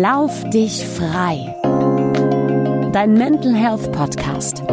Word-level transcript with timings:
Lauf 0.00 0.48
dich 0.48 0.86
frei. 0.86 1.54
Dein 2.92 3.12
Mental 3.12 3.54
Health 3.54 3.92
Podcast 3.92 4.64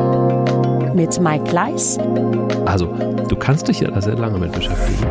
mit 0.94 1.20
Mike 1.20 1.44
Gleis. 1.44 1.98
Also, 2.66 2.86
du 3.28 3.36
kannst 3.36 3.68
dich 3.68 3.82
ja 3.82 3.92
da 3.92 4.00
sehr 4.00 4.16
lange 4.16 4.38
mit 4.38 4.54
beschäftigen. 4.54 5.06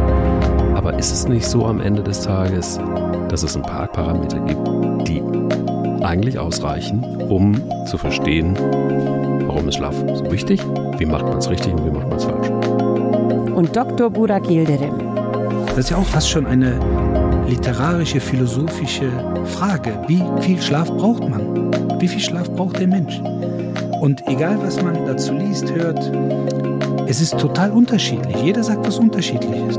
Aber 0.74 0.98
ist 0.98 1.12
es 1.12 1.28
nicht 1.28 1.44
so 1.44 1.66
am 1.66 1.82
Ende 1.82 2.02
des 2.02 2.22
Tages, 2.22 2.80
dass 3.28 3.42
es 3.42 3.54
ein 3.54 3.60
paar 3.60 3.86
Parameter 3.88 4.38
gibt, 4.40 4.66
die 5.06 5.22
eigentlich 6.02 6.38
ausreichen, 6.38 7.04
um 7.28 7.60
zu 7.84 7.98
verstehen, 7.98 8.56
warum 9.46 9.68
ist 9.68 9.74
Schlaf 9.74 9.94
so 10.14 10.30
wichtig, 10.30 10.62
wie 10.96 11.04
macht 11.04 11.26
man 11.26 11.36
es 11.36 11.50
richtig 11.50 11.74
und 11.74 11.84
wie 11.84 11.90
macht 11.90 12.08
man 12.08 12.16
es 12.16 12.24
falsch? 12.24 12.48
Und 13.54 13.76
Dr. 13.76 14.08
Burak 14.08 14.48
Yildirim. 14.48 14.94
Das 15.66 15.76
ist 15.76 15.90
ja 15.90 15.98
auch 15.98 16.06
fast 16.06 16.30
schon 16.30 16.46
eine 16.46 16.80
literarische, 17.48 18.20
philosophische 18.20 19.10
Frage. 19.46 19.98
Wie 20.06 20.22
viel 20.42 20.60
Schlaf 20.60 20.88
braucht 20.88 21.26
man? 21.28 21.72
Wie 21.98 22.08
viel 22.08 22.20
Schlaf 22.20 22.50
braucht 22.50 22.78
der 22.78 22.86
Mensch? 22.86 23.18
Und 24.00 24.22
egal, 24.28 24.58
was 24.62 24.80
man 24.82 25.06
dazu 25.06 25.32
liest, 25.32 25.72
hört, 25.72 25.98
es 27.08 27.20
ist 27.20 27.38
total 27.38 27.70
unterschiedlich. 27.72 28.36
Jeder 28.42 28.62
sagt 28.62 28.86
was 28.86 28.98
unterschiedliches. 28.98 29.78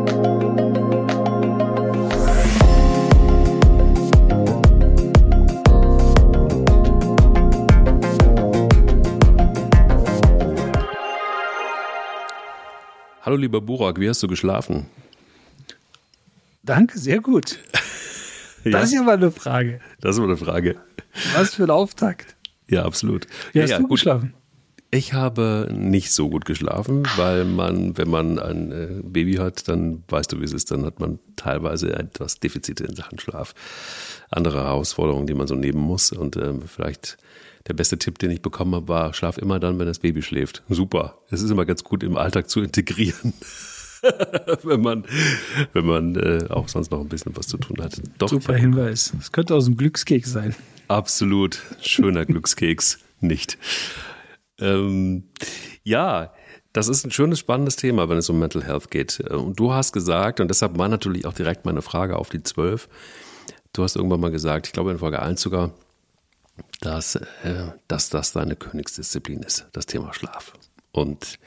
Hallo 13.22 13.38
lieber 13.38 13.62
Burak, 13.62 14.00
wie 14.00 14.10
hast 14.10 14.24
du 14.24 14.28
geschlafen? 14.28 14.88
Danke, 16.70 17.00
sehr 17.00 17.20
gut. 17.20 17.58
Das 18.64 18.74
ja. 18.74 18.80
ist 18.82 18.94
ja 18.94 19.02
mal 19.02 19.16
eine 19.16 19.32
Frage. 19.32 19.80
Das 20.02 20.16
ist 20.16 20.20
mal 20.20 20.28
eine 20.28 20.38
Frage. 20.38 20.76
Was 21.34 21.56
für 21.56 21.64
ein 21.64 21.72
Auftakt. 21.72 22.36
Ja, 22.70 22.86
absolut. 22.86 23.26
Wie 23.54 23.62
hast 23.64 23.72
ja, 23.72 23.78
du 23.78 23.88
gut. 23.88 23.98
geschlafen? 23.98 24.36
Ich 24.92 25.14
habe 25.14 25.68
nicht 25.72 26.12
so 26.12 26.30
gut 26.30 26.46
geschlafen, 26.46 27.08
weil 27.16 27.44
man, 27.46 27.98
wenn 27.98 28.10
man 28.12 28.38
ein 28.38 28.72
äh, 28.72 29.02
Baby 29.02 29.38
hat, 29.38 29.68
dann 29.68 30.04
weißt 30.10 30.32
du, 30.32 30.42
wie 30.42 30.44
es 30.44 30.54
ist, 30.54 30.70
dann 30.70 30.86
hat 30.86 31.00
man 31.00 31.18
teilweise 31.36 31.92
etwas 31.92 32.40
Defizite 32.40 32.84
in 32.84 32.96
Sachen 32.96 33.18
Schlaf. 33.18 33.56
Andere 34.30 34.60
Herausforderungen, 34.60 35.26
die 35.26 35.34
man 35.34 35.48
so 35.48 35.56
nehmen 35.56 35.80
muss. 35.80 36.12
Und 36.12 36.38
ähm, 36.38 36.62
vielleicht 36.68 37.18
der 37.68 37.74
beste 37.74 37.98
Tipp, 37.98 38.20
den 38.20 38.30
ich 38.30 38.44
bekommen 38.44 38.76
habe, 38.76 38.88
war, 38.88 39.16
schlaf 39.16 39.40
immer 39.40 39.60
dann, 39.60 39.80
wenn 39.80 39.88
das 39.88 39.98
Baby 39.98 40.22
schläft. 40.22 40.62
Super. 40.70 41.18
Es 41.32 41.42
ist 41.42 41.50
immer 41.50 41.66
ganz 41.66 41.84
gut 41.84 42.04
im 42.04 42.16
Alltag 42.16 42.48
zu 42.48 42.62
integrieren. 42.62 43.34
wenn 44.64 44.82
man, 44.82 45.06
wenn 45.74 45.86
man 45.86 46.16
äh, 46.16 46.48
auch 46.50 46.68
sonst 46.68 46.92
noch 46.92 47.02
ein 47.02 47.10
bisschen 47.10 47.36
was 47.36 47.48
zu 47.48 47.58
tun 47.58 47.82
hat. 47.82 48.02
Doch, 48.18 48.30
Super 48.30 48.56
Hinweis. 48.56 49.14
Das 49.18 49.32
könnte 49.32 49.56
aus 49.56 49.66
dem 49.66 49.78
Glückskeks 49.78 50.32
sein. 50.32 50.56
Absolut. 50.88 51.62
Schöner 51.82 52.26
Glückskeks. 52.28 53.00
Nicht. 53.22 53.58
Ähm, 54.60 55.24
ja, 55.84 56.34
das 56.74 56.88
ist 56.88 57.06
ein 57.06 57.12
schönes, 57.12 57.40
spannendes 57.40 57.76
Thema, 57.76 58.10
wenn 58.10 58.18
es 58.18 58.30
um 58.30 58.40
Mental 58.40 58.64
Health 58.64 58.92
geht. 58.92 59.20
Und 59.20 59.60
du 59.60 59.74
hast 59.74 59.92
gesagt, 59.92 60.40
und 60.40 60.50
deshalb 60.50 60.78
war 60.78 60.88
natürlich 60.88 61.26
auch 61.26 61.34
direkt 61.34 61.66
meine 61.66 61.82
Frage 61.82 62.18
auf 62.18 62.30
die 62.30 62.44
zwölf, 62.44 62.88
du 63.74 63.84
hast 63.84 63.96
irgendwann 63.96 64.20
mal 64.20 64.32
gesagt, 64.32 64.68
ich 64.68 64.74
glaube 64.74 64.92
in 64.92 65.00
Folge 65.00 65.22
1 65.22 65.42
sogar, 65.42 65.72
dass, 66.82 67.16
äh, 67.16 67.72
dass 67.88 68.10
das 68.10 68.34
deine 68.34 68.56
Königsdisziplin 68.56 69.42
ist, 69.42 69.68
das 69.74 69.86
Thema 69.86 70.14
Schlaf. 70.14 70.54
Und 70.92 71.40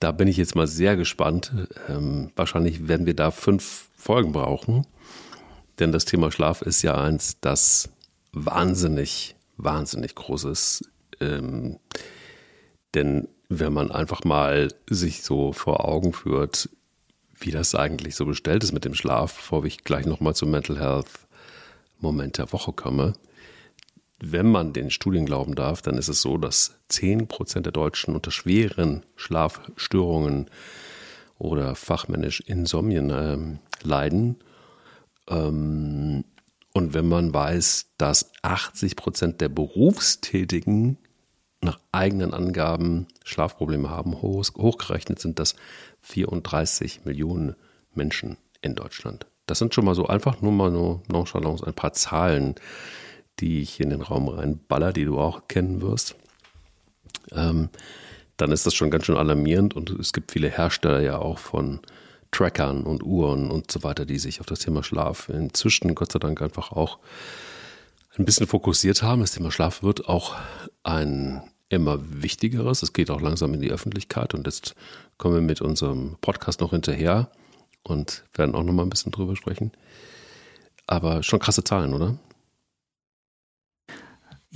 da 0.00 0.12
bin 0.12 0.28
ich 0.28 0.36
jetzt 0.36 0.54
mal 0.54 0.66
sehr 0.66 0.96
gespannt. 0.96 1.52
Ähm, 1.88 2.30
wahrscheinlich 2.36 2.88
werden 2.88 3.06
wir 3.06 3.14
da 3.14 3.30
fünf 3.30 3.88
Folgen 3.96 4.32
brauchen, 4.32 4.86
denn 5.78 5.92
das 5.92 6.04
Thema 6.04 6.30
Schlaf 6.30 6.62
ist 6.62 6.82
ja 6.82 6.94
eins, 6.94 7.40
das 7.40 7.88
wahnsinnig, 8.32 9.36
wahnsinnig 9.56 10.14
groß 10.14 10.44
ist. 10.44 10.90
Ähm, 11.20 11.78
denn 12.94 13.28
wenn 13.48 13.72
man 13.72 13.90
einfach 13.90 14.24
mal 14.24 14.68
sich 14.88 15.22
so 15.22 15.52
vor 15.52 15.84
Augen 15.86 16.12
führt, 16.12 16.68
wie 17.38 17.50
das 17.50 17.74
eigentlich 17.74 18.16
so 18.16 18.24
bestellt 18.24 18.64
ist 18.64 18.72
mit 18.72 18.84
dem 18.84 18.94
Schlaf, 18.94 19.34
bevor 19.36 19.64
ich 19.64 19.84
gleich 19.84 20.06
nochmal 20.06 20.34
zum 20.34 20.50
Mental 20.50 20.78
Health 20.78 21.10
Moment 22.00 22.38
der 22.38 22.52
Woche 22.52 22.72
komme, 22.72 23.14
wenn 24.18 24.46
man 24.50 24.72
den 24.72 24.90
Studien 24.90 25.26
glauben 25.26 25.54
darf, 25.54 25.82
dann 25.82 25.98
ist 25.98 26.08
es 26.08 26.22
so, 26.22 26.38
dass 26.38 26.78
10 26.88 27.28
Prozent 27.28 27.66
der 27.66 27.72
Deutschen 27.72 28.14
unter 28.14 28.30
schweren 28.30 29.04
Schlafstörungen 29.16 30.50
oder 31.38 31.74
fachmännisch 31.74 32.40
Insomnien 32.40 33.10
äh, 33.10 33.86
leiden. 33.86 34.36
Ähm, 35.28 36.24
und 36.72 36.94
wenn 36.94 37.08
man 37.08 37.32
weiß, 37.32 37.92
dass 37.98 38.32
80 38.42 38.96
Prozent 38.96 39.40
der 39.40 39.48
Berufstätigen 39.48 40.98
nach 41.60 41.80
eigenen 41.92 42.34
Angaben 42.34 43.06
Schlafprobleme 43.24 43.90
haben, 43.90 44.22
hoch, 44.22 44.44
hochgerechnet 44.56 45.18
sind 45.18 45.38
das 45.38 45.56
34 46.02 47.04
Millionen 47.04 47.56
Menschen 47.94 48.36
in 48.60 48.74
Deutschland. 48.74 49.26
Das 49.46 49.58
sind 49.58 49.74
schon 49.74 49.84
mal 49.84 49.94
so 49.94 50.06
einfach 50.06 50.42
nur 50.42 50.52
mal 50.52 50.70
nur 50.70 51.02
nonchalance 51.08 51.66
ein 51.66 51.74
paar 51.74 51.92
Zahlen, 51.92 52.56
die 53.40 53.60
ich 53.60 53.80
in 53.80 53.90
den 53.90 54.02
Raum 54.02 54.28
reinballer, 54.28 54.92
die 54.92 55.04
du 55.04 55.18
auch 55.18 55.48
kennen 55.48 55.82
wirst, 55.82 56.16
ähm, 57.32 57.68
dann 58.36 58.52
ist 58.52 58.66
das 58.66 58.74
schon 58.74 58.90
ganz 58.90 59.06
schön 59.06 59.16
alarmierend 59.16 59.74
und 59.74 59.90
es 59.90 60.12
gibt 60.12 60.32
viele 60.32 60.48
Hersteller 60.48 61.00
ja 61.00 61.18
auch 61.18 61.38
von 61.38 61.80
Trackern 62.30 62.82
und 62.82 63.02
Uhren 63.02 63.50
und 63.50 63.70
so 63.70 63.82
weiter, 63.82 64.04
die 64.04 64.18
sich 64.18 64.40
auf 64.40 64.46
das 64.46 64.58
Thema 64.58 64.82
Schlaf 64.82 65.28
inzwischen 65.28 65.94
Gott 65.94 66.12
sei 66.12 66.18
Dank 66.18 66.42
einfach 66.42 66.72
auch 66.72 66.98
ein 68.18 68.24
bisschen 68.24 68.46
fokussiert 68.46 69.02
haben. 69.02 69.20
Das 69.20 69.32
Thema 69.32 69.50
Schlaf 69.50 69.82
wird 69.82 70.08
auch 70.08 70.36
ein 70.82 71.42
immer 71.68 71.98
wichtigeres. 72.22 72.82
Es 72.82 72.92
geht 72.92 73.10
auch 73.10 73.20
langsam 73.20 73.54
in 73.54 73.60
die 73.60 73.70
Öffentlichkeit 73.70 74.34
und 74.34 74.46
jetzt 74.46 74.74
kommen 75.18 75.34
wir 75.34 75.40
mit 75.40 75.60
unserem 75.60 76.16
Podcast 76.20 76.60
noch 76.60 76.70
hinterher 76.70 77.30
und 77.82 78.24
werden 78.34 78.54
auch 78.54 78.62
noch 78.62 78.72
mal 78.72 78.82
ein 78.82 78.90
bisschen 78.90 79.12
drüber 79.12 79.36
sprechen. 79.36 79.72
Aber 80.86 81.22
schon 81.22 81.40
krasse 81.40 81.64
Zahlen, 81.64 81.94
oder? 81.94 82.16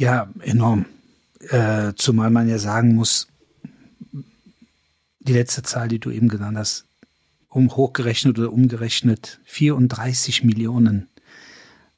Ja, 0.01 0.31
enorm. 0.41 0.87
Äh, 1.51 1.93
zumal 1.95 2.31
man 2.31 2.49
ja 2.49 2.59
sagen 2.59 2.95
muss, 2.95 3.29
die 5.19 5.35
letzte 5.35 5.63
Zahl, 5.63 5.89
die 5.89 5.99
du 5.99 6.11
eben 6.11 6.29
genannt 6.29 6.57
hast, 6.57 6.87
um 7.49 7.77
hochgerechnet 7.77 8.39
oder 8.39 8.51
umgerechnet 8.51 9.41
34 9.45 10.43
Millionen. 10.43 11.11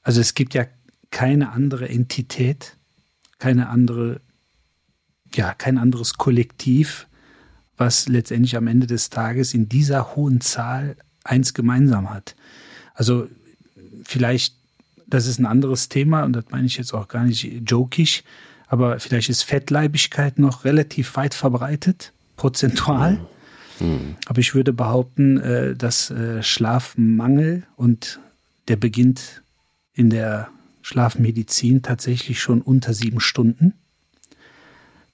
Also 0.02 0.20
es 0.20 0.34
gibt 0.34 0.52
ja 0.54 0.66
keine 1.12 1.52
andere 1.52 1.88
Entität, 1.88 2.76
keine 3.38 3.68
andere, 3.68 4.20
ja, 5.32 5.54
kein 5.54 5.78
anderes 5.78 6.14
Kollektiv, 6.14 7.06
was 7.76 8.08
letztendlich 8.08 8.56
am 8.56 8.66
Ende 8.66 8.88
des 8.88 9.10
Tages 9.10 9.54
in 9.54 9.68
dieser 9.68 10.16
hohen 10.16 10.40
Zahl 10.40 10.96
eins 11.22 11.54
gemeinsam 11.54 12.10
hat. 12.10 12.34
Also 12.94 13.28
vielleicht 14.02 14.56
das 15.06 15.26
ist 15.26 15.38
ein 15.38 15.46
anderes 15.46 15.88
Thema 15.88 16.24
und 16.24 16.34
das 16.34 16.46
meine 16.50 16.66
ich 16.66 16.76
jetzt 16.76 16.92
auch 16.94 17.08
gar 17.08 17.24
nicht 17.24 17.62
jokig, 17.66 18.24
aber 18.66 18.98
vielleicht 19.00 19.28
ist 19.28 19.42
Fettleibigkeit 19.42 20.38
noch 20.38 20.64
relativ 20.64 21.16
weit 21.16 21.34
verbreitet, 21.34 22.12
prozentual. 22.36 23.18
Mhm. 23.80 24.16
Aber 24.26 24.38
ich 24.38 24.54
würde 24.54 24.72
behaupten, 24.72 25.38
äh, 25.40 25.76
dass 25.76 26.10
äh, 26.10 26.42
Schlafmangel 26.42 27.64
und 27.76 28.20
der 28.68 28.76
beginnt 28.76 29.42
in 29.92 30.10
der 30.10 30.48
Schlafmedizin 30.82 31.82
tatsächlich 31.82 32.40
schon 32.40 32.60
unter 32.62 32.94
sieben 32.94 33.20
Stunden, 33.20 33.74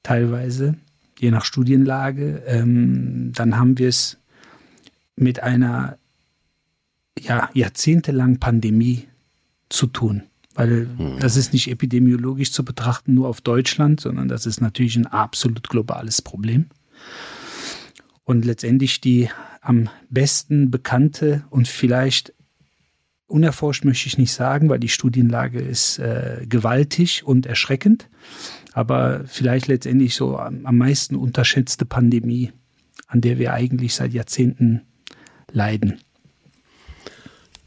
teilweise, 0.02 0.76
je 1.18 1.30
nach 1.30 1.44
Studienlage. 1.44 2.42
Ähm, 2.46 3.32
dann 3.34 3.58
haben 3.58 3.78
wir 3.78 3.88
es 3.88 4.18
mit 5.16 5.42
einer 5.42 5.98
ja, 7.18 7.50
jahrzehntelangen 7.52 8.38
Pandemie 8.38 9.08
zu 9.68 9.86
tun. 9.86 10.22
Weil 10.54 10.88
hm. 10.96 11.18
das 11.20 11.36
ist 11.36 11.52
nicht 11.52 11.70
epidemiologisch 11.70 12.52
zu 12.52 12.64
betrachten, 12.64 13.14
nur 13.14 13.28
auf 13.28 13.40
Deutschland, 13.40 14.00
sondern 14.00 14.28
das 14.28 14.46
ist 14.46 14.60
natürlich 14.60 14.96
ein 14.96 15.06
absolut 15.06 15.68
globales 15.68 16.22
Problem. 16.22 16.66
Und 18.24 18.44
letztendlich 18.44 19.00
die 19.00 19.28
am 19.60 19.88
besten 20.10 20.70
bekannte 20.70 21.44
und 21.50 21.68
vielleicht 21.68 22.34
unerforscht 23.26 23.84
möchte 23.84 24.06
ich 24.06 24.18
nicht 24.18 24.32
sagen, 24.32 24.68
weil 24.68 24.78
die 24.78 24.88
Studienlage 24.88 25.60
ist 25.60 25.98
äh, 25.98 26.46
gewaltig 26.48 27.24
und 27.24 27.46
erschreckend, 27.46 28.08
aber 28.72 29.24
vielleicht 29.26 29.68
letztendlich 29.68 30.14
so 30.14 30.38
am, 30.38 30.66
am 30.66 30.76
meisten 30.76 31.14
unterschätzte 31.14 31.84
Pandemie, 31.84 32.52
an 33.06 33.20
der 33.20 33.38
wir 33.38 33.52
eigentlich 33.52 33.94
seit 33.94 34.12
Jahrzehnten 34.12 34.82
leiden. 35.52 36.00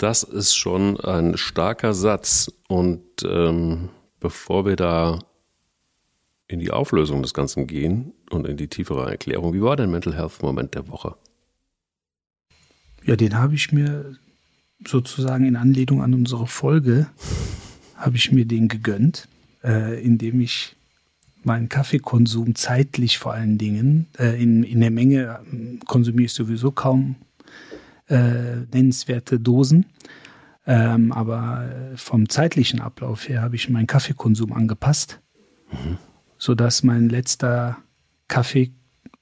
Das 0.02 0.24
ist 0.24 0.56
schon 0.56 1.00
ein 1.00 1.38
starker 1.38 1.94
Satz. 1.94 2.52
Und 2.68 3.04
ähm, 3.24 3.90
bevor 4.20 4.66
wir 4.66 4.76
da 4.76 5.20
in 6.48 6.60
die 6.60 6.72
Auflösung 6.72 7.22
des 7.22 7.36
Ganzen 7.36 7.68
gehen 7.68 8.12
und 8.32 8.48
in 8.48 8.58
die 8.58 8.68
tiefere 8.68 9.12
Erklärung, 9.12 9.54
wie 9.54 9.62
war 9.62 9.76
dein 9.76 9.92
Mental 9.92 10.16
Health 10.16 10.42
Moment 10.42 10.74
der 10.74 10.88
Woche? 10.88 11.16
Ja, 13.06 13.16
den 13.16 13.38
habe 13.38 13.54
ich 13.54 13.72
mir 13.72 14.16
sozusagen 14.88 15.46
in 15.46 15.56
Anlehnung 15.56 16.02
an 16.02 16.16
unsere 16.16 16.48
Folge, 16.48 17.06
habe 17.96 18.18
ich 18.18 18.32
mir 18.32 18.46
den 18.46 18.70
gegönnt, 18.70 19.28
äh, 19.64 20.04
indem 20.04 20.42
ich 20.42 20.76
meinen 21.44 21.70
Kaffeekonsum 21.70 22.56
zeitlich 22.56 23.20
vor 23.20 23.34
allen 23.34 23.60
Dingen, 23.60 24.08
äh, 24.18 24.42
in, 24.42 24.64
in 24.64 24.82
der 24.82 24.90
Menge 24.92 25.42
äh, 25.46 25.78
konsumiere 25.86 26.26
ich 26.26 26.34
sowieso 26.34 26.72
kaum 26.72 27.18
nennenswerte 28.16 29.40
Dosen. 29.40 29.86
Ähm, 30.68 31.12
aber 31.12 31.70
vom 31.96 32.30
zeitlichen 32.30 32.82
Ablauf 32.82 33.28
her 33.28 33.42
habe 33.42 33.56
ich 33.56 33.70
meinen 33.70 33.88
Kaffeekonsum 33.88 34.54
angepasst, 34.54 35.20
mhm. 35.72 35.98
sodass 36.38 36.84
mein 36.84 37.10
letzter 37.10 37.78
Kaffee, 38.28 38.72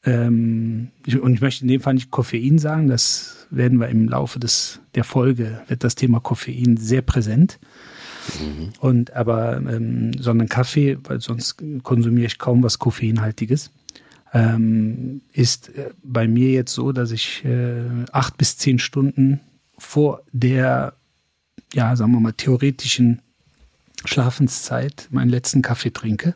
ähm, 0.04 0.92
und 1.22 1.34
ich 1.34 1.42
möchte 1.42 1.64
in 1.64 1.70
dem 1.70 1.82
Fall 1.82 1.94
nicht 1.94 2.12
Koffein 2.12 2.60
sagen, 2.60 2.88
das 2.88 3.48
werden 3.50 3.80
wir 3.80 3.88
im 3.88 4.08
Laufe 4.08 4.40
des, 4.40 4.82
der 4.96 5.04
Folge, 5.04 5.62
wird 5.68 5.84
das 5.84 5.96
Thema 5.96 6.20
Koffein 6.20 6.78
sehr 6.78 7.02
präsent. 7.02 7.60
Mhm. 8.40 8.70
Und 8.80 9.14
aber, 9.14 9.58
ähm, 9.58 10.12
sondern 10.20 10.50
Kaffee, 10.50 10.98
weil 11.04 11.22
sonst 11.22 11.58
konsumiere 11.84 12.28
ich 12.28 12.38
kaum 12.38 12.64
was 12.64 12.80
Koffeinhaltiges, 12.80 13.72
ähm, 14.34 15.22
ist 15.34 15.70
äh, 15.76 15.92
bei 16.04 16.28
mir 16.28 16.52
jetzt 16.52 16.74
so, 16.74 16.92
dass 16.92 17.12
ich 17.12 17.44
äh, 17.46 17.82
acht 18.12 18.38
bis 18.38 18.58
zehn 18.58 18.80
Stunden 18.80 19.40
vor 19.78 20.22
der, 20.32 20.94
ja, 21.74 21.96
sagen 21.96 22.12
wir 22.12 22.20
mal, 22.20 22.34
theoretischen 22.34 23.22
Schlafenszeit 24.06 25.08
meinen 25.12 25.30
letzten 25.30 25.62
Kaffee 25.62 25.92
trinke. 25.92 26.36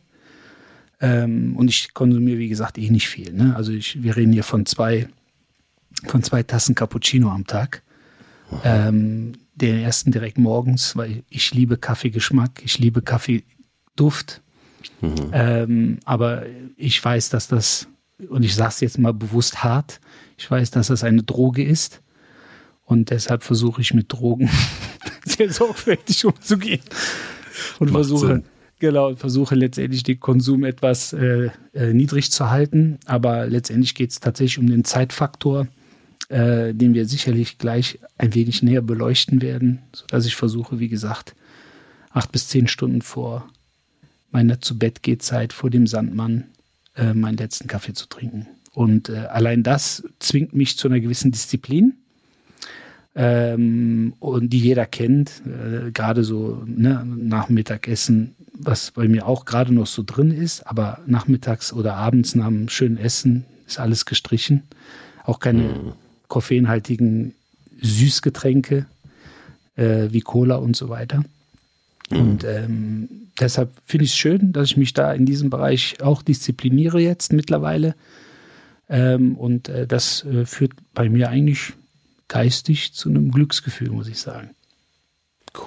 Ähm, 1.01 1.55
und 1.57 1.69
ich 1.69 1.93
konsumiere, 1.93 2.39
wie 2.39 2.49
gesagt, 2.49 2.77
eh 2.77 2.89
nicht 2.89 3.09
viel. 3.09 3.33
Ne? 3.33 3.55
Also 3.55 3.71
ich, 3.71 4.01
wir 4.01 4.15
reden 4.15 4.33
hier 4.33 4.43
von 4.43 4.65
zwei, 4.65 5.07
von 6.07 6.23
zwei 6.23 6.43
Tassen 6.43 6.75
Cappuccino 6.75 7.29
am 7.29 7.45
Tag. 7.45 7.83
Ähm, 8.63 9.33
den 9.55 9.79
ersten 9.79 10.11
direkt 10.11 10.37
morgens, 10.37 10.95
weil 10.95 11.23
ich 11.29 11.53
liebe 11.53 11.77
Kaffeegeschmack, 11.77 12.61
ich 12.63 12.79
liebe 12.79 13.01
Kaffeeduft. 13.01 14.41
Mhm. 15.01 15.29
Ähm, 15.31 15.99
aber 16.05 16.43
ich 16.75 17.03
weiß, 17.03 17.29
dass 17.29 17.47
das, 17.47 17.87
und 18.29 18.43
ich 18.43 18.55
sage 18.55 18.69
es 18.69 18.79
jetzt 18.81 18.99
mal 18.99 19.13
bewusst 19.13 19.63
hart, 19.63 19.99
ich 20.37 20.49
weiß, 20.49 20.71
dass 20.71 20.87
das 20.87 21.03
eine 21.03 21.23
Droge 21.23 21.63
ist. 21.63 22.01
Und 22.85 23.11
deshalb 23.11 23.43
versuche 23.43 23.81
ich 23.81 23.93
mit 23.93 24.11
Drogen 24.11 24.49
sehr 25.25 25.51
sorgfältig 25.51 26.25
umzugehen. 26.25 26.81
Und 27.79 27.91
Macht 27.91 28.05
versuche, 28.05 28.27
Sinn. 28.27 28.43
genau, 28.79 29.15
versuche 29.15 29.55
letztendlich 29.55 30.03
den 30.03 30.19
Konsum 30.19 30.63
etwas 30.63 31.13
äh, 31.13 31.49
äh, 31.73 31.93
niedrig 31.93 32.31
zu 32.31 32.49
halten. 32.49 32.99
Aber 33.05 33.47
letztendlich 33.47 33.95
geht 33.95 34.11
es 34.11 34.19
tatsächlich 34.19 34.59
um 34.59 34.67
den 34.67 34.83
Zeitfaktor 34.83 35.67
äh, 36.29 36.73
den 36.73 36.93
wir 36.93 37.05
sicherlich 37.05 37.57
gleich 37.57 37.99
ein 38.17 38.33
wenig 38.33 38.63
näher 38.63 38.81
beleuchten 38.81 39.41
werden, 39.41 39.83
sodass 39.93 40.25
ich 40.25 40.35
versuche, 40.35 40.79
wie 40.79 40.89
gesagt, 40.89 41.35
acht 42.09 42.31
bis 42.31 42.47
zehn 42.47 42.67
Stunden 42.67 43.01
vor 43.01 43.47
meiner 44.33 44.61
zu 44.61 44.77
Bett 44.77 45.03
geht 45.03 45.23
Zeit 45.23 45.53
vor 45.53 45.69
dem 45.69 45.87
Sandmann 45.87 46.45
äh, 46.95 47.13
meinen 47.13 47.37
letzten 47.37 47.67
Kaffee 47.67 47.93
zu 47.93 48.07
trinken. 48.07 48.47
Und 48.73 49.09
äh, 49.09 49.17
allein 49.17 49.63
das 49.63 50.03
zwingt 50.19 50.53
mich 50.53 50.77
zu 50.77 50.87
einer 50.87 50.99
gewissen 50.99 51.31
Disziplin. 51.31 51.93
Ähm, 53.15 54.13
und 54.19 54.49
die 54.51 54.59
jeder 54.59 54.87
kennt, 54.87 55.43
äh, 55.45 55.91
gerade 55.91 56.23
so 56.23 56.63
ne, 56.65 57.05
nach 57.05 57.47
Mittagessen, 57.49 58.35
was 58.53 58.91
bei 58.91 59.07
mir 59.07 59.27
auch 59.27 59.45
gerade 59.45 59.73
noch 59.73 59.85
so 59.85 60.03
drin 60.03 60.31
ist, 60.31 60.65
aber 60.65 60.99
nachmittags 61.05 61.71
oder 61.73 61.95
abends 61.95 62.33
nach 62.33 62.47
einem 62.47 62.69
schönen 62.69 62.97
Essen 62.97 63.45
ist 63.67 63.79
alles 63.79 64.05
gestrichen. 64.05 64.63
Auch 65.25 65.39
keine 65.39 65.61
mhm 65.61 65.93
koffeinhaltigen 66.33 67.35
Süßgetränke 67.79 68.87
äh, 69.75 70.07
wie 70.09 70.21
Cola 70.21 70.55
und 70.55 70.75
so 70.75 70.89
weiter. 70.89 71.23
Mhm. 72.09 72.19
Und 72.19 72.43
ähm, 72.43 73.09
deshalb 73.39 73.71
finde 73.85 74.05
ich 74.05 74.11
es 74.11 74.17
schön, 74.17 74.53
dass 74.53 74.71
ich 74.71 74.77
mich 74.77 74.93
da 74.93 75.13
in 75.13 75.25
diesem 75.25 75.49
Bereich 75.49 76.01
auch 76.01 76.21
diszipliniere 76.21 76.99
jetzt 76.99 77.33
mittlerweile. 77.33 77.95
Ähm, 78.89 79.37
und 79.37 79.69
äh, 79.69 79.87
das 79.87 80.23
äh, 80.25 80.45
führt 80.45 80.73
bei 80.93 81.09
mir 81.09 81.29
eigentlich 81.29 81.73
geistig 82.27 82.93
zu 82.93 83.09
einem 83.09 83.31
Glücksgefühl, 83.31 83.89
muss 83.89 84.07
ich 84.07 84.19
sagen. 84.19 84.51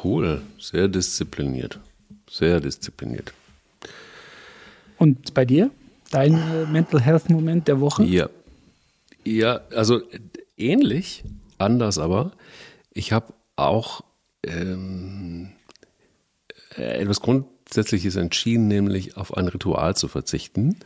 Cool, 0.04 0.42
sehr 0.58 0.88
diszipliniert. 0.88 1.78
Sehr 2.28 2.60
diszipliniert. 2.60 3.32
Und 4.98 5.34
bei 5.34 5.44
dir? 5.44 5.70
Dein 6.10 6.34
äh, 6.34 6.66
Mental 6.66 7.00
Health 7.00 7.30
Moment 7.30 7.68
der 7.68 7.80
Woche? 7.80 8.04
Ja. 8.04 8.28
Ja, 9.24 9.60
also 9.74 10.02
ähnlich, 10.56 11.24
anders 11.58 11.98
aber. 11.98 12.32
Ich 12.92 13.12
habe 13.12 13.34
auch 13.56 14.02
ähm, 14.44 15.50
etwas 16.76 17.20
Grundsätzliches 17.20 18.16
entschieden, 18.16 18.68
nämlich 18.68 19.16
auf 19.16 19.36
ein 19.36 19.48
Ritual 19.48 19.96
zu 19.96 20.08
verzichten, 20.08 20.76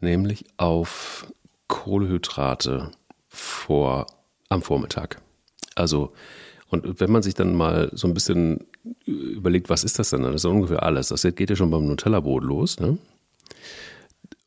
nämlich 0.00 0.44
auf 0.56 1.32
Kohlehydrate 1.68 2.90
vor, 3.28 4.06
am 4.48 4.62
Vormittag. 4.62 5.20
Also, 5.74 6.12
und 6.68 7.00
wenn 7.00 7.10
man 7.10 7.22
sich 7.22 7.34
dann 7.34 7.54
mal 7.54 7.90
so 7.92 8.06
ein 8.06 8.14
bisschen 8.14 8.66
überlegt, 9.06 9.68
was 9.68 9.84
ist 9.84 9.98
das 9.98 10.10
denn? 10.10 10.22
Das 10.22 10.34
ist 10.36 10.44
ungefähr 10.44 10.82
alles. 10.82 11.08
Das 11.08 11.22
geht 11.22 11.50
ja 11.50 11.56
schon 11.56 11.70
beim 11.70 11.86
Nutella-Brot 11.86 12.44
los, 12.44 12.78
ne? 12.78 12.98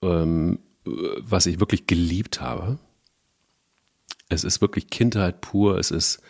ähm, 0.02 0.60
was 0.86 1.46
ich 1.46 1.60
wirklich 1.60 1.88
geliebt 1.88 2.42
habe. 2.42 2.78
Es 4.30 4.44
ist 4.44 4.62
wirklich 4.62 4.90
Kindheit 4.90 5.42
pur. 5.42 5.78
Es 5.78 5.92
ist, 5.92 6.22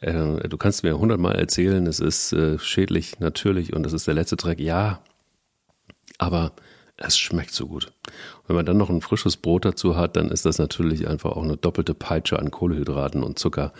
äh, 0.00 0.48
du 0.48 0.56
kannst 0.56 0.82
mir 0.82 0.98
hundertmal 0.98 1.36
erzählen, 1.36 1.86
es 1.86 2.00
ist 2.00 2.32
äh, 2.32 2.58
schädlich, 2.58 3.18
natürlich, 3.20 3.74
und 3.74 3.82
das 3.82 3.92
ist 3.92 4.06
der 4.06 4.14
letzte 4.14 4.36
Dreck. 4.36 4.60
Ja, 4.60 5.00
aber 6.18 6.52
es 6.96 7.18
schmeckt 7.18 7.52
so 7.52 7.66
gut. 7.66 7.86
Und 7.86 8.48
wenn 8.48 8.56
man 8.56 8.66
dann 8.66 8.78
noch 8.78 8.90
ein 8.90 9.02
frisches 9.02 9.36
Brot 9.36 9.64
dazu 9.64 9.96
hat, 9.96 10.16
dann 10.16 10.30
ist 10.30 10.46
das 10.46 10.58
natürlich 10.58 11.08
einfach 11.08 11.32
auch 11.32 11.42
eine 11.42 11.56
doppelte 11.56 11.94
Peitsche 11.94 12.38
an 12.38 12.50
Kohlehydraten 12.50 13.22
und 13.22 13.38
Zucker. 13.38 13.72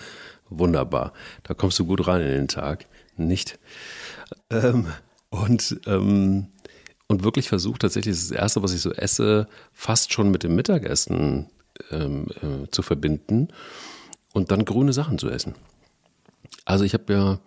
Wunderbar. 0.48 1.12
Da 1.42 1.54
kommst 1.54 1.78
du 1.78 1.86
gut 1.86 2.06
rein 2.06 2.20
in 2.20 2.28
den 2.28 2.48
Tag. 2.48 2.86
Nicht? 3.16 3.58
Ähm, 4.50 4.86
und, 5.30 5.80
ähm, 5.86 6.48
und 7.08 7.24
wirklich 7.24 7.48
versucht 7.48 7.82
tatsächlich 7.82 8.14
das 8.14 8.30
erste, 8.30 8.62
was 8.62 8.74
ich 8.74 8.80
so 8.80 8.92
esse, 8.92 9.48
fast 9.72 10.12
schon 10.12 10.30
mit 10.30 10.42
dem 10.42 10.54
Mittagessen 10.54 11.50
ähm, 11.90 12.26
äh, 12.42 12.68
zu 12.70 12.82
verbinden 12.82 13.48
und 14.32 14.50
dann 14.50 14.64
grüne 14.64 14.92
Sachen 14.92 15.18
zu 15.18 15.30
essen. 15.30 15.54
Also 16.66 16.85
ich 16.85 16.92
habe 16.92 17.12
ja 17.12 17.38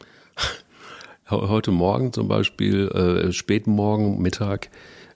heute 1.29 1.71
Morgen 1.71 2.11
zum 2.13 2.27
Beispiel, 2.27 2.87
äh, 2.87 3.31
späten 3.31 3.71
Morgen, 3.71 4.19
Mittag, 4.21 4.69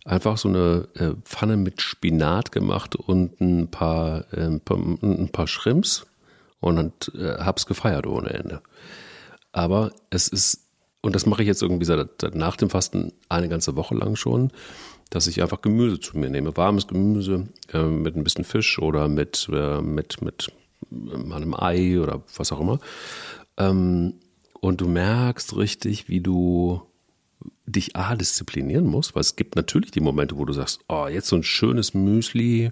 einfach 0.05 0.37
so 0.37 0.49
eine 0.49 0.87
äh, 0.95 1.13
Pfanne 1.23 1.57
mit 1.57 1.81
Spinat 1.81 2.51
gemacht 2.51 2.95
und 2.95 3.39
ein 3.39 3.69
paar, 3.69 4.25
äh, 4.33 4.45
ein 4.45 5.29
paar 5.31 5.47
Shrimps 5.47 6.05
und 6.59 7.11
äh, 7.15 7.37
hab's 7.39 7.65
gefeiert 7.65 8.05
ohne 8.05 8.29
Ende. 8.29 8.61
Aber 9.53 9.93
es 10.09 10.27
ist, 10.27 10.67
und 11.01 11.15
das 11.15 11.25
mache 11.25 11.41
ich 11.41 11.47
jetzt 11.47 11.61
irgendwie 11.61 11.85
seit, 11.85 12.09
seit 12.19 12.35
nach 12.35 12.57
dem 12.57 12.69
Fasten 12.69 13.13
eine 13.29 13.47
ganze 13.47 13.77
Woche 13.77 13.95
lang 13.95 14.17
schon, 14.17 14.51
dass 15.11 15.27
ich 15.27 15.41
einfach 15.41 15.61
Gemüse 15.61 16.01
zu 16.01 16.17
mir 16.17 16.29
nehme. 16.29 16.57
Warmes 16.57 16.87
Gemüse 16.87 17.47
äh, 17.71 17.83
mit 17.83 18.17
ein 18.17 18.23
bisschen 18.25 18.43
Fisch 18.43 18.79
oder 18.79 19.07
mit, 19.07 19.47
äh, 19.49 19.81
mit, 19.81 20.21
mit 20.21 20.51
einem 20.91 21.53
Ei 21.53 22.01
oder 22.01 22.21
was 22.35 22.51
auch 22.51 22.59
immer. 22.59 22.79
Ähm, 23.57 24.15
und 24.59 24.81
du 24.81 24.87
merkst 24.87 25.57
richtig, 25.57 26.07
wie 26.07 26.21
du 26.21 26.81
dich 27.65 27.95
A 27.95 28.15
disziplinieren 28.15 28.85
musst, 28.85 29.15
weil 29.15 29.21
es 29.21 29.35
gibt 29.35 29.55
natürlich 29.55 29.91
die 29.91 30.01
Momente, 30.01 30.37
wo 30.37 30.45
du 30.45 30.53
sagst, 30.53 30.81
oh, 30.87 31.07
jetzt 31.07 31.27
so 31.27 31.35
ein 31.35 31.43
schönes 31.43 31.93
Müsli 31.93 32.71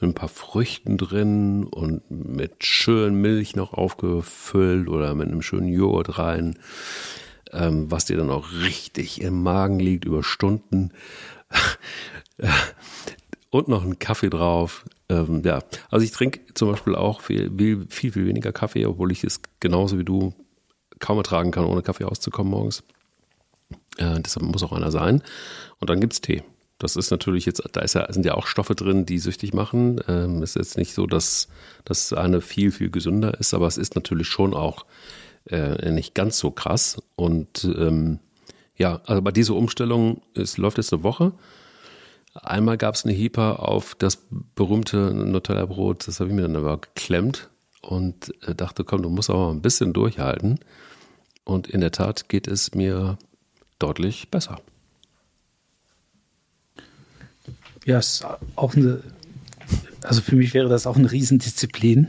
mit 0.00 0.10
ein 0.10 0.14
paar 0.14 0.28
Früchten 0.28 0.98
drin 0.98 1.64
und 1.64 2.02
mit 2.10 2.64
schön 2.64 3.14
Milch 3.14 3.56
noch 3.56 3.72
aufgefüllt 3.72 4.88
oder 4.88 5.14
mit 5.14 5.28
einem 5.28 5.42
schönen 5.42 5.68
Joghurt 5.68 6.18
rein, 6.18 6.58
ähm, 7.52 7.90
was 7.90 8.06
dir 8.06 8.16
dann 8.16 8.30
auch 8.30 8.52
richtig 8.52 9.20
im 9.20 9.42
Magen 9.42 9.78
liegt 9.78 10.04
über 10.04 10.22
Stunden. 10.22 10.92
und 13.50 13.68
noch 13.68 13.84
einen 13.84 13.98
Kaffee 13.98 14.30
drauf. 14.30 14.84
Ähm, 15.12 15.42
ja, 15.44 15.62
also 15.90 16.04
ich 16.04 16.12
trinke 16.12 16.40
zum 16.54 16.70
Beispiel 16.70 16.94
auch 16.94 17.20
viel, 17.20 17.50
viel, 17.88 18.12
viel 18.12 18.26
weniger 18.26 18.52
Kaffee, 18.52 18.86
obwohl 18.86 19.12
ich 19.12 19.24
es 19.24 19.40
genauso 19.60 19.98
wie 19.98 20.04
du 20.04 20.32
kaum 20.98 21.18
ertragen 21.18 21.50
kann, 21.50 21.64
ohne 21.64 21.82
Kaffee 21.82 22.04
auszukommen 22.04 22.50
morgens. 22.50 22.82
Äh, 23.98 24.20
deshalb 24.20 24.46
muss 24.46 24.62
auch 24.62 24.72
einer 24.72 24.90
sein. 24.90 25.22
Und 25.78 25.90
dann 25.90 26.00
gibt 26.00 26.14
es 26.14 26.20
Tee. 26.20 26.42
Das 26.78 26.96
ist 26.96 27.10
natürlich 27.10 27.46
jetzt, 27.46 27.62
da 27.72 27.80
ist 27.80 27.94
ja, 27.94 28.10
sind 28.12 28.24
ja 28.24 28.34
auch 28.34 28.46
Stoffe 28.46 28.74
drin, 28.74 29.06
die 29.06 29.18
süchtig 29.18 29.52
machen. 29.52 30.00
Ähm, 30.08 30.42
ist 30.42 30.56
jetzt 30.56 30.76
nicht 30.76 30.94
so, 30.94 31.06
dass 31.06 31.48
das 31.84 32.12
eine 32.12 32.40
viel, 32.40 32.72
viel 32.72 32.90
gesünder 32.90 33.38
ist, 33.38 33.54
aber 33.54 33.66
es 33.66 33.78
ist 33.78 33.94
natürlich 33.94 34.28
schon 34.28 34.54
auch 34.54 34.86
äh, 35.48 35.90
nicht 35.90 36.14
ganz 36.14 36.38
so 36.38 36.50
krass. 36.50 37.00
Und 37.14 37.64
ähm, 37.64 38.18
ja, 38.76 39.00
also 39.06 39.22
bei 39.22 39.30
dieser 39.30 39.54
Umstellung, 39.54 40.22
es 40.34 40.56
läuft 40.56 40.78
jetzt 40.78 40.92
eine 40.92 41.02
Woche. 41.02 41.32
Einmal 42.34 42.78
gab 42.78 42.94
es 42.94 43.04
eine 43.04 43.12
Hieper 43.12 43.68
auf 43.68 43.94
das 43.94 44.26
berühmte 44.54 45.12
Nutella-Brot, 45.12 46.08
das 46.08 46.20
habe 46.20 46.30
ich 46.30 46.36
mir 46.36 46.42
dann 46.42 46.56
aber 46.56 46.78
geklemmt 46.78 47.50
und 47.82 48.32
dachte, 48.56 48.84
komm, 48.84 49.02
du 49.02 49.10
musst 49.10 49.28
aber 49.28 49.48
mal 49.48 49.50
ein 49.50 49.60
bisschen 49.60 49.92
durchhalten. 49.92 50.58
Und 51.44 51.66
in 51.66 51.80
der 51.80 51.90
Tat 51.90 52.28
geht 52.28 52.46
es 52.46 52.74
mir 52.74 53.18
deutlich 53.78 54.30
besser. 54.30 54.60
Ja, 57.84 57.98
ist 57.98 58.24
auch 58.54 58.74
eine, 58.76 59.02
also 60.02 60.20
für 60.22 60.36
mich 60.36 60.54
wäre 60.54 60.68
das 60.68 60.86
auch 60.86 60.96
eine 60.96 61.10
Riesendisziplin, 61.10 62.08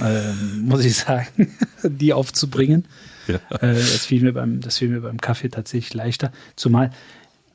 äh, 0.00 0.32
muss 0.60 0.84
ich 0.84 0.96
sagen, 0.96 1.56
die 1.82 2.12
aufzubringen. 2.12 2.86
Ja. 3.26 3.36
Äh, 3.58 3.74
das, 3.74 4.04
fiel 4.04 4.22
mir 4.22 4.34
beim, 4.34 4.60
das 4.60 4.78
fiel 4.78 4.90
mir 4.90 5.00
beim 5.00 5.18
Kaffee 5.18 5.48
tatsächlich 5.48 5.94
leichter. 5.94 6.30
Zumal, 6.56 6.90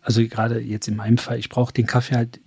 also 0.01 0.25
gerade 0.27 0.60
jetzt 0.60 0.88
in 0.88 0.96
meinem 0.96 1.18
Fall, 1.18 1.39
ich 1.39 1.50
brauche 1.50 1.74
den 1.74 1.86
Kaffee 1.86 2.15
halt 2.15 2.39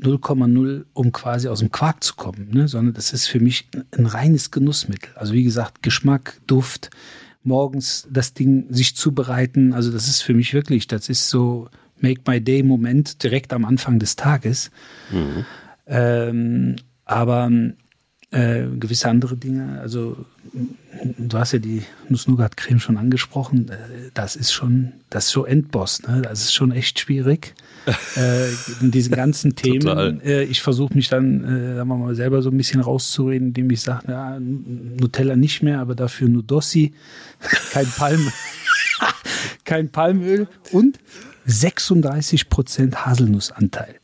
0,0, 0.00 0.84
um 0.92 1.12
quasi 1.12 1.48
aus 1.48 1.58
dem 1.58 1.72
Quark 1.72 2.04
zu 2.04 2.14
kommen, 2.14 2.50
ne? 2.52 2.68
sondern 2.68 2.94
das 2.94 3.12
ist 3.12 3.26
für 3.26 3.40
mich 3.40 3.68
ein 3.96 4.06
reines 4.06 4.50
Genussmittel. 4.50 5.10
Also 5.16 5.32
wie 5.32 5.42
gesagt, 5.42 5.82
Geschmack, 5.82 6.40
Duft, 6.46 6.90
morgens 7.42 8.06
das 8.10 8.34
Ding 8.34 8.66
sich 8.70 8.94
zubereiten. 8.94 9.72
Also 9.72 9.90
das 9.90 10.06
ist 10.06 10.22
für 10.22 10.34
mich 10.34 10.54
wirklich, 10.54 10.86
das 10.86 11.08
ist 11.08 11.28
so 11.28 11.68
Make 12.00 12.22
My 12.26 12.40
Day 12.40 12.62
Moment 12.62 13.22
direkt 13.22 13.52
am 13.52 13.64
Anfang 13.64 13.98
des 13.98 14.14
Tages. 14.14 14.70
Mhm. 15.10 15.44
Ähm, 15.86 16.76
aber 17.04 17.50
äh, 18.30 18.64
gewisse 18.78 19.08
andere 19.08 19.36
Dinge, 19.36 19.80
also 19.80 20.26
du 21.16 21.38
hast 21.38 21.52
ja 21.52 21.58
die 21.58 21.82
Nuss-Nougat-Creme 22.10 22.78
schon 22.78 22.98
angesprochen, 22.98 23.70
äh, 23.70 24.10
das 24.12 24.36
ist 24.36 24.52
schon, 24.52 24.92
das 25.08 25.26
ist 25.26 25.30
so 25.30 25.46
Endboss, 25.46 26.02
ne? 26.02 26.20
das 26.22 26.40
ist 26.40 26.54
schon 26.54 26.72
echt 26.72 27.00
schwierig. 27.00 27.54
äh, 28.16 28.50
in 28.82 28.90
diesen 28.90 29.14
ganzen 29.14 29.56
Themen, 29.56 30.20
äh, 30.20 30.42
ich 30.42 30.60
versuche 30.60 30.94
mich 30.94 31.08
dann, 31.08 31.42
äh, 31.42 31.76
sagen 31.76 31.88
wir 31.88 31.96
mal, 31.96 32.14
selber 32.14 32.42
so 32.42 32.50
ein 32.50 32.56
bisschen 32.58 32.82
rauszureden, 32.82 33.48
indem 33.48 33.70
ich 33.70 33.80
sage, 33.80 34.12
ja, 34.12 34.38
Nutella 34.38 35.34
nicht 35.34 35.62
mehr, 35.62 35.80
aber 35.80 35.94
dafür 35.94 36.28
Nudossi, 36.28 36.92
kein 37.72 37.86
Palm, 37.86 38.30
kein 39.64 39.88
Palmöl 39.88 40.48
und 40.72 40.98
36 41.46 42.50
Prozent 42.50 43.06
Haselnussanteil. 43.06 43.94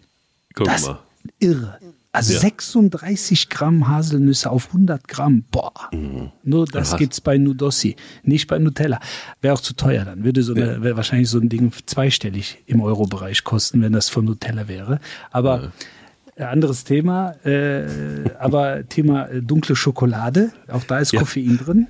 Guck 0.54 0.66
das 0.66 0.86
mal. 0.86 1.00
Irre. 1.40 1.78
Also 2.14 2.32
ja. 2.32 2.38
36 2.38 3.48
Gramm 3.48 3.88
Haselnüsse 3.88 4.48
auf 4.48 4.68
100 4.68 5.08
Gramm. 5.08 5.42
Boah. 5.50 5.72
Mhm. 5.92 6.30
Nur 6.44 6.64
das 6.64 6.96
gibt 6.96 7.12
es 7.12 7.20
bei 7.20 7.38
Nudossi, 7.38 7.96
nicht 8.22 8.46
bei 8.46 8.60
Nutella. 8.60 9.00
Wäre 9.40 9.52
auch 9.52 9.60
zu 9.60 9.74
teuer 9.74 10.04
dann. 10.04 10.22
Würde 10.22 10.44
so 10.44 10.54
eine, 10.54 10.80
wäre 10.80 10.96
wahrscheinlich 10.96 11.28
so 11.28 11.40
ein 11.40 11.48
Ding 11.48 11.72
zweistellig 11.86 12.62
im 12.66 12.80
Euro-Bereich 12.80 13.42
kosten, 13.42 13.82
wenn 13.82 13.92
das 13.92 14.10
von 14.10 14.26
Nutella 14.26 14.68
wäre. 14.68 15.00
Aber 15.32 15.72
ja. 16.38 16.50
anderes 16.50 16.84
Thema. 16.84 17.32
Äh, 17.44 18.30
aber 18.38 18.88
Thema 18.88 19.26
äh, 19.26 19.42
dunkle 19.42 19.74
Schokolade. 19.74 20.52
Auch 20.68 20.84
da 20.84 21.00
ist 21.00 21.12
ja. 21.12 21.18
Koffein 21.18 21.58
drin. 21.58 21.88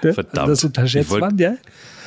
Verdammt. 0.00 0.48
Das 0.48 0.62
unterschätzt 0.62 1.10
wollt, 1.10 1.22
man, 1.22 1.38
ja? 1.38 1.56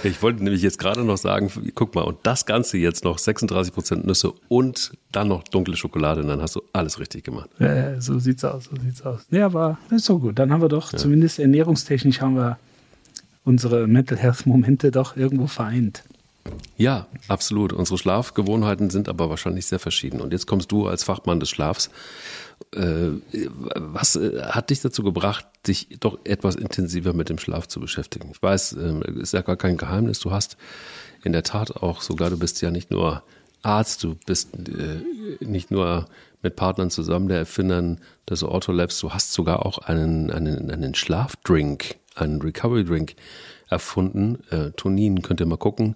Ich 0.03 0.21
wollte 0.21 0.43
nämlich 0.43 0.61
jetzt 0.61 0.79
gerade 0.79 1.03
noch 1.03 1.17
sagen, 1.17 1.51
guck 1.75 1.95
mal, 1.95 2.01
und 2.01 2.17
das 2.23 2.45
Ganze 2.45 2.77
jetzt 2.77 3.03
noch 3.03 3.17
36 3.17 3.73
Prozent 3.73 4.05
Nüsse 4.05 4.33
und 4.47 4.91
dann 5.11 5.27
noch 5.27 5.43
dunkle 5.43 5.75
Schokolade, 5.75 6.23
dann 6.23 6.41
hast 6.41 6.55
du 6.55 6.61
alles 6.73 6.99
richtig 6.99 7.23
gemacht. 7.23 7.49
Ja, 7.59 7.99
so 7.99 8.19
sieht's 8.19 8.43
aus, 8.43 8.65
so 8.65 8.75
sieht's 8.81 9.01
aus. 9.01 9.25
Ja, 9.31 9.45
aber 9.47 9.77
ist 9.89 10.05
so 10.05 10.19
gut. 10.19 10.37
Dann 10.39 10.51
haben 10.51 10.61
wir 10.61 10.69
doch, 10.69 10.91
ja. 10.91 10.97
zumindest 10.97 11.39
ernährungstechnisch 11.39 12.21
haben 12.21 12.35
wir 12.35 12.57
unsere 13.43 13.87
Mental 13.87 14.17
Health 14.17 14.45
Momente 14.45 14.91
doch 14.91 15.15
irgendwo 15.15 15.47
vereint. 15.47 16.03
Ja, 16.77 17.07
absolut. 17.27 17.73
Unsere 17.73 17.97
Schlafgewohnheiten 17.97 18.89
sind 18.89 19.09
aber 19.09 19.29
wahrscheinlich 19.29 19.65
sehr 19.65 19.79
verschieden. 19.79 20.21
Und 20.21 20.31
jetzt 20.31 20.47
kommst 20.47 20.71
du 20.71 20.87
als 20.87 21.03
Fachmann 21.03 21.39
des 21.39 21.49
Schlafs 21.49 21.89
was 22.73 24.15
äh, 24.15 24.41
hat 24.43 24.69
dich 24.69 24.81
dazu 24.81 25.03
gebracht, 25.03 25.45
dich 25.67 25.97
doch 25.99 26.19
etwas 26.25 26.55
intensiver 26.55 27.13
mit 27.13 27.29
dem 27.29 27.37
Schlaf 27.37 27.67
zu 27.67 27.79
beschäftigen? 27.79 28.29
Ich 28.31 28.41
weiß, 28.41 28.73
ähm, 28.73 29.01
ist 29.01 29.33
ja 29.33 29.41
gar 29.41 29.55
kein 29.55 29.77
Geheimnis. 29.77 30.19
Du 30.19 30.31
hast 30.31 30.57
in 31.23 31.31
der 31.31 31.43
Tat 31.43 31.77
auch 31.77 32.01
sogar, 32.01 32.29
du 32.29 32.37
bist 32.37 32.61
ja 32.61 32.71
nicht 32.71 32.91
nur 32.91 33.23
Arzt, 33.63 34.03
du 34.03 34.15
bist 34.25 34.49
äh, 34.55 35.45
nicht 35.45 35.71
nur 35.71 36.07
mit 36.41 36.55
Partnern 36.55 36.89
zusammen 36.89 37.27
der 37.27 37.39
Erfindern 37.39 37.99
des 38.29 38.43
Autolabs, 38.43 38.99
du 38.99 39.11
hast 39.11 39.33
sogar 39.33 39.65
auch 39.65 39.79
einen, 39.79 40.29
einen, 40.31 40.69
einen 40.69 40.93
Schlafdrink, 40.93 41.95
einen 42.15 42.41
Recovery 42.41 42.85
Drink 42.85 43.15
erfunden. 43.69 44.39
Äh, 44.49 44.71
Tonin 44.71 45.21
könnt 45.21 45.39
ihr 45.39 45.45
mal 45.45 45.57
gucken. 45.57 45.95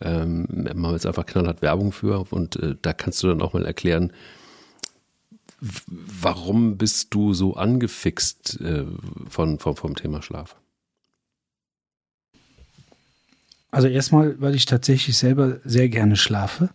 Ähm, 0.00 0.46
machen 0.50 0.82
wir 0.82 0.92
jetzt 0.92 1.06
einfach 1.06 1.26
knallhart 1.26 1.62
Werbung 1.62 1.92
für 1.92 2.26
und 2.30 2.56
äh, 2.56 2.74
da 2.80 2.92
kannst 2.92 3.22
du 3.22 3.28
dann 3.28 3.42
auch 3.42 3.52
mal 3.52 3.66
erklären, 3.66 4.12
Warum 5.60 6.78
bist 6.78 7.12
du 7.12 7.34
so 7.34 7.54
angefixt 7.54 8.60
äh, 8.60 8.84
von, 9.28 9.58
von, 9.58 9.76
vom 9.76 9.94
Thema 9.94 10.22
Schlaf? 10.22 10.56
Also 13.70 13.88
erstmal, 13.88 14.40
weil 14.40 14.54
ich 14.54 14.64
tatsächlich 14.64 15.16
selber 15.16 15.58
sehr 15.64 15.88
gerne 15.88 16.16
schlafe. 16.16 16.70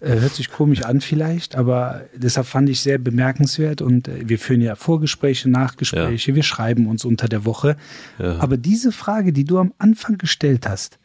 Äh, 0.00 0.20
hört 0.20 0.34
sich 0.34 0.50
komisch 0.50 0.82
an 0.82 1.00
vielleicht, 1.00 1.56
aber 1.56 2.04
deshalb 2.14 2.46
fand 2.46 2.68
ich 2.68 2.80
sehr 2.80 2.98
bemerkenswert 2.98 3.80
und 3.80 4.08
äh, 4.08 4.28
wir 4.28 4.38
führen 4.38 4.60
ja 4.60 4.74
Vorgespräche, 4.74 5.48
Nachgespräche, 5.48 6.32
ja. 6.32 6.34
wir 6.36 6.42
schreiben 6.42 6.86
uns 6.86 7.04
unter 7.04 7.28
der 7.28 7.44
Woche. 7.44 7.76
Ja. 8.18 8.38
Aber 8.38 8.56
diese 8.56 8.92
Frage, 8.92 9.32
die 9.32 9.44
du 9.44 9.58
am 9.58 9.72
Anfang 9.78 10.18
gestellt 10.18 10.68
hast, 10.68 10.98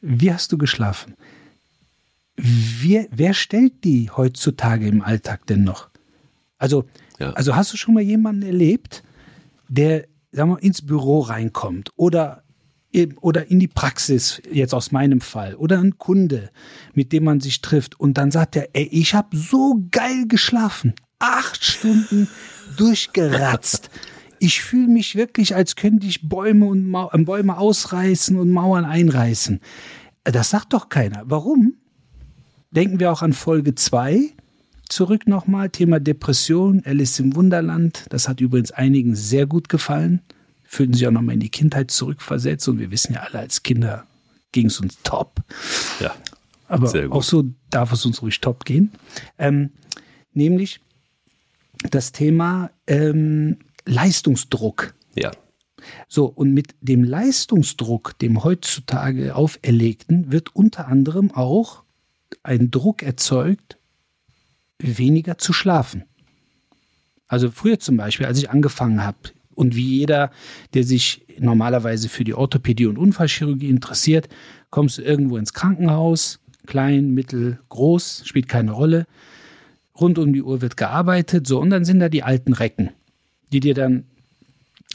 wie 0.00 0.32
hast 0.32 0.50
du 0.52 0.58
geschlafen? 0.58 1.14
Wer, 2.36 3.06
wer 3.10 3.34
stellt 3.34 3.84
die 3.84 4.10
heutzutage 4.10 4.88
im 4.88 5.02
Alltag 5.02 5.46
denn 5.46 5.62
noch? 5.62 5.88
Also, 6.64 6.86
ja. 7.18 7.30
also 7.32 7.54
hast 7.54 7.74
du 7.74 7.76
schon 7.76 7.92
mal 7.92 8.02
jemanden 8.02 8.40
erlebt, 8.40 9.02
der 9.68 10.06
sagen 10.32 10.52
wir, 10.52 10.62
ins 10.62 10.80
Büro 10.80 11.20
reinkommt 11.20 11.90
oder 11.96 12.42
oder 13.20 13.50
in 13.50 13.58
die 13.58 13.68
Praxis, 13.68 14.40
jetzt 14.50 14.72
aus 14.72 14.92
meinem 14.92 15.20
Fall, 15.20 15.56
oder 15.56 15.80
ein 15.80 15.98
Kunde, 15.98 16.50
mit 16.94 17.12
dem 17.12 17.24
man 17.24 17.40
sich 17.40 17.60
trifft 17.60 17.98
und 17.98 18.16
dann 18.16 18.30
sagt 18.30 18.54
er, 18.54 18.68
ey, 18.72 18.84
ich 18.84 19.14
habe 19.14 19.36
so 19.36 19.82
geil 19.90 20.26
geschlafen, 20.28 20.94
acht 21.18 21.64
Stunden 21.64 22.28
durchgeratzt. 22.76 23.90
Ich 24.38 24.62
fühle 24.62 24.86
mich 24.86 25.16
wirklich, 25.16 25.56
als 25.56 25.74
könnte 25.74 26.06
ich 26.06 26.28
Bäume 26.28 26.66
und 26.66 26.88
Mau 26.88 27.10
äh, 27.12 27.18
Bäume 27.18 27.58
ausreißen 27.58 28.38
und 28.38 28.52
Mauern 28.52 28.84
einreißen. 28.84 29.60
Das 30.22 30.50
sagt 30.50 30.72
doch 30.72 30.88
keiner. 30.88 31.24
Warum? 31.26 31.74
Denken 32.70 33.00
wir 33.00 33.10
auch 33.10 33.22
an 33.22 33.32
Folge 33.32 33.74
zwei 33.74 34.34
zurück 34.88 35.26
nochmal, 35.26 35.70
Thema 35.70 36.00
Depression, 36.00 36.82
Alice 36.84 37.18
im 37.18 37.34
Wunderland. 37.34 38.06
Das 38.10 38.28
hat 38.28 38.40
übrigens 38.40 38.70
einigen 38.70 39.14
sehr 39.14 39.46
gut 39.46 39.68
gefallen. 39.68 40.20
Fühlten 40.62 40.94
sich 40.94 41.06
auch 41.06 41.12
nochmal 41.12 41.34
in 41.34 41.40
die 41.40 41.50
Kindheit 41.50 41.90
zurückversetzt 41.90 42.68
und 42.68 42.78
wir 42.78 42.90
wissen 42.90 43.14
ja 43.14 43.20
alle, 43.20 43.38
als 43.38 43.62
Kinder 43.62 44.06
ging 44.52 44.66
es 44.66 44.80
uns 44.80 44.98
top. 45.02 45.42
Ja. 46.00 46.14
Aber 46.68 47.12
auch 47.12 47.22
so 47.22 47.44
darf 47.70 47.92
es 47.92 48.06
uns 48.06 48.22
ruhig 48.22 48.40
top 48.40 48.64
gehen. 48.64 48.92
Ähm, 49.38 49.70
nämlich 50.32 50.80
das 51.90 52.12
Thema 52.12 52.70
ähm, 52.86 53.58
Leistungsdruck. 53.84 54.94
Ja. 55.14 55.32
So, 56.08 56.24
und 56.26 56.52
mit 56.52 56.74
dem 56.80 57.04
Leistungsdruck, 57.04 58.18
dem 58.18 58.42
heutzutage 58.42 59.36
auferlegten, 59.36 60.32
wird 60.32 60.56
unter 60.56 60.88
anderem 60.88 61.30
auch 61.30 61.82
ein 62.42 62.70
Druck 62.70 63.02
erzeugt 63.02 63.76
weniger 64.78 65.38
zu 65.38 65.52
schlafen. 65.52 66.04
Also 67.28 67.50
früher 67.50 67.78
zum 67.78 67.96
Beispiel, 67.96 68.26
als 68.26 68.38
ich 68.38 68.50
angefangen 68.50 69.02
habe, 69.02 69.18
und 69.54 69.76
wie 69.76 69.98
jeder, 69.98 70.30
der 70.74 70.84
sich 70.84 71.24
normalerweise 71.38 72.08
für 72.08 72.24
die 72.24 72.34
Orthopädie 72.34 72.86
und 72.86 72.98
Unfallchirurgie 72.98 73.68
interessiert, 73.68 74.28
kommst 74.70 74.98
du 74.98 75.02
irgendwo 75.02 75.36
ins 75.36 75.52
Krankenhaus, 75.52 76.40
klein, 76.66 77.10
mittel, 77.12 77.60
groß, 77.68 78.22
spielt 78.24 78.48
keine 78.48 78.72
Rolle. 78.72 79.06
Rund 79.98 80.18
um 80.18 80.32
die 80.32 80.42
Uhr 80.42 80.60
wird 80.60 80.76
gearbeitet, 80.76 81.46
so, 81.46 81.60
und 81.60 81.70
dann 81.70 81.84
sind 81.84 82.00
da 82.00 82.08
die 82.08 82.24
alten 82.24 82.52
Recken, 82.52 82.90
die 83.52 83.60
dir 83.60 83.74
dann 83.74 84.04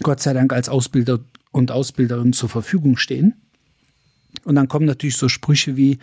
Gott 0.01 0.19
sei 0.19 0.33
Dank 0.33 0.51
als 0.51 0.67
Ausbilder 0.67 1.19
und 1.51 1.71
Ausbilderin 1.71 2.33
zur 2.33 2.50
Verfügung 2.50 2.98
stehen. 2.98 3.36
Und 4.43 4.55
dann 4.55 4.67
kommen 4.67 4.86
natürlich 4.86 5.17
so 5.17 5.29
Sprüche 5.29 5.77
wie, 5.77 6.00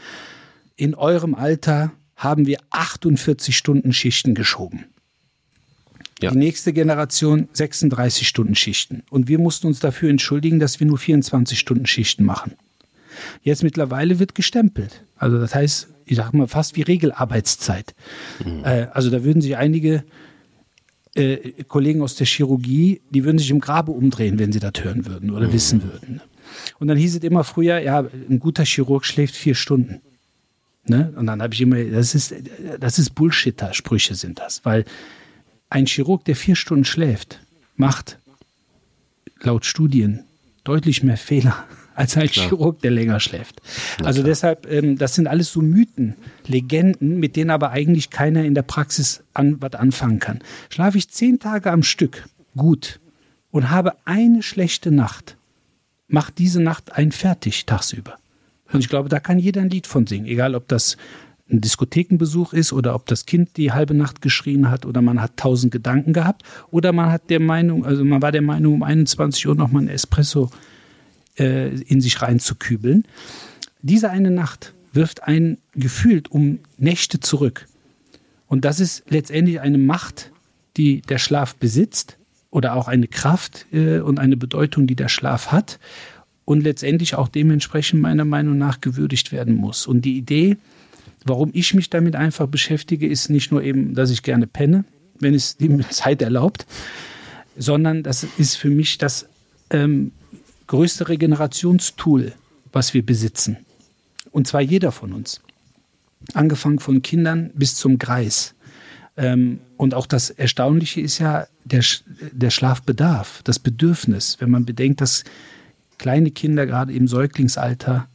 in 0.76 0.94
eurem 0.94 1.34
Alter 1.34 1.92
haben 2.16 2.46
wir 2.46 2.58
48 2.70 3.56
Stunden 3.56 3.92
Schichten 3.92 4.34
geschoben. 4.34 4.86
Ja. 6.22 6.30
Die 6.30 6.38
nächste 6.38 6.72
Generation 6.72 7.48
36 7.52 8.26
Stunden 8.26 8.54
Schichten. 8.54 9.02
Und 9.10 9.28
wir 9.28 9.38
mussten 9.38 9.66
uns 9.66 9.80
dafür 9.80 10.08
entschuldigen, 10.08 10.58
dass 10.58 10.80
wir 10.80 10.86
nur 10.86 10.96
24 10.96 11.58
Stunden 11.58 11.86
Schichten 11.86 12.24
machen. 12.24 12.54
Jetzt 13.42 13.62
mittlerweile 13.62 14.18
wird 14.18 14.34
gestempelt. 14.34 15.04
Also 15.16 15.38
das 15.38 15.54
heißt, 15.54 15.88
ich 16.06 16.16
sage 16.16 16.36
mal 16.36 16.48
fast 16.48 16.76
wie 16.76 16.82
Regelarbeitszeit. 16.82 17.94
Mhm. 18.44 18.64
Äh, 18.64 18.88
also 18.92 19.10
da 19.10 19.24
würden 19.24 19.42
sich 19.42 19.56
einige 19.56 20.04
äh, 21.14 21.64
Kollegen 21.64 22.02
aus 22.02 22.14
der 22.14 22.26
Chirurgie, 22.26 23.02
die 23.10 23.24
würden 23.24 23.38
sich 23.38 23.50
im 23.50 23.60
Grabe 23.60 23.92
umdrehen, 23.92 24.38
wenn 24.38 24.52
sie 24.52 24.60
das 24.60 24.72
hören 24.82 25.06
würden 25.06 25.30
oder 25.30 25.48
mhm. 25.48 25.52
wissen 25.52 25.82
würden. 25.82 26.20
Und 26.78 26.88
dann 26.88 26.96
hieß 26.96 27.16
es 27.16 27.24
immer 27.24 27.44
früher, 27.44 27.78
ja, 27.80 28.06
ein 28.28 28.38
guter 28.38 28.64
Chirurg 28.64 29.04
schläft 29.04 29.34
vier 29.34 29.54
Stunden. 29.54 30.00
Ne? 30.88 31.12
Und 31.16 31.26
dann 31.26 31.42
habe 31.42 31.54
ich 31.54 31.60
immer, 31.60 31.82
das 31.82 32.14
ist, 32.14 32.34
das 32.78 32.98
ist 32.98 33.10
Bullshitter, 33.14 33.74
Sprüche 33.74 34.14
sind 34.14 34.38
das, 34.38 34.64
weil 34.64 34.84
ein 35.68 35.86
Chirurg, 35.86 36.24
der 36.24 36.36
vier 36.36 36.56
Stunden 36.56 36.84
schläft, 36.84 37.40
macht 37.76 38.18
laut 39.40 39.64
Studien 39.64 40.24
deutlich 40.64 41.02
mehr 41.02 41.16
Fehler 41.16 41.64
als 41.94 42.16
ein 42.16 42.28
Klar. 42.28 42.48
Chirurg, 42.48 42.80
der 42.80 42.90
länger 42.90 43.20
schläft. 43.20 43.60
Na 43.98 44.06
also 44.06 44.20
klar. 44.20 44.28
deshalb, 44.28 44.70
ähm, 44.70 44.98
das 44.98 45.14
sind 45.14 45.26
alles 45.26 45.50
so 45.50 45.60
Mythen, 45.60 46.14
Legenden, 46.46 47.18
mit 47.18 47.36
denen 47.36 47.50
aber 47.50 47.70
eigentlich 47.70 48.10
keiner 48.10 48.44
in 48.44 48.54
der 48.54 48.62
Praxis 48.62 49.22
an, 49.34 49.60
was 49.60 49.74
anfangen 49.74 50.18
kann. 50.18 50.40
Schlafe 50.68 50.98
ich 50.98 51.08
zehn 51.08 51.38
Tage 51.38 51.70
am 51.72 51.82
Stück 51.82 52.24
gut 52.56 53.00
und 53.50 53.70
habe 53.70 53.94
eine 54.04 54.42
schlechte 54.42 54.90
Nacht, 54.90 55.36
macht 56.08 56.38
diese 56.38 56.60
Nacht 56.60 56.92
einen 56.92 57.12
fertig 57.12 57.66
tagsüber. 57.66 58.18
Und 58.72 58.80
ich 58.80 58.88
glaube, 58.88 59.08
da 59.08 59.20
kann 59.20 59.38
jeder 59.38 59.62
ein 59.62 59.70
Lied 59.70 59.86
von 59.86 60.06
singen, 60.06 60.26
egal 60.26 60.54
ob 60.54 60.68
das 60.68 60.96
ein 61.50 61.60
Diskothekenbesuch 61.60 62.52
ist 62.52 62.72
oder 62.72 62.94
ob 62.94 63.06
das 63.06 63.26
Kind 63.26 63.56
die 63.56 63.72
halbe 63.72 63.94
Nacht 63.94 64.20
geschrien 64.20 64.68
hat 64.68 64.84
oder 64.84 65.00
man 65.00 65.20
hat 65.20 65.36
tausend 65.36 65.72
Gedanken 65.72 66.12
gehabt 66.12 66.42
oder 66.70 66.92
man 66.92 67.12
hat 67.12 67.30
der 67.30 67.40
Meinung, 67.40 67.86
also 67.86 68.04
man 68.04 68.20
war 68.20 68.32
der 68.32 68.42
Meinung, 68.42 68.74
um 68.74 68.82
21 68.82 69.46
Uhr 69.46 69.54
nochmal 69.54 69.82
ein 69.82 69.88
Espresso 69.88 70.50
äh, 71.38 71.68
in 71.68 72.00
sich 72.00 72.20
reinzukübeln. 72.20 73.04
Diese 73.82 74.10
eine 74.10 74.30
Nacht 74.30 74.74
wirft 74.92 75.22
einen 75.22 75.58
gefühlt 75.74 76.30
um 76.30 76.58
Nächte 76.78 77.20
zurück. 77.20 77.66
Und 78.48 78.64
das 78.64 78.80
ist 78.80 79.04
letztendlich 79.08 79.60
eine 79.60 79.78
Macht, 79.78 80.32
die 80.76 81.02
der 81.02 81.18
Schlaf 81.18 81.54
besitzt 81.54 82.16
oder 82.50 82.74
auch 82.74 82.88
eine 82.88 83.06
Kraft 83.06 83.66
äh, 83.72 84.00
und 84.00 84.18
eine 84.18 84.36
Bedeutung, 84.36 84.86
die 84.86 84.96
der 84.96 85.08
Schlaf 85.08 85.52
hat 85.52 85.78
und 86.46 86.62
letztendlich 86.62 87.14
auch 87.16 87.28
dementsprechend 87.28 88.00
meiner 88.00 88.24
Meinung 88.24 88.56
nach 88.56 88.80
gewürdigt 88.80 89.32
werden 89.32 89.54
muss. 89.54 89.86
Und 89.86 90.06
die 90.06 90.16
Idee, 90.16 90.56
Warum 91.26 91.50
ich 91.52 91.74
mich 91.74 91.90
damit 91.90 92.14
einfach 92.14 92.46
beschäftige, 92.46 93.08
ist 93.08 93.30
nicht 93.30 93.50
nur 93.50 93.62
eben, 93.62 93.94
dass 93.94 94.10
ich 94.10 94.22
gerne 94.22 94.46
penne, 94.46 94.84
wenn 95.18 95.34
es 95.34 95.56
die 95.56 95.76
Zeit 95.90 96.22
erlaubt, 96.22 96.66
sondern 97.58 98.04
das 98.04 98.24
ist 98.38 98.54
für 98.54 98.70
mich 98.70 98.96
das 98.98 99.28
ähm, 99.70 100.12
größte 100.68 101.08
Regenerationstool, 101.08 102.32
was 102.72 102.94
wir 102.94 103.04
besitzen. 103.04 103.56
Und 104.30 104.46
zwar 104.46 104.60
jeder 104.60 104.92
von 104.92 105.12
uns. 105.12 105.40
Angefangen 106.32 106.78
von 106.78 107.02
Kindern 107.02 107.50
bis 107.54 107.74
zum 107.74 107.98
Greis. 107.98 108.54
Ähm, 109.16 109.58
und 109.76 109.94
auch 109.94 110.06
das 110.06 110.30
Erstaunliche 110.30 111.00
ist 111.00 111.18
ja 111.18 111.48
der, 111.64 111.84
der 112.30 112.50
Schlafbedarf, 112.50 113.40
das 113.42 113.58
Bedürfnis. 113.58 114.36
Wenn 114.38 114.50
man 114.50 114.64
bedenkt, 114.64 115.00
dass 115.00 115.24
kleine 115.98 116.30
Kinder 116.30 116.66
gerade 116.66 116.92
im 116.92 117.08
Säuglingsalter 117.08 118.08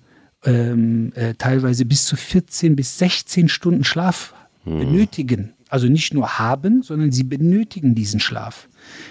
ähm, 0.43 1.11
äh, 1.15 1.33
teilweise 1.35 1.85
bis 1.85 2.05
zu 2.05 2.15
14 2.15 2.75
bis 2.75 2.97
16 2.97 3.49
Stunden 3.49 3.83
Schlaf 3.83 4.33
hm. 4.63 4.79
benötigen. 4.79 5.53
Also 5.69 5.87
nicht 5.87 6.13
nur 6.13 6.39
haben, 6.39 6.83
sondern 6.83 7.11
sie 7.11 7.23
benötigen 7.23 7.95
diesen 7.95 8.19
Schlaf. 8.19 8.67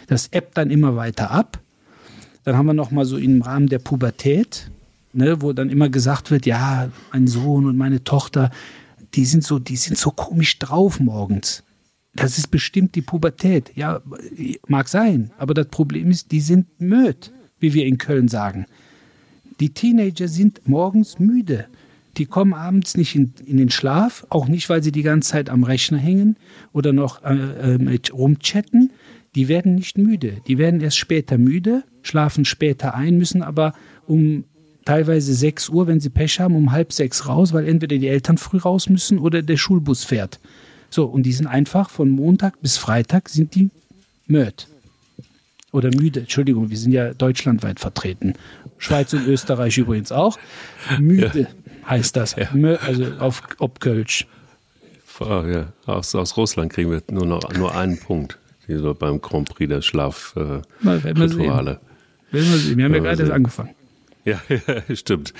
Das 0.08 0.28
ebbt 0.32 0.58
dann 0.58 0.70
immer 0.70 0.96
weiter 0.96 1.30
ab. 1.30 1.58
Dann 2.44 2.56
haben 2.56 2.66
wir 2.66 2.74
noch 2.74 2.90
mal 2.90 3.04
so 3.04 3.16
im 3.16 3.42
Rahmen 3.42 3.68
der 3.68 3.78
Pubertät, 3.78 4.70
ne, 5.12 5.40
wo 5.40 5.52
dann 5.52 5.70
immer 5.70 5.88
gesagt 5.88 6.30
wird, 6.30 6.46
ja, 6.46 6.90
mein 7.12 7.26
Sohn 7.26 7.66
und 7.66 7.76
meine 7.76 8.04
Tochter, 8.04 8.50
die 9.14 9.24
sind 9.24 9.44
so, 9.44 9.58
die 9.58 9.76
sind 9.76 9.96
so 9.96 10.10
komisch 10.10 10.58
drauf 10.58 11.00
morgens. 11.00 11.62
Das 12.12 12.38
ist 12.38 12.48
bestimmt 12.48 12.94
die 12.94 13.02
Pubertät. 13.02 13.72
Ja, 13.76 14.02
mag 14.66 14.88
sein, 14.88 15.30
aber 15.38 15.54
das 15.54 15.68
Problem 15.68 16.10
ist, 16.10 16.32
die 16.32 16.40
sind 16.40 16.80
möd, 16.80 17.32
wie 17.60 17.74
wir 17.74 17.86
in 17.86 17.98
Köln 17.98 18.28
sagen. 18.28 18.66
Die 19.60 19.70
Teenager 19.70 20.28
sind 20.28 20.66
morgens 20.66 21.18
müde. 21.18 21.66
Die 22.16 22.26
kommen 22.26 22.54
abends 22.54 22.96
nicht 22.96 23.14
in, 23.14 23.32
in, 23.46 23.58
den 23.58 23.70
Schlaf, 23.70 24.26
auch 24.30 24.48
nicht, 24.48 24.68
weil 24.68 24.82
sie 24.82 24.90
die 24.90 25.02
ganze 25.02 25.30
Zeit 25.30 25.48
am 25.48 25.62
Rechner 25.62 25.98
hängen 25.98 26.36
oder 26.72 26.92
noch 26.92 27.22
äh, 27.22 27.74
äh, 27.74 27.78
mit 27.78 28.12
rumchatten. 28.12 28.90
Die 29.36 29.48
werden 29.48 29.76
nicht 29.76 29.96
müde. 29.96 30.38
Die 30.48 30.58
werden 30.58 30.80
erst 30.80 30.96
später 30.96 31.38
müde, 31.38 31.84
schlafen 32.02 32.44
später 32.44 32.94
ein, 32.94 33.16
müssen 33.16 33.42
aber 33.42 33.74
um 34.06 34.44
teilweise 34.84 35.34
6 35.34 35.68
Uhr, 35.68 35.86
wenn 35.86 36.00
sie 36.00 36.10
Pech 36.10 36.40
haben, 36.40 36.56
um 36.56 36.72
halb 36.72 36.92
sechs 36.92 37.28
raus, 37.28 37.52
weil 37.52 37.68
entweder 37.68 37.96
die 37.98 38.08
Eltern 38.08 38.38
früh 38.38 38.58
raus 38.58 38.88
müssen 38.88 39.18
oder 39.18 39.42
der 39.42 39.56
Schulbus 39.56 40.04
fährt. 40.04 40.40
So, 40.88 41.04
und 41.04 41.24
die 41.24 41.32
sind 41.32 41.46
einfach 41.46 41.90
von 41.90 42.10
Montag 42.10 42.60
bis 42.60 42.76
Freitag 42.76 43.28
sind 43.28 43.54
die 43.54 43.70
mört. 44.26 44.66
Oder 45.72 45.90
müde, 45.94 46.20
Entschuldigung, 46.20 46.70
wir 46.70 46.76
sind 46.76 46.92
ja 46.92 47.14
deutschlandweit 47.14 47.78
vertreten. 47.78 48.34
Schweiz 48.78 49.12
und 49.12 49.26
Österreich 49.26 49.78
übrigens 49.78 50.10
auch. 50.10 50.38
Müde 50.98 51.40
ja. 51.40 51.88
heißt 51.88 52.16
das. 52.16 52.34
Ja. 52.36 52.48
Also 52.86 53.06
auf 53.18 53.42
Obkölsch. 53.58 54.26
Oh, 55.20 55.44
ja. 55.46 55.72
aus, 55.84 56.14
aus 56.14 56.36
Russland 56.36 56.72
kriegen 56.72 56.90
wir 56.90 57.02
nur 57.10 57.26
noch 57.26 57.52
nur 57.52 57.74
einen 57.74 57.98
Punkt. 57.98 58.38
So 58.66 58.94
beim 58.94 59.20
Grand 59.20 59.48
Prix 59.48 59.68
der 59.68 59.82
Schlafrituale. 59.82 60.60
Äh, 60.82 61.16
wir, 61.16 61.28
sehen. 61.28 61.78
wir 62.30 62.42
sehen. 62.42 62.78
Wir 62.78 62.84
haben 62.84 62.94
ja 62.94 63.00
gerade 63.00 63.22
erst 63.22 63.32
angefangen. 63.32 63.70
Ja, 64.24 64.40
ja 64.48 64.96
stimmt. 64.96 65.34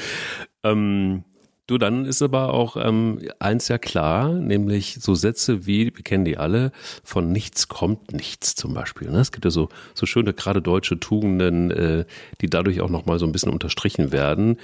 Ähm, 0.63 1.25
Du, 1.71 1.79
dann 1.79 2.05
ist 2.05 2.21
aber 2.21 2.53
auch 2.53 2.77
ähm, 2.77 3.21
eins 3.39 3.69
ja 3.69 3.79
klar, 3.79 4.33
nämlich 4.33 4.97
so 5.01 5.15
Sätze 5.15 5.67
wie, 5.67 5.95
wir 5.95 6.03
kennen 6.03 6.25
die 6.25 6.37
alle, 6.37 6.73
von 7.05 7.31
nichts 7.31 7.69
kommt 7.69 8.13
nichts 8.13 8.57
zum 8.57 8.75
Beispiel. 8.75 9.09
Ne? 9.09 9.21
Es 9.21 9.31
gibt 9.31 9.45
ja 9.45 9.53
so, 9.53 9.69
so 9.95 10.05
schöne, 10.05 10.35
gerade 10.35 10.63
deutsche 10.63 10.99
Tugenden, 10.99 11.71
äh, 11.71 12.07
die 12.41 12.51
dadurch 12.51 12.81
auch 12.81 12.91
nochmal 12.91 13.21
so 13.21 13.27
ein 13.27 13.31
bisschen 13.31 13.53
unterstrichen 13.53 14.11
werden. 14.11 14.57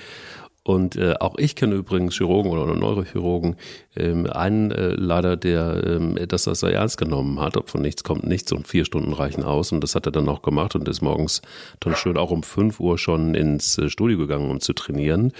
Und 0.64 0.96
äh, 0.96 1.14
auch 1.20 1.36
ich 1.38 1.54
kenne 1.54 1.76
übrigens 1.76 2.16
Chirurgen 2.16 2.50
oder 2.50 2.66
Neurochirurgen, 2.74 3.54
ähm, 3.94 4.26
einen 4.26 4.72
äh, 4.72 4.88
leider, 4.96 5.36
der 5.36 5.84
ähm, 5.86 6.18
das, 6.26 6.42
sehr 6.42 6.72
ernst 6.72 6.98
genommen 6.98 7.38
hat, 7.38 7.56
ob 7.56 7.70
von 7.70 7.82
nichts 7.82 8.02
kommt 8.02 8.24
nichts 8.24 8.50
und 8.50 8.66
vier 8.66 8.84
Stunden 8.84 9.12
reichen 9.12 9.44
aus. 9.44 9.70
Und 9.70 9.80
das 9.80 9.94
hat 9.94 10.06
er 10.06 10.12
dann 10.12 10.28
auch 10.28 10.42
gemacht 10.42 10.74
und 10.74 10.88
ist 10.88 11.02
morgens 11.02 11.40
dann 11.78 11.94
schön 11.94 12.16
auch 12.16 12.32
um 12.32 12.42
fünf 12.42 12.80
Uhr 12.80 12.98
schon 12.98 13.36
ins 13.36 13.78
äh, 13.78 13.88
Studio 13.88 14.18
gegangen, 14.18 14.50
um 14.50 14.58
zu 14.58 14.72
trainieren 14.72 15.32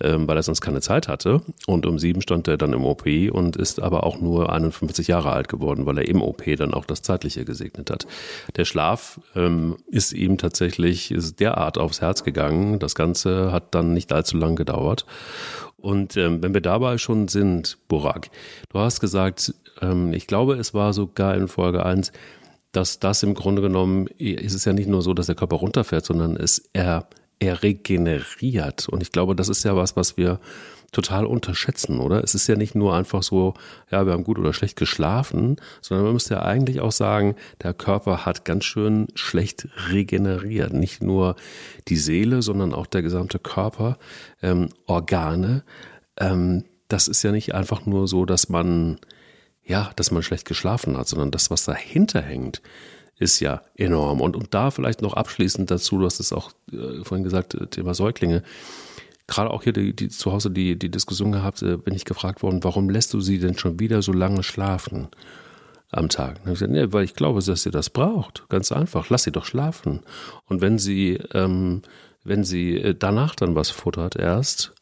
ähm, 0.00 0.26
weil 0.26 0.36
er 0.36 0.42
sonst 0.42 0.60
keine 0.60 0.80
Zeit 0.80 1.08
hatte. 1.08 1.42
Und 1.66 1.86
um 1.86 1.98
sieben 1.98 2.20
stand 2.22 2.48
er 2.48 2.56
dann 2.56 2.72
im 2.72 2.84
OP 2.84 3.06
und 3.06 3.56
ist 3.56 3.80
aber 3.80 4.04
auch 4.04 4.20
nur 4.20 4.52
51 4.52 5.08
Jahre 5.08 5.32
alt 5.32 5.48
geworden, 5.48 5.86
weil 5.86 5.98
er 5.98 6.08
im 6.08 6.22
OP 6.22 6.44
dann 6.56 6.74
auch 6.74 6.84
das 6.84 7.02
Zeitliche 7.02 7.44
gesegnet 7.44 7.90
hat. 7.90 8.06
Der 8.56 8.64
Schlaf 8.64 9.20
ähm, 9.36 9.76
ist 9.86 10.12
ihm 10.12 10.38
tatsächlich 10.38 11.10
ist 11.10 11.40
derart 11.40 11.78
aufs 11.78 12.00
Herz 12.00 12.24
gegangen. 12.24 12.78
Das 12.78 12.94
Ganze 12.94 13.52
hat 13.52 13.74
dann 13.74 13.92
nicht 13.92 14.12
allzu 14.12 14.36
lang 14.36 14.56
gedauert. 14.56 15.06
Und 15.76 16.16
ähm, 16.16 16.42
wenn 16.42 16.54
wir 16.54 16.62
dabei 16.62 16.98
schon 16.98 17.28
sind, 17.28 17.76
Burak, 17.88 18.30
du 18.70 18.78
hast 18.78 19.00
gesagt, 19.00 19.54
ähm, 19.82 20.12
ich 20.12 20.26
glaube, 20.26 20.54
es 20.54 20.72
war 20.72 20.92
sogar 20.92 21.36
in 21.36 21.46
Folge 21.46 21.84
eins, 21.84 22.10
dass 22.72 22.98
das 22.98 23.22
im 23.22 23.34
Grunde 23.34 23.62
genommen, 23.62 24.06
ist 24.18 24.54
es 24.54 24.64
ja 24.64 24.72
nicht 24.72 24.88
nur 24.88 25.02
so, 25.02 25.14
dass 25.14 25.26
der 25.26 25.34
Körper 25.34 25.56
runterfährt, 25.56 26.04
sondern 26.04 26.36
es 26.36 26.70
er 26.72 27.06
er 27.38 27.62
regeneriert. 27.62 28.88
Und 28.88 29.02
ich 29.02 29.12
glaube, 29.12 29.34
das 29.34 29.48
ist 29.48 29.64
ja 29.64 29.76
was, 29.76 29.96
was 29.96 30.16
wir 30.16 30.40
total 30.94 31.26
unterschätzen, 31.26 31.98
oder? 31.98 32.22
Es 32.22 32.34
ist 32.34 32.46
ja 32.46 32.56
nicht 32.56 32.74
nur 32.74 32.94
einfach 32.94 33.22
so, 33.22 33.54
ja, 33.90 34.06
wir 34.06 34.12
haben 34.12 34.24
gut 34.24 34.38
oder 34.38 34.54
schlecht 34.54 34.76
geschlafen, 34.76 35.56
sondern 35.82 36.04
man 36.04 36.14
müsste 36.14 36.34
ja 36.34 36.42
eigentlich 36.42 36.80
auch 36.80 36.92
sagen, 36.92 37.34
der 37.62 37.74
Körper 37.74 38.24
hat 38.24 38.44
ganz 38.44 38.64
schön 38.64 39.08
schlecht 39.14 39.68
regeneriert. 39.90 40.72
Nicht 40.72 41.02
nur 41.02 41.36
die 41.88 41.96
Seele, 41.96 42.42
sondern 42.42 42.72
auch 42.72 42.86
der 42.86 43.02
gesamte 43.02 43.38
Körper, 43.38 43.98
ähm, 44.40 44.68
Organe. 44.86 45.64
Ähm, 46.16 46.64
das 46.88 47.08
ist 47.08 47.22
ja 47.22 47.32
nicht 47.32 47.54
einfach 47.54 47.86
nur 47.86 48.06
so, 48.06 48.24
dass 48.24 48.48
man, 48.48 48.98
ja, 49.64 49.90
dass 49.96 50.12
man 50.12 50.22
schlecht 50.22 50.46
geschlafen 50.46 50.96
hat, 50.96 51.08
sondern 51.08 51.32
das, 51.32 51.50
was 51.50 51.64
dahinter 51.64 52.22
hängt, 52.22 52.62
ist 53.18 53.40
ja 53.40 53.62
enorm. 53.76 54.20
Und, 54.20 54.36
und 54.36 54.54
da 54.54 54.70
vielleicht 54.70 55.02
noch 55.02 55.14
abschließend 55.14 55.70
dazu, 55.70 55.98
du 55.98 56.04
hast 56.04 56.20
es 56.20 56.32
auch 56.32 56.52
äh, 56.72 57.04
vorhin 57.04 57.24
gesagt, 57.24 57.54
äh, 57.54 57.66
Thema 57.66 57.94
Säuglinge. 57.94 58.42
Gerade 59.26 59.50
auch 59.50 59.62
hier 59.62 59.72
die, 59.72 59.94
die, 59.94 60.08
zu 60.08 60.32
Hause 60.32 60.50
die, 60.50 60.78
die 60.78 60.90
Diskussion 60.90 61.32
gehabt, 61.32 61.62
äh, 61.62 61.76
bin 61.76 61.94
ich 61.94 62.04
gefragt 62.04 62.42
worden, 62.42 62.64
warum 62.64 62.90
lässt 62.90 63.14
du 63.14 63.20
sie 63.20 63.38
denn 63.38 63.56
schon 63.56 63.80
wieder 63.80 64.02
so 64.02 64.12
lange 64.12 64.42
schlafen 64.42 65.08
am 65.90 66.08
Tag? 66.08 66.40
Und 66.44 66.52
ich 66.52 66.58
gesagt, 66.58 66.72
nee, 66.72 66.92
weil 66.92 67.04
ich 67.04 67.14
glaube, 67.14 67.40
dass 67.42 67.62
sie 67.62 67.70
das 67.70 67.90
braucht. 67.90 68.48
Ganz 68.48 68.72
einfach. 68.72 69.08
Lass 69.10 69.22
sie 69.22 69.32
doch 69.32 69.44
schlafen. 69.44 70.00
Und 70.46 70.60
wenn 70.60 70.78
sie, 70.78 71.20
ähm, 71.32 71.82
wenn 72.24 72.44
sie 72.44 72.76
äh, 72.76 72.94
danach 72.98 73.34
dann 73.34 73.54
was 73.54 73.70
futtert 73.70 74.16
erst, 74.16 74.72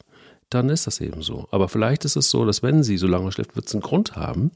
dann 0.49 0.69
ist 0.69 0.87
das 0.87 1.01
eben 1.01 1.23
so. 1.23 1.49
Aber 1.51 1.69
vielleicht 1.69 2.05
ist 2.05 2.17
es 2.17 2.31
so, 2.31 2.45
dass 2.45 2.63
wenn 2.63 2.83
sie 2.83 2.99
so 2.99 3.07
lange 3.07 3.31
schläft, 3.33 3.57
wird 3.57 3.67
es 3.67 3.75
einen 3.75 3.83
Grund 3.83 4.17
haben. 4.17 4.51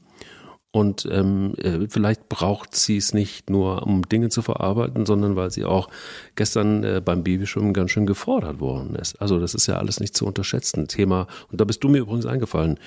Und 0.71 1.07
ähm, 1.09 1.53
äh, 1.57 1.87
vielleicht 1.89 2.29
braucht 2.29 2.75
sie 2.75 2.97
es 2.97 3.13
nicht 3.13 3.49
nur, 3.49 3.83
um 3.83 4.07
Dinge 4.07 4.29
zu 4.29 4.41
verarbeiten, 4.41 5.05
sondern 5.05 5.35
weil 5.35 5.49
sie 5.49 5.65
auch 5.65 5.89
gestern 6.35 6.83
äh, 6.83 7.01
beim 7.03 7.23
Babyschwimmen 7.23 7.73
ganz 7.73 7.91
schön 7.91 8.05
gefordert 8.05 8.59
worden 8.59 8.95
ist. 8.95 9.19
Also 9.21 9.39
das 9.39 9.55
ist 9.55 9.67
ja 9.67 9.77
alles 9.77 9.99
nicht 9.99 10.15
zu 10.15 10.25
unterschätzen. 10.25 10.87
Thema, 10.87 11.27
und 11.51 11.61
da 11.61 11.65
bist 11.65 11.83
du 11.83 11.89
mir 11.89 11.99
übrigens 11.99 12.25
eingefallen, 12.25 12.79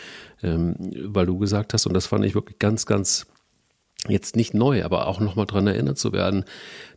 ähm, 0.42 0.76
weil 1.04 1.26
du 1.26 1.38
gesagt 1.38 1.72
hast, 1.72 1.86
und 1.86 1.94
das 1.94 2.06
fand 2.06 2.24
ich 2.24 2.34
wirklich 2.34 2.58
ganz, 2.58 2.84
ganz 2.86 3.26
jetzt 4.08 4.36
nicht 4.36 4.54
neu, 4.54 4.84
aber 4.84 5.06
auch 5.06 5.20
nochmal 5.20 5.46
dran 5.46 5.66
erinnert 5.66 5.98
zu 5.98 6.12
werden, 6.12 6.44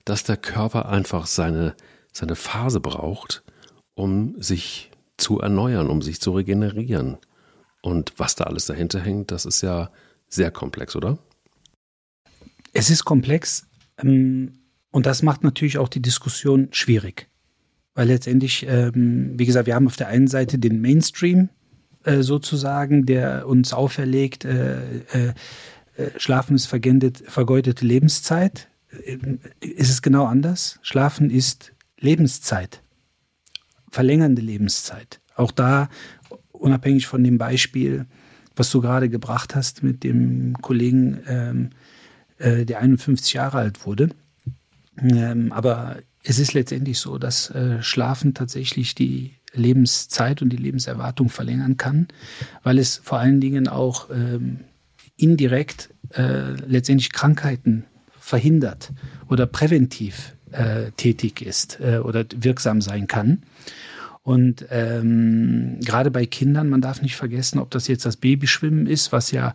dass 0.05 0.23
der 0.23 0.37
Körper 0.37 0.89
einfach 0.89 1.25
seine, 1.27 1.75
seine 2.11 2.35
Phase 2.35 2.79
braucht, 2.79 3.43
um 3.95 4.35
sich 4.41 4.91
zu 5.17 5.39
erneuern, 5.39 5.89
um 5.89 6.01
sich 6.01 6.21
zu 6.21 6.31
regenerieren. 6.31 7.17
Und 7.81 8.13
was 8.17 8.35
da 8.35 8.45
alles 8.45 8.65
dahinter 8.65 8.99
hängt, 8.99 9.31
das 9.31 9.45
ist 9.45 9.61
ja 9.61 9.89
sehr 10.33 10.51
komplex, 10.51 10.95
oder? 10.95 11.17
Es 12.73 12.89
ist 12.89 13.05
komplex 13.05 13.67
ähm, 14.01 14.53
und 14.91 15.05
das 15.05 15.21
macht 15.21 15.43
natürlich 15.43 15.77
auch 15.77 15.89
die 15.89 16.01
Diskussion 16.01 16.69
schwierig. 16.71 17.27
weil 17.95 18.07
letztendlich, 18.07 18.65
ähm, 18.67 19.33
wie 19.37 19.45
gesagt, 19.45 19.67
wir 19.67 19.75
haben 19.75 19.85
auf 19.85 19.97
der 19.97 20.07
einen 20.07 20.27
Seite 20.27 20.57
den 20.57 20.81
Mainstream 20.81 21.49
äh, 22.03 22.21
sozusagen, 22.21 23.05
der 23.05 23.47
uns 23.47 23.71
auferlegt, 23.71 24.45
äh, 24.45 24.81
äh, 25.13 25.33
äh 25.95 26.09
Schlafen 26.17 26.55
ist 26.55 26.65
vergeudete 26.65 27.85
Lebenszeit. 27.85 28.67
Äh, 29.05 29.17
ist 29.59 29.91
es 29.91 30.01
genau 30.01 30.25
anders? 30.25 30.79
Schlafen 30.81 31.29
ist 31.29 31.71
Lebenszeit, 31.99 32.81
verlängernde 33.91 34.41
Lebenszeit. 34.41 35.21
Auch 35.35 35.51
da, 35.51 35.89
unabhängig 36.51 37.05
von 37.05 37.23
dem 37.23 37.37
Beispiel, 37.37 38.07
was 38.55 38.69
du 38.71 38.81
gerade 38.81 39.09
gebracht 39.09 39.55
hast 39.55 39.83
mit 39.83 40.03
dem 40.03 40.55
Kollegen, 40.61 41.19
ähm, 41.27 41.69
äh, 42.37 42.65
der 42.65 42.79
51 42.79 43.33
Jahre 43.33 43.57
alt 43.57 43.85
wurde. 43.85 44.09
Ähm, 44.97 45.51
aber 45.51 45.97
es 46.23 46.39
ist 46.39 46.53
letztendlich 46.53 46.99
so, 46.99 47.17
dass 47.17 47.49
äh, 47.49 47.81
Schlafen 47.81 48.33
tatsächlich 48.33 48.95
die 48.95 49.33
Lebenszeit 49.53 50.41
und 50.41 50.49
die 50.49 50.57
Lebenserwartung 50.57 51.29
verlängern 51.29 51.77
kann, 51.77 52.07
weil 52.63 52.79
es 52.79 52.97
vor 52.97 53.19
allen 53.19 53.39
Dingen 53.39 53.67
auch 53.67 54.09
ähm, 54.09 54.61
indirekt 55.17 55.89
äh, 56.13 56.53
letztendlich 56.65 57.11
Krankheiten 57.11 57.85
verhindert 58.19 58.91
oder 59.29 59.45
präventiv 59.45 60.35
äh, 60.51 60.91
tätig 60.91 61.41
ist 61.41 61.79
äh, 61.79 61.97
oder 61.97 62.25
wirksam 62.35 62.81
sein 62.81 63.07
kann. 63.07 63.43
Und 64.23 64.65
ähm, 64.69 65.79
gerade 65.81 66.09
bei 66.09 66.25
Kindern, 66.25 66.69
man 66.69 66.81
darf 66.81 67.01
nicht 67.01 67.17
vergessen, 67.17 67.59
ob 67.59 67.71
das 67.71 67.87
jetzt 67.87 68.05
das 68.05 68.17
Babyschwimmen 68.17 68.87
ist, 68.87 69.11
was 69.11 69.31
ja 69.31 69.53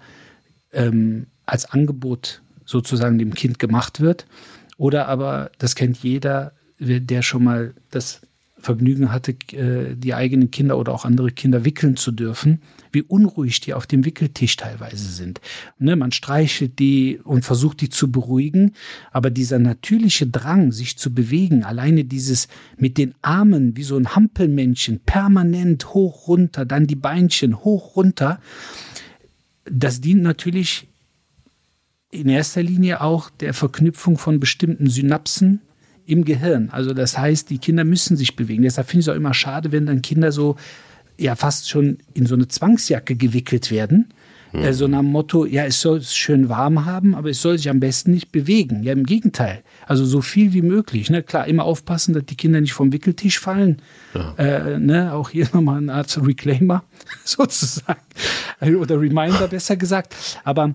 ähm, 0.73 1.27
als 1.47 1.71
Angebot 1.71 2.43
sozusagen 2.67 3.19
dem 3.19 3.33
Kind 3.33 3.59
gemacht 3.59 4.01
wird, 4.01 4.27
oder 4.77 5.09
aber, 5.09 5.51
das 5.59 5.75
kennt 5.75 5.99
jeder, 5.99 6.53
der 6.79 7.23
schon 7.23 7.43
mal 7.43 7.75
das 7.91 8.21
Vergnügen 8.61 9.13
hatte, 9.13 9.33
äh, 9.53 9.95
die 9.95 10.15
eigenen 10.15 10.51
Kinder 10.51 10.79
oder 10.79 10.93
auch 10.93 11.05
andere 11.05 11.31
Kinder 11.31 11.65
wickeln 11.65 11.97
zu 11.97 12.13
dürfen, 12.13 12.61
wie 12.93 13.03
unruhig 13.03 13.61
die 13.61 13.75
auf 13.75 13.87
dem 13.87 14.05
Wickeltisch 14.05 14.57
teilweise 14.57 15.11
sind. 15.11 15.41
Ne, 15.79 15.97
man 15.97 16.13
streichelt 16.13 16.79
die 16.79 17.21
und 17.23 17.45
versucht 17.45 17.81
die 17.81 17.89
zu 17.89 18.11
beruhigen, 18.11 18.75
aber 19.13 19.31
dieser 19.31 19.59
natürliche 19.59 20.27
Drang, 20.27 20.73
sich 20.73 20.99
zu 20.99 21.15
bewegen, 21.15 21.65
alleine 21.65 22.05
dieses 22.05 22.49
mit 22.77 22.99
den 22.99 23.15
Armen 23.23 23.77
wie 23.77 23.85
so 23.85 23.97
ein 23.97 24.15
Hampelmännchen 24.15 25.01
permanent 25.01 25.95
hoch 25.95 26.29
runter, 26.29 26.65
dann 26.65 26.87
die 26.87 26.97
Beinchen 26.97 27.65
hoch 27.65 27.97
runter, 27.97 28.41
das 29.65 30.01
dient 30.01 30.23
natürlich 30.23 30.89
in 32.11 32.29
erster 32.29 32.63
Linie 32.63 33.03
auch 33.03 33.31
der 33.31 33.53
Verknüpfung 33.53 34.17
von 34.17 34.41
bestimmten 34.41 34.89
Synapsen 34.89 35.61
im 36.09 36.25
Gehirn. 36.25 36.71
Also 36.71 36.95
das 36.95 37.19
heißt, 37.19 37.51
die 37.51 37.59
Kinder 37.59 37.85
müssen 37.85 38.17
sich 38.17 38.35
bewegen. 38.35 38.63
Deshalb 38.63 38.89
finde 38.89 39.01
ich 39.01 39.07
es 39.07 39.13
auch 39.13 39.17
immer 39.17 39.35
schade, 39.35 39.73
wenn 39.73 39.87
dann 39.87 40.03
Kinder 40.03 40.33
so 40.33 40.57
ja 41.19 41.37
fast 41.37 41.69
schon 41.69 41.99
in 42.15 42.27
so 42.27 42.35
eine 42.35 42.49
Zwangsjacke 42.49 43.17
gewickelt 43.17 43.71
werden. 43.71 44.09
Mhm. 44.53 44.61
Äh, 44.61 44.73
so 44.73 44.89
nach 44.89 45.01
dem 45.01 45.13
Motto, 45.13 45.45
ja, 45.45 45.65
es 45.65 45.81
soll 45.81 45.99
es 45.99 46.17
schön 46.17 46.49
warm 46.49 46.87
haben, 46.87 47.15
aber 47.15 47.29
es 47.29 47.43
soll 47.43 47.59
sich 47.59 47.69
am 47.69 47.81
besten 47.81 48.13
nicht 48.13 48.33
bewegen. 48.33 48.83
Ja, 48.83 48.93
im 48.93 49.05
Gegenteil. 49.05 49.63
Also 49.87 50.07
so 50.07 50.23
viel 50.23 50.55
wie 50.55 50.63
möglich. 50.63 51.11
Ne? 51.11 51.23
Klar, 51.23 51.47
immer 51.47 51.65
aufpassen, 51.65 52.15
dass 52.15 52.25
die 52.25 52.37
Kinder 52.37 52.61
nicht 52.61 52.73
vom 52.73 52.93
Wickeltisch 52.93 53.39
fallen. 53.39 53.83
Ja. 54.15 54.35
Äh, 54.37 54.79
ne? 54.79 55.13
Auch 55.13 55.31
hier 55.31 55.47
nochmal 55.53 55.79
eine 55.79 55.93
Art 55.93 56.19
Reclaimer 56.25 56.85
sozusagen. 57.25 58.01
Oder 58.61 59.01
Reminder 59.01 59.49
besser 59.51 59.77
gesagt. 59.77 60.15
Aber 60.45 60.75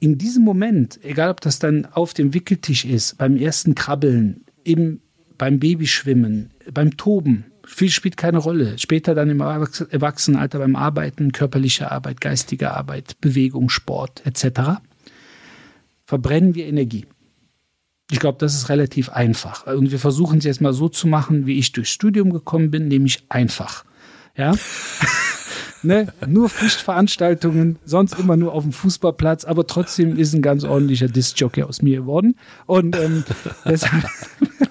in 0.00 0.18
diesem 0.18 0.44
Moment, 0.44 0.98
egal 1.02 1.30
ob 1.30 1.40
das 1.42 1.58
dann 1.58 1.86
auf 1.86 2.14
dem 2.14 2.32
Wickeltisch 2.32 2.84
ist, 2.84 3.18
beim 3.18 3.36
ersten 3.36 3.74
Krabbeln, 3.74 4.44
im, 4.64 5.00
beim 5.38 5.58
Babyschwimmen, 5.58 6.50
beim 6.72 6.96
Toben, 6.96 7.46
viel 7.64 7.90
spielt 7.90 8.16
keine 8.16 8.38
Rolle. 8.38 8.78
Später 8.78 9.14
dann 9.14 9.30
im 9.30 9.40
Erwachsenenalter 9.40 10.58
beim 10.58 10.76
Arbeiten, 10.76 11.32
körperliche 11.32 11.90
Arbeit, 11.90 12.20
geistige 12.20 12.72
Arbeit, 12.72 13.20
Bewegung, 13.20 13.68
Sport 13.68 14.22
etc. 14.24 14.80
verbrennen 16.04 16.54
wir 16.54 16.66
Energie. 16.66 17.06
Ich 18.10 18.20
glaube, 18.20 18.38
das 18.38 18.54
ist 18.54 18.68
relativ 18.68 19.08
einfach. 19.08 19.66
Und 19.66 19.90
wir 19.90 19.98
versuchen 19.98 20.38
es 20.38 20.44
jetzt 20.44 20.60
mal 20.60 20.74
so 20.74 20.88
zu 20.88 21.06
machen, 21.06 21.46
wie 21.46 21.58
ich 21.58 21.72
durchs 21.72 21.90
Studium 21.90 22.30
gekommen 22.30 22.70
bin, 22.70 22.88
nämlich 22.88 23.24
einfach. 23.30 23.84
Ja. 24.36 24.54
Ne? 25.82 26.12
Nur 26.26 26.48
Pflichtveranstaltungen, 26.48 27.78
sonst 27.84 28.18
immer 28.18 28.36
nur 28.36 28.52
auf 28.52 28.64
dem 28.64 28.72
Fußballplatz, 28.72 29.44
aber 29.44 29.66
trotzdem 29.66 30.16
ist 30.16 30.34
ein 30.34 30.42
ganz 30.42 30.64
ordentlicher 30.64 31.08
Disc-Jockey 31.08 31.62
aus 31.62 31.82
mir 31.82 32.00
geworden. 32.00 32.36
Und 32.66 32.96
ähm, 32.96 33.24
deshalb, 33.64 34.04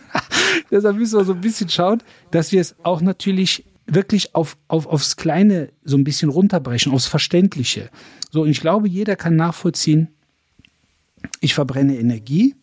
deshalb 0.72 0.98
müssen 0.98 1.20
wir 1.20 1.26
so 1.26 1.34
ein 1.34 1.42
bisschen 1.42 1.70
schauen, 1.70 2.02
dass 2.32 2.52
wir 2.52 2.62
es 2.62 2.76
auch 2.84 3.02
natürlich 3.02 3.66
wirklich 3.88 4.36
auf, 4.36 4.58
auf, 4.68 4.88
aufs 4.88 5.16
Kleine 5.16 5.70
so 5.84 5.98
ein 5.98 6.04
bisschen 6.04 6.30
runterbrechen, 6.30 6.92
aufs 6.94 7.08
Verständliche. 7.08 7.90
So, 8.30 8.44
und 8.44 8.50
ich 8.50 8.62
glaube, 8.62 8.88
jeder 8.88 9.16
kann 9.16 9.36
nachvollziehen, 9.36 10.10
ich 11.40 11.54
verbrenne 11.54 11.98
Energie. 11.98 12.56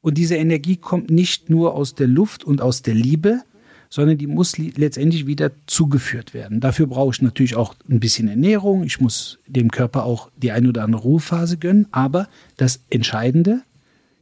Und 0.00 0.18
diese 0.18 0.36
Energie 0.36 0.76
kommt 0.76 1.10
nicht 1.10 1.50
nur 1.50 1.74
aus 1.74 1.94
der 1.94 2.06
Luft 2.06 2.44
und 2.44 2.60
aus 2.60 2.82
der 2.82 2.94
Liebe, 2.94 3.42
sondern 3.88 4.18
die 4.18 4.26
muss 4.26 4.58
letztendlich 4.58 5.26
wieder 5.26 5.50
zugeführt 5.66 6.34
werden. 6.34 6.60
Dafür 6.60 6.86
brauche 6.86 7.14
ich 7.14 7.22
natürlich 7.22 7.56
auch 7.56 7.74
ein 7.88 8.00
bisschen 8.00 8.28
Ernährung. 8.28 8.82
Ich 8.84 9.00
muss 9.00 9.38
dem 9.46 9.70
Körper 9.70 10.04
auch 10.04 10.30
die 10.36 10.52
ein 10.52 10.66
oder 10.66 10.82
andere 10.84 11.02
Ruhephase 11.02 11.58
gönnen. 11.58 11.86
Aber 11.92 12.28
das 12.56 12.80
Entscheidende 12.90 13.62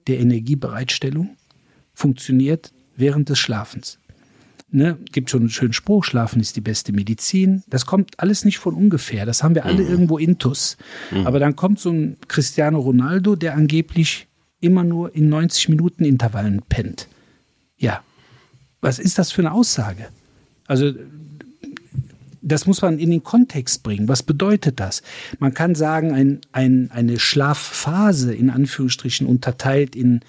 der 0.07 0.21
Energiebereitstellung 0.21 1.31
funktioniert 1.95 2.73
während 2.97 3.29
des 3.29 3.39
Schlafens. 3.39 3.99
Ne, 4.75 4.97
gibt 5.13 5.29
schon 5.29 5.41
einen 5.41 5.51
schönen 5.51 5.75
Spruch, 5.75 6.03
Schlafen 6.03 6.41
ist 6.41 6.57
die 6.57 6.63
beste 6.63 6.95
Medizin. 6.95 7.63
Das 7.67 7.85
kommt 7.85 8.19
alles 8.19 8.47
nicht 8.47 8.59
von 8.59 8.75
ungefähr. 8.75 9.27
Das 9.27 9.43
haben 9.43 9.55
wir 9.55 9.67
alle 9.67 9.83
mhm. 9.83 9.91
irgendwo 9.91 10.17
intus. 10.17 10.79
Mhm. 11.11 11.27
Aber 11.27 11.39
dann 11.39 11.57
kommt 11.57 11.79
so 11.79 11.91
ein 11.91 12.17
Cristiano 12.27 12.81
Ronaldo, 12.81 13.37
der 13.37 13.55
angeblich 13.55 14.29
immer 14.61 14.83
nur 14.83 15.15
in 15.15 15.29
90 15.29 15.69
Minuten 15.69 16.05
Intervallen 16.05 16.63
pennt. 16.71 17.09
Ja, 17.77 18.03
was 18.83 18.99
ist 18.99 19.19
das 19.19 19.33
für 19.33 19.41
eine 19.41 19.53
Aussage? 19.53 20.09
Also 20.67 20.93
das 22.43 22.67
muss 22.67 22.83
man 22.83 22.99
in 22.99 23.11
den 23.11 23.23
Kontext 23.23 23.83
bringen. 23.83 24.09
Was 24.09 24.23
bedeutet 24.23 24.81
das? 24.81 25.03
Man 25.39 25.55
kann 25.55 25.75
sagen, 25.75 26.13
ein, 26.13 26.41
ein, 26.51 26.91
eine 26.91 27.19
Schlafphase 27.19 28.35
in 28.35 28.51
Anführungsstrichen 28.51 29.27
unterteilt 29.27 29.95
in, 29.95 30.21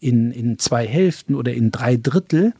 in, 0.00 0.32
in 0.32 0.58
zwei 0.58 0.86
Hälften 0.86 1.34
oder 1.34 1.52
in 1.52 1.70
drei 1.70 1.96
Drittel 1.96 2.54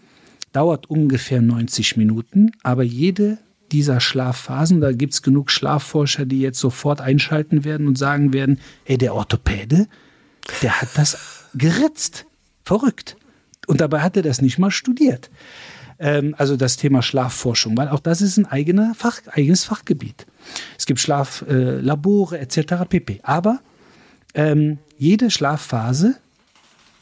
dauert 0.53 0.91
ungefähr 0.91 1.41
90 1.41 1.97
Minuten, 1.97 2.53
aber 2.63 2.83
jede 2.83 3.39
dieser 3.73 4.01
Schlafphasen, 4.01 4.81
da 4.81 4.93
gibt 4.93 5.15
es 5.15 5.23
genug 5.23 5.51
Schlafforscher, 5.51 6.27
die 6.27 6.41
jetzt 6.41 6.59
sofort 6.59 7.01
einschalten 7.01 7.65
werden 7.65 7.87
und 7.87 7.97
sagen 7.97 8.33
werden, 8.33 8.59
hey, 8.85 8.99
der 8.99 9.15
Orthopäde, 9.15 9.87
der 10.61 10.81
hat 10.81 10.89
das 10.97 11.49
geritzt. 11.55 12.27
Verrückt. 12.65 13.17
Und 13.71 13.81
dabei 13.81 14.01
hat 14.01 14.17
er 14.17 14.25
das 14.25 14.43
nicht 14.43 14.59
mal 14.59 14.73
studiert. 14.73 15.31
Ähm, 16.01 16.35
also 16.37 16.57
das 16.57 16.77
Thema 16.77 17.03
Schlafforschung, 17.03 17.77
weil 17.77 17.89
auch 17.89 18.01
das 18.01 18.21
ist 18.21 18.37
ein 18.37 18.47
eigener 18.47 18.97
Fach, 18.97 19.21
eigenes 19.31 19.63
Fachgebiet. 19.63 20.27
Es 20.77 20.87
gibt 20.87 20.99
Schlaflabore 20.99 22.37
äh, 22.37 22.43
etc. 22.43 22.89
pp. 22.89 23.21
Aber 23.23 23.61
ähm, 24.35 24.79
jede 24.99 25.31
Schlafphase, 25.31 26.17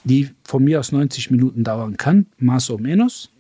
die 0.05 0.29
von 0.45 0.63
mir 0.63 0.79
aus 0.79 0.93
90 0.93 1.31
Minuten 1.31 1.65
dauern 1.65 1.97
kann, 1.97 2.27
más 2.39 2.69
o 2.69 2.77
menos, 2.77 3.31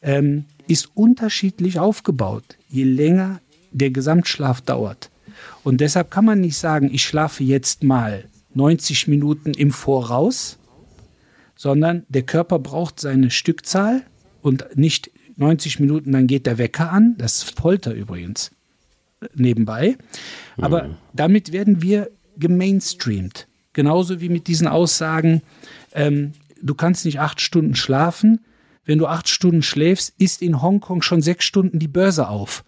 ähm, 0.00 0.44
ist 0.68 0.88
unterschiedlich 0.94 1.80
aufgebaut, 1.80 2.44
je 2.68 2.84
länger 2.84 3.40
der 3.72 3.90
Gesamtschlaf 3.90 4.60
dauert. 4.60 5.10
Und 5.64 5.80
deshalb 5.80 6.12
kann 6.12 6.24
man 6.24 6.40
nicht 6.40 6.56
sagen, 6.56 6.90
ich 6.94 7.02
schlafe 7.02 7.42
jetzt 7.42 7.82
mal 7.82 8.26
90 8.54 9.08
Minuten 9.08 9.52
im 9.52 9.72
Voraus, 9.72 10.58
sondern 11.58 12.06
der 12.08 12.22
Körper 12.22 12.60
braucht 12.60 13.00
seine 13.00 13.30
Stückzahl 13.30 14.02
und 14.40 14.64
nicht 14.76 15.10
90 15.36 15.80
Minuten, 15.80 16.12
dann 16.12 16.28
geht 16.28 16.46
der 16.46 16.56
Wecker 16.56 16.90
an. 16.90 17.16
Das 17.18 17.42
ist 17.42 17.58
Folter 17.58 17.92
übrigens 17.92 18.52
nebenbei. 19.34 19.98
Aber 20.56 20.84
mhm. 20.84 20.96
damit 21.12 21.52
werden 21.52 21.82
wir 21.82 22.10
gemainstreamt. 22.36 23.48
Genauso 23.72 24.20
wie 24.20 24.28
mit 24.28 24.46
diesen 24.46 24.68
Aussagen, 24.68 25.42
ähm, 25.92 26.32
du 26.62 26.74
kannst 26.74 27.04
nicht 27.04 27.18
acht 27.18 27.40
Stunden 27.40 27.74
schlafen. 27.74 28.44
Wenn 28.84 28.98
du 28.98 29.08
acht 29.08 29.28
Stunden 29.28 29.62
schläfst, 29.62 30.14
ist 30.16 30.42
in 30.42 30.62
Hongkong 30.62 31.02
schon 31.02 31.22
sechs 31.22 31.44
Stunden 31.44 31.80
die 31.80 31.88
Börse 31.88 32.28
auf. 32.28 32.64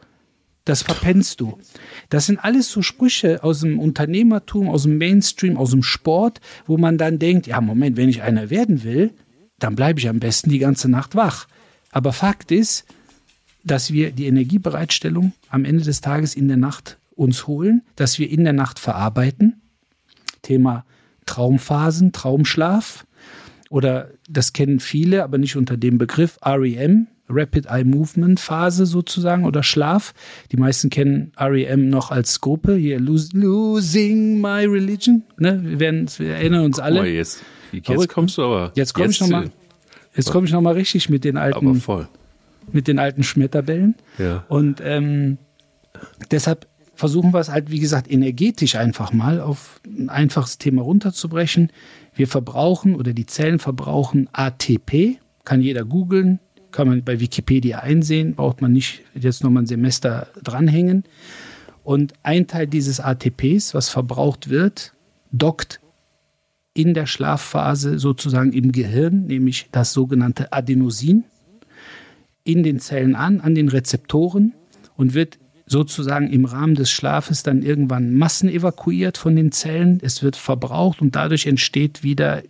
Das 0.65 0.83
verpennst 0.83 1.41
du. 1.41 1.59
Das 2.11 2.27
sind 2.27 2.39
alles 2.39 2.71
so 2.71 2.83
Sprüche 2.83 3.43
aus 3.43 3.61
dem 3.61 3.79
Unternehmertum, 3.79 4.69
aus 4.69 4.83
dem 4.83 4.99
Mainstream, 4.99 5.57
aus 5.57 5.71
dem 5.71 5.83
Sport, 5.83 6.41
wo 6.67 6.77
man 6.77 6.99
dann 6.99 7.19
denkt, 7.19 7.47
ja, 7.47 7.61
Moment, 7.61 7.97
wenn 7.97 8.09
ich 8.09 8.23
einer 8.23 8.51
werden 8.51 8.85
will, 8.85 9.13
dann 9.59 9.75
bleibe 9.75 10.01
ich 10.01 10.09
am 10.09 10.21
besten 10.21 10.51
die 10.51 10.59
ganze 10.59 10.91
Nacht 10.91 11.15
wach. 11.15 11.47
Aber 11.91 12.13
Fakt 12.13 12.51
ist, 12.53 12.85
dass 13.65 13.93
wir 13.93 14.13
die 14.13 14.27
Energiebereitstellung 14.27 15.33
am 15.49 15.65
Ende 15.65 15.85
des 15.85 16.01
Tages 16.01 16.35
in 16.35 16.49
der 16.49 16.57
Nacht 16.57 16.99
uns 17.15 17.47
holen, 17.47 17.83
dass 17.97 18.19
wir 18.19 18.31
in 18.31 18.45
der 18.45 18.53
Nacht 18.53 18.79
verarbeiten. 18.79 19.61
Thema 20.43 20.85
Traumphasen, 21.27 22.13
Traumschlaf. 22.13 23.07
Oder 23.69 24.11
das 24.29 24.53
kennen 24.53 24.81
viele, 24.81 25.23
aber 25.23 25.39
nicht 25.39 25.57
unter 25.57 25.77
dem 25.77 25.99
Begriff 25.99 26.39
REM, 26.45 27.07
Rapid 27.31 27.67
Eye 27.67 27.85
Movement 27.85 28.41
Phase 28.41 28.87
sozusagen 28.87 29.45
oder 29.45 29.63
Schlaf. 29.63 30.13
Die 30.53 30.57
meisten 30.57 30.91
kennen 30.91 31.33
REM 31.39 31.89
noch 31.89 32.11
als 32.11 32.41
Gruppe, 32.41 32.75
hier 32.75 32.99
Losing 33.01 34.41
My 34.41 34.65
Religion. 34.65 35.23
Ne? 35.39 35.61
Wir, 35.63 35.81
werden, 35.81 36.09
wir 36.19 36.35
erinnern 36.35 36.65
uns 36.65 36.79
alle. 36.79 37.03
Oh, 37.03 37.05
jetzt, 37.05 37.43
jetzt 37.73 38.09
kommst 38.09 38.39
du 38.39 38.43
aber. 38.43 38.73
Jetzt 38.75 38.95
komme 38.95 39.11
ich 39.11 39.21
nochmal. 39.21 39.51
Jetzt 40.15 40.33
komme 40.33 40.47
ich 40.47 40.53
noch 40.53 40.61
mal 40.61 40.75
richtig 40.75 41.09
mit 41.09 41.25
den 41.25 41.37
alten, 41.37 41.81
mit 42.73 42.89
den 42.89 42.99
alten 42.99 43.23
Schmetterbällen. 43.23 43.95
Ja. 44.19 44.45
Und 44.49 44.83
ähm, 44.85 45.39
deshalb 46.33 46.67
versuchen 47.01 47.33
wir 47.33 47.41
es 47.41 47.49
halt, 47.49 47.71
wie 47.71 47.79
gesagt, 47.79 48.11
energetisch 48.11 48.75
einfach 48.75 49.13
mal 49.13 49.41
auf 49.41 49.81
ein 49.87 50.11
einfaches 50.11 50.59
Thema 50.59 50.83
runterzubrechen. 50.83 51.73
Wir 52.15 52.29
verbrauchen 52.29 52.95
oder 52.95 53.15
die 53.15 53.25
Zellen 53.25 53.59
verbrauchen 53.59 54.29
ATP, 54.33 55.19
kann 55.45 55.63
jeder 55.63 55.85
googeln, 55.85 56.41
kann 56.73 56.89
man 56.89 57.05
bei 57.05 57.21
Wikipedia 57.21 57.81
einsehen, 57.81 58.35
braucht 58.35 58.63
man 58.63 58.73
nicht 58.73 59.03
jetzt 59.15 59.43
nochmal 59.43 59.65
ein 59.65 59.67
Semester 59.67 60.29
dranhängen. 60.43 61.05
Und 61.83 62.13
ein 62.23 62.47
Teil 62.47 62.67
dieses 62.67 63.01
ATPs, 63.01 63.75
was 63.75 63.89
verbraucht 63.89 64.51
wird, 64.51 64.93
dockt 65.33 65.81
in 66.75 66.95
der 66.95 67.07
Schlafphase 67.07 67.99
sozusagen 67.99 68.53
im 68.53 68.73
Gehirn, 68.73 69.27
nämlich 69.27 69.69
das 69.73 69.93
sogenannte 69.93 70.53
Adenosin, 70.53 71.25
in 72.45 72.63
den 72.63 72.81
Zellen 72.81 73.15
an, 73.15 73.41
an 73.41 73.55
den 73.55 73.69
Rezeptoren 73.69 74.55
und 74.97 75.15
wird 75.15 75.39
sozusagen 75.67 76.29
im 76.29 76.47
Rahmen 76.47 76.75
des 76.75 76.91
Schlafes 76.91 77.43
dann 77.43 77.63
irgendwann 77.63 78.15
Massen 78.15 78.49
evakuiert 78.49 79.19
von 79.19 79.37
den 79.37 79.53
Zellen. 79.53 80.01
Es 80.03 80.23
wird 80.23 80.37
verbraucht 80.37 81.01
und 81.01 81.15
dadurch 81.15 81.47
entsteht 81.47 82.03
wieder 82.03 82.43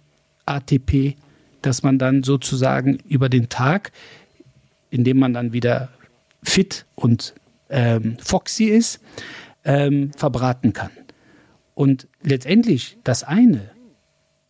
ATP, 0.47 1.17
das 1.63 1.83
man 1.83 1.99
dann 1.99 2.23
sozusagen 2.23 2.99
über 3.09 3.29
den 3.29 3.49
Tag, 3.49 3.93
indem 4.91 5.19
man 5.19 5.33
dann 5.33 5.53
wieder 5.53 5.91
fit 6.43 6.87
und 6.95 7.35
ähm, 7.69 8.17
foxy 8.19 8.65
ist, 8.65 9.01
ähm, 9.65 10.13
verbraten 10.17 10.73
kann. 10.73 10.91
Und 11.75 12.09
letztendlich 12.23 12.99
das 13.05 13.23
eine, 13.23 13.71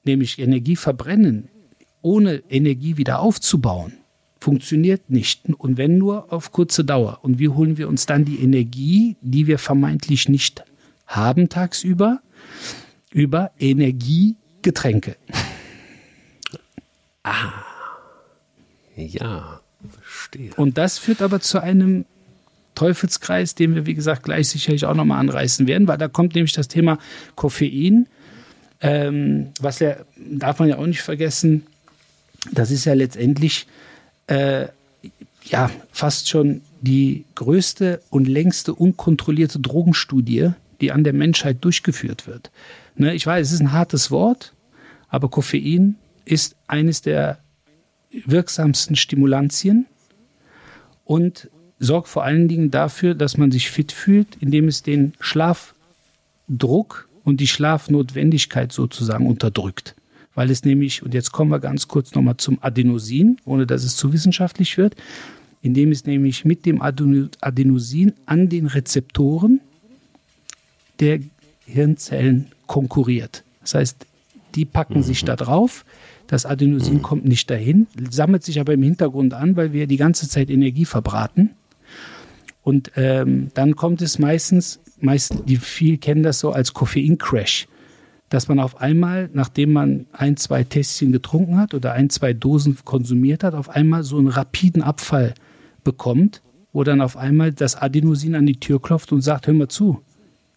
nämlich 0.04 0.38
Energie 0.38 0.76
verbrennen, 0.76 1.48
ohne 2.02 2.42
Energie 2.48 2.96
wieder 2.96 3.20
aufzubauen, 3.20 3.92
funktioniert 4.40 5.10
nicht. 5.10 5.42
Und 5.58 5.76
wenn 5.76 5.98
nur 5.98 6.32
auf 6.32 6.50
kurze 6.50 6.84
Dauer. 6.84 7.18
Und 7.22 7.38
wie 7.38 7.48
holen 7.48 7.76
wir 7.76 7.88
uns 7.88 8.06
dann 8.06 8.24
die 8.24 8.42
Energie, 8.42 9.16
die 9.20 9.46
wir 9.46 9.58
vermeintlich 9.58 10.28
nicht 10.28 10.64
haben 11.06 11.48
tagsüber? 11.48 12.20
Über 13.12 13.50
Energiegetränke. 13.58 15.16
Ah. 17.22 17.52
Ja, 18.96 19.60
verstehe. 20.02 20.50
Und 20.56 20.78
das 20.78 20.98
führt 20.98 21.22
aber 21.22 21.40
zu 21.40 21.62
einem 21.62 22.04
Teufelskreis, 22.74 23.54
den 23.54 23.74
wir, 23.74 23.86
wie 23.86 23.94
gesagt, 23.94 24.22
gleich 24.22 24.48
sicherlich 24.48 24.84
auch 24.84 24.94
nochmal 24.94 25.20
anreißen 25.20 25.66
werden, 25.66 25.88
weil 25.88 25.98
da 25.98 26.08
kommt 26.08 26.34
nämlich 26.34 26.52
das 26.52 26.68
Thema 26.68 26.98
Koffein 27.34 28.06
ähm, 28.80 29.48
was 29.60 29.78
ja, 29.78 29.96
darf 30.16 30.58
man 30.58 30.68
ja 30.68 30.78
auch 30.78 30.86
nicht 30.86 31.02
vergessen, 31.02 31.66
das 32.52 32.70
ist 32.70 32.86
ja 32.86 32.94
letztendlich 32.94 33.66
äh, 34.26 34.68
ja 35.44 35.70
fast 35.92 36.28
schon 36.28 36.62
die 36.80 37.24
größte 37.34 38.00
und 38.08 38.26
längste 38.26 38.74
unkontrollierte 38.74 39.60
Drogenstudie, 39.60 40.50
die 40.80 40.92
an 40.92 41.04
der 41.04 41.12
Menschheit 41.12 41.58
durchgeführt 41.60 42.26
wird. 42.26 42.50
Ne, 42.96 43.14
ich 43.14 43.26
weiß, 43.26 43.46
es 43.46 43.52
ist 43.52 43.60
ein 43.60 43.72
hartes 43.72 44.10
Wort, 44.10 44.54
aber 45.08 45.28
Koffein 45.28 45.96
ist 46.24 46.56
eines 46.66 47.02
der 47.02 47.38
wirksamsten 48.10 48.96
Stimulantien 48.96 49.86
und 51.04 51.48
sorgt 51.78 52.08
vor 52.08 52.24
allen 52.24 52.48
Dingen 52.48 52.70
dafür, 52.70 53.14
dass 53.14 53.36
man 53.36 53.50
sich 53.50 53.70
fit 53.70 53.92
fühlt, 53.92 54.36
indem 54.40 54.68
es 54.68 54.82
den 54.82 55.14
Schlafdruck 55.20 57.08
und 57.24 57.40
die 57.40 57.46
Schlafnotwendigkeit 57.46 58.72
sozusagen 58.72 59.26
unterdrückt. 59.26 59.94
Weil 60.34 60.50
es 60.50 60.64
nämlich, 60.64 61.02
und 61.02 61.14
jetzt 61.14 61.32
kommen 61.32 61.50
wir 61.50 61.58
ganz 61.58 61.88
kurz 61.88 62.14
nochmal 62.14 62.36
zum 62.36 62.58
Adenosin, 62.60 63.38
ohne 63.44 63.66
dass 63.66 63.84
es 63.84 63.96
zu 63.96 64.12
wissenschaftlich 64.12 64.78
wird, 64.78 64.94
indem 65.62 65.90
es 65.90 66.06
nämlich 66.06 66.44
mit 66.44 66.66
dem 66.66 66.80
Adenosin 66.80 68.14
an 68.26 68.48
den 68.48 68.66
Rezeptoren 68.66 69.60
der 71.00 71.20
Hirnzellen 71.66 72.52
konkurriert. 72.66 73.42
Das 73.60 73.74
heißt, 73.74 74.06
die 74.54 74.64
packen 74.64 74.98
mhm. 74.98 75.02
sich 75.02 75.24
da 75.24 75.36
drauf, 75.36 75.84
das 76.30 76.46
Adenosin 76.46 76.98
mhm. 76.98 77.02
kommt 77.02 77.24
nicht 77.24 77.50
dahin, 77.50 77.88
sammelt 78.08 78.44
sich 78.44 78.60
aber 78.60 78.72
im 78.72 78.84
Hintergrund 78.84 79.34
an, 79.34 79.56
weil 79.56 79.72
wir 79.72 79.88
die 79.88 79.96
ganze 79.96 80.28
Zeit 80.28 80.48
Energie 80.48 80.84
verbraten. 80.84 81.50
Und 82.62 82.92
ähm, 82.94 83.48
dann 83.54 83.74
kommt 83.74 84.00
es 84.00 84.20
meistens 84.20 84.78
meist, 85.00 85.34
die 85.46 85.56
viel 85.56 85.98
kennen 85.98 86.22
das 86.22 86.38
so 86.38 86.52
als 86.52 86.72
Koffeincrash, 86.72 87.66
dass 88.28 88.46
man 88.46 88.60
auf 88.60 88.80
einmal, 88.80 89.28
nachdem 89.32 89.72
man 89.72 90.06
ein, 90.12 90.36
zwei 90.36 90.62
Tässchen 90.62 91.10
getrunken 91.10 91.58
hat 91.58 91.74
oder 91.74 91.94
ein, 91.94 92.10
zwei 92.10 92.32
Dosen 92.32 92.78
konsumiert 92.84 93.42
hat, 93.42 93.54
auf 93.54 93.68
einmal 93.68 94.04
so 94.04 94.16
einen 94.16 94.28
rapiden 94.28 94.82
Abfall 94.82 95.34
bekommt, 95.82 96.42
wo 96.72 96.84
dann 96.84 97.00
auf 97.00 97.16
einmal 97.16 97.52
das 97.52 97.74
Adenosin 97.74 98.36
an 98.36 98.46
die 98.46 98.60
Tür 98.60 98.80
klopft 98.80 99.10
und 99.10 99.22
sagt, 99.22 99.48
hör 99.48 99.54
mal 99.54 99.66
zu, 99.66 100.00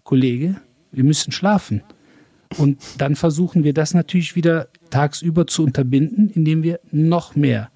Kollege, 0.03 0.57
wir 0.91 1.03
müssen 1.03 1.31
schlafen. 1.31 1.81
Und 2.57 2.79
dann 2.97 3.15
versuchen 3.15 3.63
wir 3.63 3.73
das 3.73 3.93
natürlich 3.93 4.35
wieder 4.35 4.67
tagsüber 4.89 5.47
zu 5.47 5.63
unterbinden, 5.63 6.29
indem 6.29 6.63
wir 6.63 6.79
noch 6.91 7.35
mehr 7.35 7.69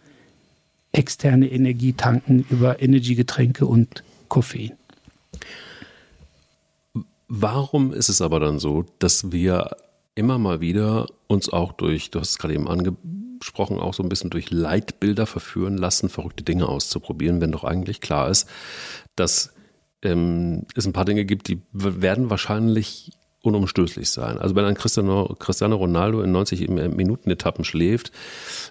externe 0.91 1.51
Energie 1.51 1.93
tanken 1.93 2.45
über 2.49 2.81
Energiegetränke 2.81 3.65
und 3.65 4.03
Koffein. 4.27 4.71
Warum 7.27 7.93
ist 7.93 8.09
es 8.09 8.21
aber 8.21 8.39
dann 8.39 8.59
so, 8.59 8.85
dass 8.99 9.31
wir 9.31 9.75
immer 10.15 10.37
mal 10.37 10.61
wieder 10.61 11.07
uns 11.27 11.49
auch 11.49 11.73
durch, 11.73 12.09
du 12.09 12.19
hast 12.19 12.31
es 12.31 12.37
gerade 12.37 12.53
eben 12.53 12.67
angesprochen, 12.67 13.79
auch 13.79 13.93
so 13.93 14.01
ein 14.01 14.09
bisschen 14.09 14.29
durch 14.29 14.49
Leitbilder 14.49 15.25
verführen 15.27 15.77
lassen, 15.77 16.09
verrückte 16.09 16.43
Dinge 16.43 16.67
auszuprobieren, 16.67 17.41
wenn 17.41 17.51
doch 17.51 17.63
eigentlich 17.63 18.01
klar 18.01 18.29
ist, 18.29 18.47
dass 19.15 19.53
ähm, 20.01 20.65
es 20.75 20.85
ein 20.87 20.93
paar 20.93 21.05
Dinge 21.05 21.25
gibt, 21.25 21.49
die 21.49 21.61
werden 21.71 22.29
wahrscheinlich 22.29 23.11
unumstößlich 23.41 24.09
sein. 24.09 24.37
Also 24.37 24.55
wenn 24.55 24.65
ein 24.65 24.75
Cristiano, 24.75 25.35
Cristiano 25.39 25.75
Ronaldo 25.75 26.21
in 26.21 26.31
90 26.31 26.67
Minuten 26.69 27.29
Etappen 27.29 27.63
schläft, 27.63 28.11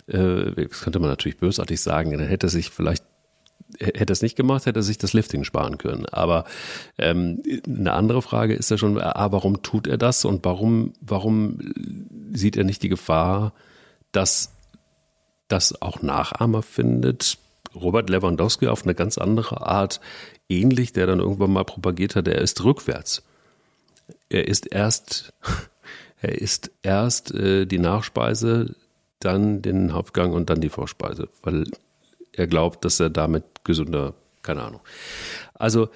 äh, 0.06 0.66
das 0.68 0.80
könnte 0.82 0.98
man 0.98 1.08
natürlich 1.08 1.38
bösartig 1.38 1.80
sagen, 1.80 2.10
dann 2.10 2.26
hätte 2.26 2.48
er 2.48 2.50
sich 2.50 2.70
vielleicht 2.70 3.04
hätte 3.78 4.12
es 4.12 4.22
nicht 4.22 4.36
gemacht, 4.36 4.66
hätte 4.66 4.80
er 4.80 4.84
sich 4.84 4.98
das 4.98 5.12
Lifting 5.12 5.44
sparen 5.44 5.78
können. 5.78 6.06
Aber 6.06 6.44
ähm, 6.98 7.42
eine 7.66 7.92
andere 7.92 8.22
Frage 8.22 8.54
ist 8.54 8.70
ja 8.70 8.78
schon, 8.78 9.00
ah, 9.00 9.32
warum 9.32 9.62
tut 9.62 9.86
er 9.86 9.98
das 9.98 10.24
und 10.24 10.44
warum, 10.44 10.92
warum 11.00 11.58
sieht 12.32 12.56
er 12.56 12.64
nicht 12.64 12.82
die 12.82 12.88
Gefahr, 12.88 13.52
dass 14.12 14.52
das 15.48 15.82
auch 15.82 16.02
Nachahmer 16.02 16.62
findet? 16.62 17.38
Robert 17.74 18.08
Lewandowski 18.08 18.68
auf 18.68 18.84
eine 18.84 18.94
ganz 18.94 19.18
andere 19.18 19.66
Art 19.66 20.00
ähnlich, 20.48 20.92
der 20.92 21.06
dann 21.06 21.20
irgendwann 21.20 21.52
mal 21.52 21.64
propagiert 21.64 22.16
hat, 22.16 22.28
er 22.28 22.40
ist 22.40 22.62
rückwärts. 22.64 23.22
Er 24.28 24.48
ist 24.48 24.72
erst, 24.72 25.32
er 26.20 26.40
ist 26.40 26.70
erst 26.82 27.34
äh, 27.34 27.66
die 27.66 27.78
Nachspeise, 27.78 28.74
dann 29.20 29.62
den 29.62 29.92
Hauptgang 29.92 30.32
und 30.32 30.50
dann 30.50 30.60
die 30.60 30.68
Vorspeise, 30.68 31.28
weil 31.42 31.64
er 32.32 32.46
glaubt, 32.46 32.84
dass 32.84 33.00
er 33.00 33.10
damit 33.10 33.64
gesünder, 33.64 34.14
keine 34.42 34.62
Ahnung. 34.62 34.80
Also 35.54 35.88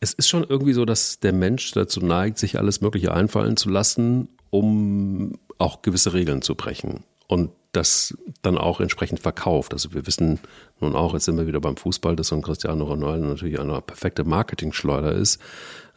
es 0.00 0.12
ist 0.14 0.28
schon 0.28 0.44
irgendwie 0.44 0.72
so, 0.72 0.84
dass 0.84 1.20
der 1.20 1.32
Mensch 1.32 1.72
dazu 1.72 2.00
neigt, 2.00 2.38
sich 2.38 2.58
alles 2.58 2.80
Mögliche 2.80 3.12
einfallen 3.12 3.56
zu 3.56 3.68
lassen, 3.68 4.28
um 4.50 5.38
auch 5.58 5.82
gewisse 5.82 6.14
Regeln 6.14 6.42
zu 6.42 6.54
brechen. 6.54 7.04
Und 7.26 7.50
das 7.72 8.16
dann 8.42 8.56
auch 8.56 8.80
entsprechend 8.80 9.20
verkauft. 9.20 9.72
Also 9.72 9.92
wir 9.92 10.06
wissen 10.06 10.40
nun 10.80 10.96
auch, 10.96 11.12
jetzt 11.12 11.26
sind 11.26 11.36
wir 11.36 11.46
wieder 11.46 11.60
beim 11.60 11.76
Fußball, 11.76 12.16
dass 12.16 12.28
so 12.28 12.36
ein 12.36 12.42
Cristiano 12.42 12.84
Ronaldo 12.84 13.26
natürlich 13.26 13.60
eine 13.60 13.80
perfekte 13.82 14.24
Marketing-Schleuder 14.24 15.12
ist. 15.12 15.40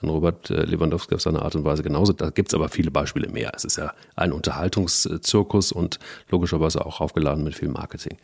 Ein 0.02 0.10
Robert 0.10 0.50
äh, 0.50 0.64
Lewandowski 0.64 1.16
auf 1.16 1.22
seine 1.22 1.44
Art 1.44 1.56
und 1.56 1.64
Weise 1.64 1.84
genauso. 1.84 2.12
Da 2.12 2.30
gibt 2.30 2.50
es 2.50 2.56
aber 2.56 2.70
viele 2.70 2.92
Beispiele 2.92 3.30
mehr. 3.30 3.52
Es 3.56 3.64
ist 3.64 3.78
ja 3.78 3.94
ein 4.16 4.34
Unterhaltungszirkus 4.34 5.72
und 5.72 6.00
logischerweise 6.30 6.86
auch 6.86 7.00
aufgeladen 7.00 7.44
mit 7.44 7.56
viel 7.56 7.70
Marketing. 7.70 8.18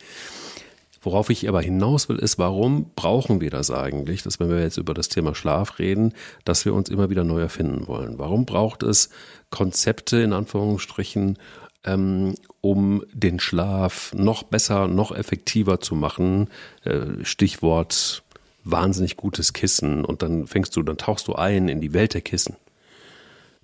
Worauf 1.01 1.29
ich 1.29 1.47
aber 1.47 1.62
hinaus 1.62 2.10
will, 2.10 2.17
ist, 2.17 2.38
warum 2.39 2.91
brauchen 2.95 3.39
wir 3.39 3.51
das 3.51 3.71
eigentlich, 3.71 4.23
dass 4.23 4.39
wenn 4.39 4.49
wir 4.49 4.60
jetzt 4.60 4.77
über 4.77 4.93
das 4.93 5.07
Thema 5.07 5.36
Schlaf 5.36 5.79
reden, 5.79 6.13
dass 6.43 6.65
wir 6.65 6.73
uns 6.73 6.89
immer 6.89 7.10
wieder 7.10 7.23
neu 7.23 7.39
erfinden 7.39 7.88
wollen? 7.88 8.17
Warum 8.17 8.45
braucht 8.45 8.83
es 8.83 9.10
Konzepte 9.49 10.17
in 10.17 10.33
Anführungsstrichen, 10.33 11.38
ähm, 11.86 12.36
um 12.67 13.01
den 13.13 13.39
Schlaf 13.39 14.13
noch 14.13 14.43
besser, 14.43 14.89
noch 14.89 15.12
effektiver 15.12 15.80
zu 15.80 15.95
machen? 15.95 16.49
Äh, 16.84 17.23
Stichwort 17.23 18.23
wahnsinnig 18.65 19.15
gutes 19.15 19.53
Kissen 19.53 20.03
und 20.03 20.21
dann 20.21 20.47
fängst 20.47 20.75
du, 20.75 20.84
dann 20.84 20.97
tauchst 20.97 21.30
du 21.30 21.36
ein 21.36 21.69
in 21.69 21.80
die 21.80 21.93
Welt 21.93 22.13
der 22.13 22.21
Kissen. 22.21 22.58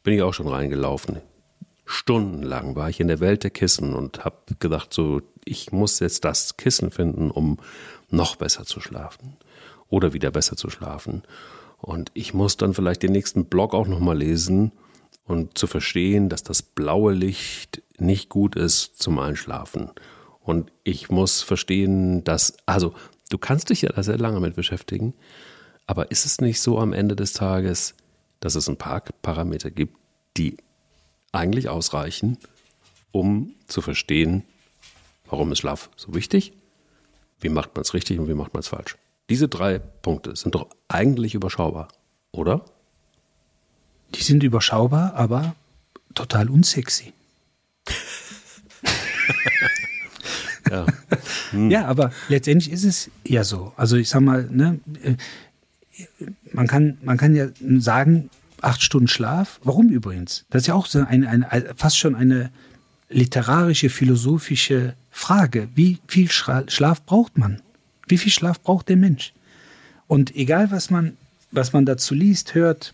Bin 0.03 0.13
ich 0.13 0.21
auch 0.21 0.33
schon 0.33 0.47
reingelaufen. 0.47 1.17
stundenlang 1.85 2.77
war 2.77 2.89
ich 2.89 3.01
in 3.01 3.09
der 3.09 3.19
Welt 3.19 3.43
der 3.43 3.51
Kissen 3.51 3.93
und 3.93 4.23
habe 4.23 4.37
gedacht, 4.59 4.93
so, 4.93 5.21
ich 5.43 5.73
muss 5.73 5.99
jetzt 5.99 6.23
das 6.23 6.55
Kissen 6.55 6.89
finden, 6.89 7.29
um 7.29 7.57
noch 8.09 8.37
besser 8.37 8.63
zu 8.63 8.79
schlafen 8.79 9.35
oder 9.89 10.13
wieder 10.13 10.31
besser 10.31 10.55
zu 10.55 10.69
schlafen. 10.69 11.23
Und 11.77 12.09
ich 12.13 12.33
muss 12.33 12.55
dann 12.55 12.73
vielleicht 12.73 13.03
den 13.03 13.11
nächsten 13.11 13.45
Blog 13.45 13.73
auch 13.73 13.87
nochmal 13.87 14.17
lesen 14.17 14.71
und 15.25 15.57
zu 15.57 15.67
verstehen, 15.67 16.29
dass 16.29 16.43
das 16.43 16.61
blaue 16.61 17.13
Licht 17.13 17.81
nicht 18.03 18.29
gut 18.29 18.55
ist 18.55 19.01
zum 19.01 19.19
Einschlafen. 19.19 19.91
Und 20.41 20.71
ich 20.83 21.09
muss 21.09 21.41
verstehen, 21.41 22.23
dass, 22.23 22.57
also 22.65 22.93
du 23.29 23.37
kannst 23.37 23.69
dich 23.69 23.81
ja 23.81 23.91
da 23.91 24.03
sehr 24.03 24.17
lange 24.17 24.39
mit 24.39 24.55
beschäftigen, 24.55 25.13
aber 25.85 26.11
ist 26.11 26.25
es 26.25 26.41
nicht 26.41 26.61
so 26.61 26.79
am 26.79 26.93
Ende 26.93 27.15
des 27.15 27.33
Tages, 27.33 27.95
dass 28.39 28.55
es 28.55 28.67
ein 28.67 28.77
paar 28.77 29.01
Parameter 29.21 29.71
gibt, 29.71 29.97
die 30.37 30.57
eigentlich 31.31 31.69
ausreichen, 31.69 32.37
um 33.11 33.53
zu 33.67 33.81
verstehen, 33.81 34.43
warum 35.25 35.51
ist 35.51 35.59
Schlaf 35.59 35.89
so 35.95 36.13
wichtig, 36.13 36.53
wie 37.39 37.49
macht 37.49 37.75
man 37.75 37.81
es 37.81 37.93
richtig 37.93 38.19
und 38.19 38.27
wie 38.27 38.33
macht 38.33 38.53
man 38.53 38.61
es 38.61 38.67
falsch. 38.67 38.97
Diese 39.29 39.47
drei 39.47 39.79
Punkte 39.79 40.35
sind 40.35 40.55
doch 40.55 40.67
eigentlich 40.87 41.35
überschaubar, 41.35 41.87
oder? 42.31 42.65
Die 44.15 44.23
sind 44.23 44.43
überschaubar, 44.43 45.13
aber 45.15 45.55
total 46.13 46.49
unsexy. 46.49 47.13
Hm. 51.53 51.71
ja, 51.71 51.85
aber 51.85 52.11
letztendlich 52.29 52.71
ist 52.71 52.83
es 52.83 53.09
ja 53.25 53.43
so. 53.43 53.71
Also 53.77 53.95
ich 53.95 54.09
sag 54.09 54.21
mal, 54.21 54.47
ne, 54.51 54.79
äh, 55.03 55.15
man 56.51 56.67
kann, 56.67 56.97
man 57.03 57.17
kann 57.17 57.35
ja 57.35 57.47
sagen, 57.77 58.29
acht 58.61 58.81
Stunden 58.81 59.07
Schlaf. 59.07 59.59
Warum 59.63 59.89
übrigens? 59.89 60.45
Das 60.49 60.63
ist 60.63 60.67
ja 60.67 60.73
auch 60.73 60.85
so 60.85 61.03
eine, 61.05 61.29
eine, 61.29 61.73
fast 61.75 61.97
schon 61.97 62.15
eine 62.15 62.49
literarische, 63.09 63.89
philosophische 63.89 64.95
Frage. 65.11 65.69
Wie 65.75 65.99
viel 66.07 66.29
Schlaf 66.29 67.05
braucht 67.05 67.37
man? 67.37 67.61
Wie 68.07 68.17
viel 68.17 68.31
Schlaf 68.31 68.61
braucht 68.61 68.89
der 68.89 68.97
Mensch? 68.97 69.33
Und 70.07 70.35
egal, 70.35 70.71
was 70.71 70.89
man, 70.89 71.17
was 71.51 71.73
man 71.73 71.85
dazu 71.85 72.13
liest, 72.13 72.55
hört, 72.55 72.93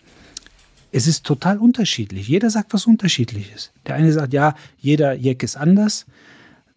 es 0.92 1.08
ist 1.08 1.24
total 1.24 1.58
unterschiedlich. 1.60 2.28
Jeder 2.28 2.50
sagt 2.50 2.74
was 2.74 2.86
Unterschiedliches. 2.86 3.72
Der 3.86 3.96
eine 3.96 4.12
sagt, 4.12 4.34
ja, 4.34 4.56
jeder 4.80 5.14
Jack 5.14 5.44
ist 5.44 5.56
anders. 5.56 6.06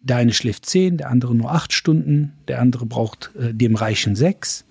Der 0.03 0.17
eine 0.17 0.33
schläft 0.33 0.65
zehn, 0.65 0.97
der 0.97 1.09
andere 1.09 1.33
nur 1.33 1.51
acht 1.51 1.73
Stunden, 1.73 2.33
der 2.47 2.61
andere 2.61 2.85
braucht 2.85 3.31
äh, 3.39 3.53
dem 3.53 3.75
reichen 3.75 4.15
sechs. 4.15 4.65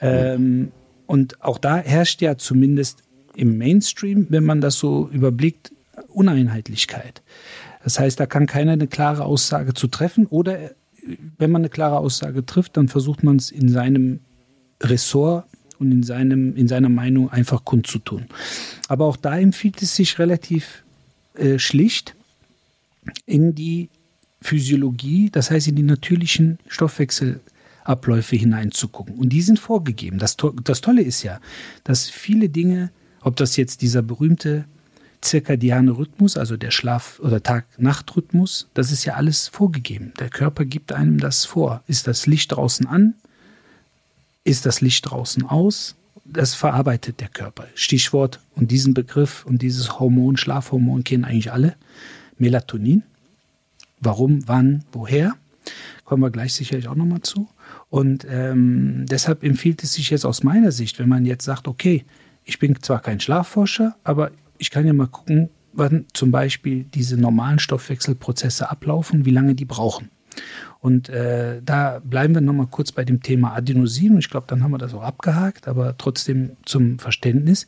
Ähm, 0.00 0.70
und 1.06 1.42
auch 1.42 1.58
da 1.58 1.78
herrscht 1.78 2.20
ja 2.20 2.36
zumindest 2.36 3.02
im 3.34 3.58
Mainstream, 3.58 4.26
wenn 4.28 4.44
man 4.44 4.60
das 4.60 4.78
so 4.78 5.08
überblickt, 5.08 5.72
Uneinheitlichkeit. 6.08 7.22
Das 7.82 7.98
heißt, 7.98 8.18
da 8.18 8.26
kann 8.26 8.46
keiner 8.46 8.72
eine 8.72 8.86
klare 8.86 9.24
Aussage 9.24 9.72
zu 9.72 9.86
treffen 9.86 10.26
oder 10.26 10.58
äh, 10.60 10.70
wenn 11.38 11.50
man 11.50 11.62
eine 11.62 11.68
klare 11.70 11.98
Aussage 11.98 12.44
trifft, 12.44 12.76
dann 12.76 12.88
versucht 12.88 13.22
man 13.22 13.36
es 13.36 13.50
in 13.50 13.68
seinem 13.68 14.20
Ressort 14.82 15.46
und 15.78 15.92
in, 15.92 16.02
seinem, 16.02 16.56
in 16.56 16.68
seiner 16.68 16.88
Meinung 16.88 17.30
einfach 17.30 17.64
kundzutun. 17.64 18.26
Aber 18.88 19.06
auch 19.06 19.16
da 19.16 19.38
empfiehlt 19.38 19.80
es 19.82 19.96
sich 19.96 20.18
relativ 20.18 20.84
äh, 21.34 21.58
schlicht 21.58 22.14
in 23.24 23.54
die 23.54 23.88
Physiologie, 24.40 25.30
das 25.30 25.50
heißt 25.50 25.68
in 25.68 25.76
die 25.76 25.82
natürlichen 25.82 26.58
Stoffwechselabläufe 26.68 28.36
hineinzugucken. 28.36 29.14
Und 29.16 29.30
die 29.30 29.42
sind 29.42 29.58
vorgegeben. 29.58 30.18
Das, 30.18 30.36
das 30.64 30.80
Tolle 30.80 31.02
ist 31.02 31.22
ja, 31.22 31.40
dass 31.84 32.08
viele 32.08 32.48
Dinge, 32.48 32.90
ob 33.22 33.36
das 33.36 33.56
jetzt 33.56 33.82
dieser 33.82 34.02
berühmte 34.02 34.66
zirkadiane 35.20 35.96
Rhythmus, 35.96 36.36
also 36.36 36.56
der 36.56 36.70
Schlaf- 36.70 37.18
oder 37.20 37.42
Tag-Nacht-Rhythmus, 37.42 38.68
das 38.74 38.92
ist 38.92 39.04
ja 39.04 39.14
alles 39.14 39.48
vorgegeben. 39.48 40.12
Der 40.18 40.28
Körper 40.28 40.64
gibt 40.64 40.92
einem 40.92 41.18
das 41.18 41.44
vor. 41.44 41.82
Ist 41.86 42.06
das 42.06 42.26
Licht 42.26 42.52
draußen 42.52 42.86
an? 42.86 43.14
Ist 44.44 44.66
das 44.66 44.80
Licht 44.80 45.10
draußen 45.10 45.44
aus? 45.44 45.96
Das 46.24 46.54
verarbeitet 46.54 47.20
der 47.20 47.28
Körper. 47.28 47.66
Stichwort 47.74 48.40
und 48.54 48.70
diesen 48.70 48.94
Begriff 48.94 49.44
und 49.46 49.62
dieses 49.62 49.98
Hormon, 49.98 50.36
Schlafhormon 50.36 51.04
kennen 51.04 51.24
eigentlich 51.24 51.52
alle. 51.52 51.76
Melatonin. 52.38 53.02
Warum, 54.00 54.46
wann, 54.46 54.84
woher? 54.92 55.34
Kommen 56.04 56.22
wir 56.22 56.30
gleich 56.30 56.54
sicherlich 56.54 56.88
auch 56.88 56.94
nochmal 56.94 57.22
zu. 57.22 57.48
Und 57.88 58.26
ähm, 58.30 59.06
deshalb 59.08 59.42
empfiehlt 59.42 59.82
es 59.82 59.94
sich 59.94 60.10
jetzt 60.10 60.24
aus 60.24 60.42
meiner 60.42 60.72
Sicht, 60.72 60.98
wenn 60.98 61.08
man 61.08 61.24
jetzt 61.24 61.44
sagt, 61.44 61.66
okay, 61.66 62.04
ich 62.44 62.58
bin 62.58 62.80
zwar 62.80 63.00
kein 63.00 63.20
Schlafforscher, 63.20 63.96
aber 64.04 64.30
ich 64.58 64.70
kann 64.70 64.86
ja 64.86 64.92
mal 64.92 65.08
gucken, 65.08 65.50
wann 65.72 66.06
zum 66.12 66.30
Beispiel 66.30 66.84
diese 66.84 67.16
normalen 67.16 67.58
Stoffwechselprozesse 67.58 68.70
ablaufen, 68.70 69.24
wie 69.24 69.30
lange 69.30 69.54
die 69.54 69.64
brauchen. 69.64 70.10
Und 70.80 71.08
äh, 71.08 71.60
da 71.64 72.00
bleiben 72.04 72.34
wir 72.34 72.40
nochmal 72.40 72.68
kurz 72.68 72.92
bei 72.92 73.04
dem 73.04 73.22
Thema 73.22 73.54
Adenosin. 73.54 74.12
Und 74.12 74.18
ich 74.18 74.30
glaube, 74.30 74.46
dann 74.46 74.62
haben 74.62 74.70
wir 74.70 74.78
das 74.78 74.94
auch 74.94 75.02
abgehakt, 75.02 75.68
aber 75.68 75.96
trotzdem 75.96 76.52
zum 76.64 76.98
Verständnis. 76.98 77.66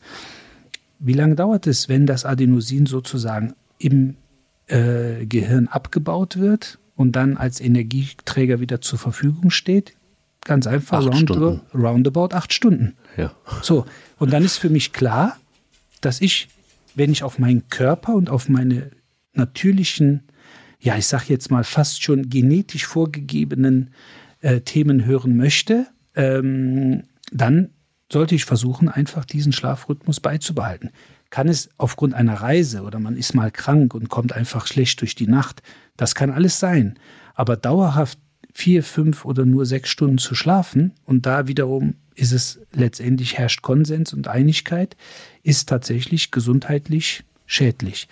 Wie 0.99 1.13
lange 1.13 1.35
dauert 1.35 1.67
es, 1.67 1.89
wenn 1.89 2.05
das 2.05 2.25
Adenosin 2.25 2.85
sozusagen 2.85 3.53
im 3.77 4.15
äh, 4.69 5.25
Gehirn 5.25 5.67
abgebaut 5.67 6.37
wird 6.37 6.79
und 6.95 7.13
dann 7.13 7.37
als 7.37 7.59
Energieträger 7.59 8.59
wieder 8.59 8.81
zur 8.81 8.99
Verfügung 8.99 9.49
steht? 9.51 9.93
Ganz 10.45 10.67
einfach, 10.67 11.05
acht 11.05 11.29
round, 11.29 11.61
roundabout 11.73 12.33
acht 12.33 12.53
Stunden. 12.53 12.95
Ja. 13.17 13.33
So, 13.61 13.85
und 14.17 14.31
dann 14.31 14.43
ist 14.43 14.57
für 14.57 14.69
mich 14.69 14.93
klar, 14.93 15.37
dass 16.01 16.21
ich 16.21 16.47
wenn 16.99 17.11
ich 17.11 17.23
auf 17.23 17.39
meinen 17.39 17.67
Körper 17.69 18.13
und 18.13 18.29
auf 18.29 18.49
meine 18.49 18.91
natürlichen, 19.33 20.23
ja, 20.79 20.97
ich 20.97 21.07
sage 21.07 21.25
jetzt 21.29 21.49
mal 21.49 21.63
fast 21.63 22.03
schon 22.03 22.29
genetisch 22.29 22.85
vorgegebenen 22.85 23.91
äh, 24.41 24.61
Themen 24.61 25.05
hören 25.05 25.37
möchte, 25.37 25.87
ähm, 26.15 27.03
dann 27.31 27.69
sollte 28.11 28.35
ich 28.35 28.45
versuchen, 28.45 28.89
einfach 28.89 29.23
diesen 29.23 29.53
Schlafrhythmus 29.53 30.19
beizubehalten. 30.19 30.89
Kann 31.29 31.47
es 31.47 31.69
aufgrund 31.77 32.13
einer 32.13 32.35
Reise 32.35 32.81
oder 32.81 32.99
man 32.99 33.15
ist 33.15 33.35
mal 33.35 33.51
krank 33.51 33.93
und 33.93 34.09
kommt 34.09 34.33
einfach 34.33 34.65
schlecht 34.67 35.01
durch 35.01 35.15
die 35.15 35.27
Nacht, 35.27 35.61
das 35.97 36.15
kann 36.15 36.31
alles 36.31 36.59
sein. 36.59 36.97
Aber 37.35 37.55
dauerhaft 37.55 38.17
vier, 38.51 38.83
fünf 38.83 39.25
oder 39.25 39.45
nur 39.45 39.65
sechs 39.65 39.89
Stunden 39.89 40.17
zu 40.17 40.35
schlafen 40.35 40.93
und 41.05 41.25
da 41.25 41.47
wiederum 41.47 41.95
ist 42.15 42.31
es 42.31 42.59
letztendlich 42.73 43.37
herrscht 43.37 43.61
Konsens 43.61 44.13
und 44.13 44.27
Einigkeit, 44.27 44.97
ist 45.43 45.69
tatsächlich 45.69 46.31
gesundheitlich 46.31 47.23
schädlich. 47.45 48.07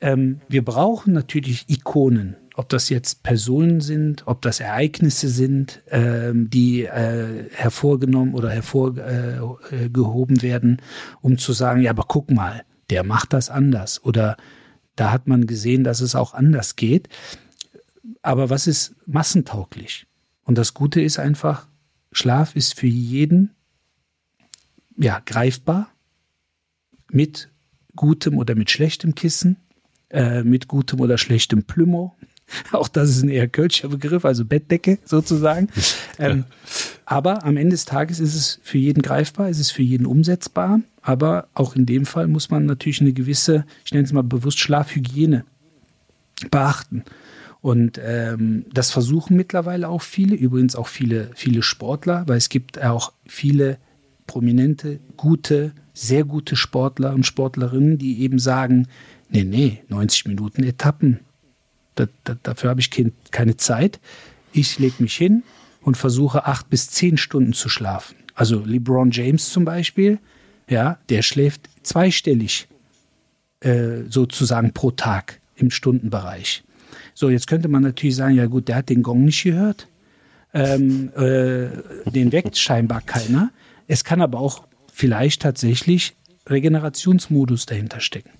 Ähm, 0.00 0.40
wir 0.48 0.64
brauchen 0.64 1.14
natürlich 1.14 1.64
Ikonen, 1.68 2.36
ob 2.54 2.68
das 2.68 2.88
jetzt 2.88 3.22
Personen 3.22 3.80
sind, 3.80 4.26
ob 4.26 4.40
das 4.42 4.60
Ereignisse 4.60 5.28
sind, 5.28 5.82
ähm, 5.88 6.48
die 6.50 6.84
äh, 6.84 7.50
hervorgenommen 7.52 8.34
oder 8.34 8.50
hervorgehoben 8.50 10.36
äh, 10.38 10.42
werden, 10.42 10.80
um 11.20 11.36
zu 11.36 11.52
sagen, 11.52 11.82
ja, 11.82 11.90
aber 11.90 12.04
guck 12.06 12.30
mal, 12.30 12.64
der 12.90 13.02
macht 13.02 13.32
das 13.32 13.50
anders 13.50 14.02
oder 14.04 14.36
da 14.96 15.10
hat 15.10 15.26
man 15.26 15.46
gesehen, 15.46 15.82
dass 15.82 16.00
es 16.00 16.14
auch 16.14 16.34
anders 16.34 16.76
geht. 16.76 17.08
Aber 18.22 18.50
was 18.50 18.66
ist 18.66 18.94
massentauglich? 19.06 20.06
Und 20.44 20.56
das 20.56 20.74
Gute 20.74 21.00
ist 21.00 21.18
einfach, 21.18 21.66
Schlaf 22.12 22.54
ist 22.54 22.78
für 22.78 22.86
jeden 22.86 23.50
ja, 24.96 25.20
greifbar 25.24 25.88
mit 27.10 27.50
gutem 27.96 28.38
oder 28.38 28.54
mit 28.54 28.70
schlechtem 28.70 29.14
Kissen, 29.16 29.56
äh, 30.10 30.44
mit 30.44 30.68
gutem 30.68 31.00
oder 31.00 31.18
schlechtem 31.18 31.64
Plümo. 31.64 32.14
Auch 32.72 32.88
das 32.88 33.10
ist 33.10 33.22
ein 33.22 33.28
eher 33.28 33.48
kölscher 33.48 33.88
Begriff, 33.88 34.24
also 34.24 34.44
Bettdecke 34.44 34.98
sozusagen. 35.04 35.68
Ähm, 36.18 36.44
aber 37.06 37.44
am 37.44 37.56
Ende 37.56 37.70
des 37.70 37.84
Tages 37.84 38.20
ist 38.20 38.34
es 38.34 38.60
für 38.62 38.78
jeden 38.78 39.02
greifbar, 39.02 39.48
ist 39.48 39.58
es 39.58 39.70
für 39.70 39.82
jeden 39.82 40.06
umsetzbar. 40.06 40.80
Aber 41.02 41.48
auch 41.54 41.76
in 41.76 41.86
dem 41.86 42.06
Fall 42.06 42.26
muss 42.28 42.50
man 42.50 42.66
natürlich 42.66 43.00
eine 43.00 43.12
gewisse, 43.12 43.64
ich 43.84 43.92
nenne 43.92 44.04
es 44.04 44.12
mal 44.12 44.22
bewusst 44.22 44.58
Schlafhygiene 44.58 45.44
beachten. 46.50 47.04
Und 47.60 47.98
ähm, 48.02 48.66
das 48.72 48.90
versuchen 48.90 49.36
mittlerweile 49.36 49.88
auch 49.88 50.02
viele, 50.02 50.36
übrigens 50.36 50.76
auch 50.76 50.88
viele, 50.88 51.30
viele 51.34 51.62
Sportler, 51.62 52.24
weil 52.26 52.36
es 52.36 52.50
gibt 52.50 52.82
auch 52.82 53.12
viele 53.26 53.78
prominente, 54.26 55.00
gute, 55.16 55.72
sehr 55.94 56.24
gute 56.24 56.56
Sportler 56.56 57.14
und 57.14 57.24
Sportlerinnen, 57.24 57.98
die 57.98 58.20
eben 58.20 58.38
sagen, 58.38 58.88
nee, 59.30 59.44
nee, 59.44 59.82
90 59.88 60.26
Minuten 60.26 60.62
Etappen, 60.62 61.20
da, 61.94 62.06
da, 62.24 62.36
dafür 62.42 62.70
habe 62.70 62.80
ich 62.80 62.90
kein, 62.90 63.12
keine 63.30 63.56
Zeit. 63.56 64.00
Ich 64.52 64.78
lege 64.78 65.02
mich 65.02 65.16
hin 65.16 65.42
und 65.82 65.96
versuche 65.96 66.46
acht 66.46 66.70
bis 66.70 66.90
zehn 66.90 67.16
Stunden 67.16 67.52
zu 67.52 67.68
schlafen. 67.68 68.16
Also 68.34 68.64
LeBron 68.64 69.10
James 69.10 69.50
zum 69.50 69.64
Beispiel, 69.64 70.18
ja, 70.68 70.98
der 71.08 71.22
schläft 71.22 71.68
zweistellig 71.82 72.68
äh, 73.60 74.02
sozusagen 74.08 74.72
pro 74.72 74.90
Tag 74.90 75.40
im 75.56 75.70
Stundenbereich. 75.70 76.64
So, 77.14 77.30
jetzt 77.30 77.46
könnte 77.46 77.68
man 77.68 77.82
natürlich 77.82 78.16
sagen, 78.16 78.34
ja 78.34 78.46
gut, 78.46 78.68
der 78.68 78.76
hat 78.76 78.88
den 78.88 79.02
Gong 79.02 79.24
nicht 79.24 79.42
gehört. 79.44 79.86
Ähm, 80.52 81.10
äh, 81.16 82.10
den 82.10 82.32
weckt 82.32 82.56
scheinbar 82.56 83.00
keiner. 83.00 83.50
Es 83.86 84.04
kann 84.04 84.20
aber 84.20 84.38
auch 84.38 84.66
vielleicht 84.92 85.42
tatsächlich 85.42 86.14
Regenerationsmodus 86.48 87.66
dahinter 87.66 88.00
stecken. 88.00 88.30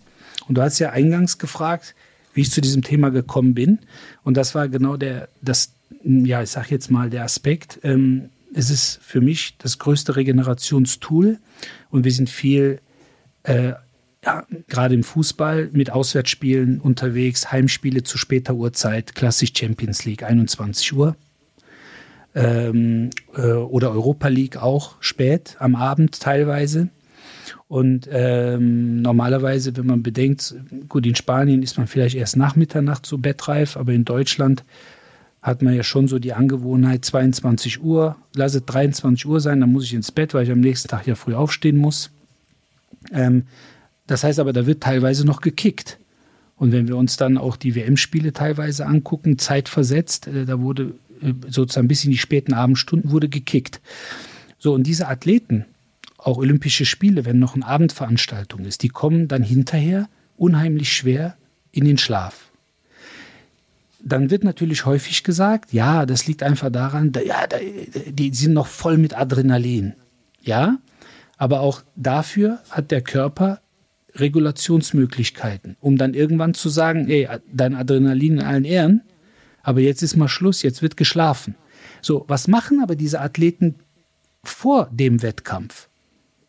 Und 0.48 0.56
du 0.56 0.62
hast 0.62 0.78
ja 0.78 0.90
eingangs 0.90 1.38
gefragt, 1.38 1.94
wie 2.34 2.42
ich 2.42 2.50
zu 2.50 2.60
diesem 2.60 2.82
Thema 2.82 3.10
gekommen 3.10 3.54
bin. 3.54 3.78
Und 4.22 4.36
das 4.36 4.54
war 4.54 4.68
genau 4.68 4.96
der, 4.96 5.28
das, 5.40 5.72
ja, 6.02 6.42
ich 6.42 6.50
sag 6.50 6.70
jetzt 6.70 6.90
mal 6.90 7.08
der 7.08 7.24
Aspekt. 7.24 7.80
Ähm, 7.82 8.28
es 8.54 8.70
ist 8.70 9.00
für 9.02 9.20
mich 9.20 9.56
das 9.58 9.78
größte 9.78 10.16
Regenerationstool 10.16 11.38
und 11.90 12.04
wir 12.04 12.12
sind 12.12 12.28
viel, 12.28 12.80
äh, 13.44 13.72
ja, 14.24 14.46
gerade 14.68 14.94
im 14.94 15.02
Fußball, 15.02 15.70
mit 15.72 15.90
Auswärtsspielen 15.90 16.80
unterwegs, 16.80 17.52
Heimspiele 17.52 18.02
zu 18.02 18.16
später 18.18 18.54
Uhrzeit, 18.54 19.14
klassisch 19.14 19.52
Champions 19.56 20.04
League, 20.04 20.22
21 20.22 20.92
Uhr. 20.92 21.16
Ähm, 22.36 23.10
äh, 23.36 23.52
oder 23.52 23.92
Europa 23.92 24.26
League 24.26 24.56
auch 24.56 24.96
spät 25.00 25.56
am 25.60 25.76
Abend 25.76 26.18
teilweise. 26.20 26.88
Und 27.66 28.08
ähm, 28.10 29.00
normalerweise, 29.00 29.76
wenn 29.76 29.86
man 29.86 30.02
bedenkt, 30.02 30.54
gut, 30.88 31.06
in 31.06 31.14
Spanien 31.14 31.62
ist 31.62 31.78
man 31.78 31.86
vielleicht 31.86 32.14
erst 32.14 32.36
nach 32.36 32.56
Mitternacht 32.56 33.06
so 33.06 33.18
bettreif, 33.18 33.76
aber 33.76 33.92
in 33.92 34.04
Deutschland 34.04 34.64
hat 35.40 35.62
man 35.62 35.74
ja 35.74 35.82
schon 35.82 36.08
so 36.08 36.18
die 36.18 36.32
Angewohnheit, 36.32 37.04
22 37.04 37.82
Uhr, 37.82 38.16
lasse 38.34 38.60
23 38.60 39.26
Uhr 39.26 39.40
sein, 39.40 39.60
dann 39.60 39.72
muss 39.72 39.84
ich 39.84 39.94
ins 39.94 40.12
Bett, 40.12 40.34
weil 40.34 40.44
ich 40.44 40.50
am 40.50 40.60
nächsten 40.60 40.88
Tag 40.88 41.06
ja 41.06 41.14
früh 41.14 41.34
aufstehen 41.34 41.76
muss. 41.76 42.10
Ähm, 43.12 43.44
das 44.06 44.24
heißt 44.24 44.38
aber, 44.38 44.52
da 44.52 44.66
wird 44.66 44.82
teilweise 44.82 45.26
noch 45.26 45.40
gekickt. 45.40 45.98
Und 46.56 46.72
wenn 46.72 46.88
wir 46.88 46.96
uns 46.96 47.16
dann 47.16 47.36
auch 47.36 47.56
die 47.56 47.74
WM-Spiele 47.74 48.32
teilweise 48.32 48.86
angucken, 48.86 49.38
zeitversetzt, 49.38 50.28
äh, 50.28 50.44
da 50.44 50.60
wurde 50.60 50.94
äh, 51.20 51.32
sozusagen 51.48 51.88
bis 51.88 52.04
in 52.04 52.10
die 52.10 52.18
späten 52.18 52.54
Abendstunden 52.54 53.10
wurde 53.10 53.28
gekickt. 53.28 53.80
So, 54.58 54.72
und 54.72 54.86
diese 54.86 55.08
Athleten, 55.08 55.66
auch 56.24 56.38
Olympische 56.38 56.86
Spiele, 56.86 57.24
wenn 57.24 57.38
noch 57.38 57.54
eine 57.54 57.66
Abendveranstaltung 57.66 58.64
ist, 58.64 58.82
die 58.82 58.88
kommen 58.88 59.28
dann 59.28 59.42
hinterher 59.42 60.08
unheimlich 60.36 60.92
schwer 60.92 61.36
in 61.72 61.84
den 61.84 61.98
Schlaf 61.98 62.50
dann 64.04 64.30
wird 64.30 64.44
natürlich 64.44 64.84
häufig 64.84 65.24
gesagt, 65.24 65.72
ja, 65.72 66.04
das 66.06 66.26
liegt 66.26 66.42
einfach 66.42 66.70
daran, 66.70 67.12
da, 67.12 67.20
ja, 67.20 67.46
da, 67.46 67.56
die 68.06 68.34
sind 68.34 68.52
noch 68.52 68.66
voll 68.66 68.98
mit 68.98 69.16
Adrenalin. 69.16 69.94
Ja, 70.42 70.78
aber 71.38 71.60
auch 71.60 71.82
dafür 71.96 72.60
hat 72.70 72.90
der 72.90 73.00
Körper 73.00 73.60
Regulationsmöglichkeiten, 74.14 75.76
um 75.80 75.96
dann 75.96 76.14
irgendwann 76.14 76.54
zu 76.54 76.68
sagen, 76.68 77.08
ey, 77.08 77.28
dein 77.52 77.74
Adrenalin 77.74 78.34
in 78.34 78.42
allen 78.42 78.64
Ehren, 78.64 79.02
aber 79.62 79.80
jetzt 79.80 80.02
ist 80.02 80.16
mal 80.16 80.28
Schluss, 80.28 80.62
jetzt 80.62 80.82
wird 80.82 80.96
geschlafen. 80.96 81.56
So, 82.02 82.24
was 82.28 82.46
machen 82.46 82.82
aber 82.82 82.96
diese 82.96 83.20
Athleten 83.20 83.76
vor 84.44 84.88
dem 84.92 85.22
Wettkampf? 85.22 85.88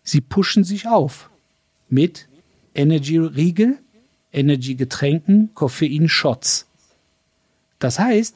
Sie 0.06 0.22
pushen 0.22 0.64
sich 0.64 0.88
auf 0.88 1.30
mit 1.90 2.30
Energy-Riegel, 2.76 3.80
Energy-Getränken, 4.32 5.50
Koffein-Shots. 5.54 6.68
Das 7.80 8.00
heißt, 8.00 8.36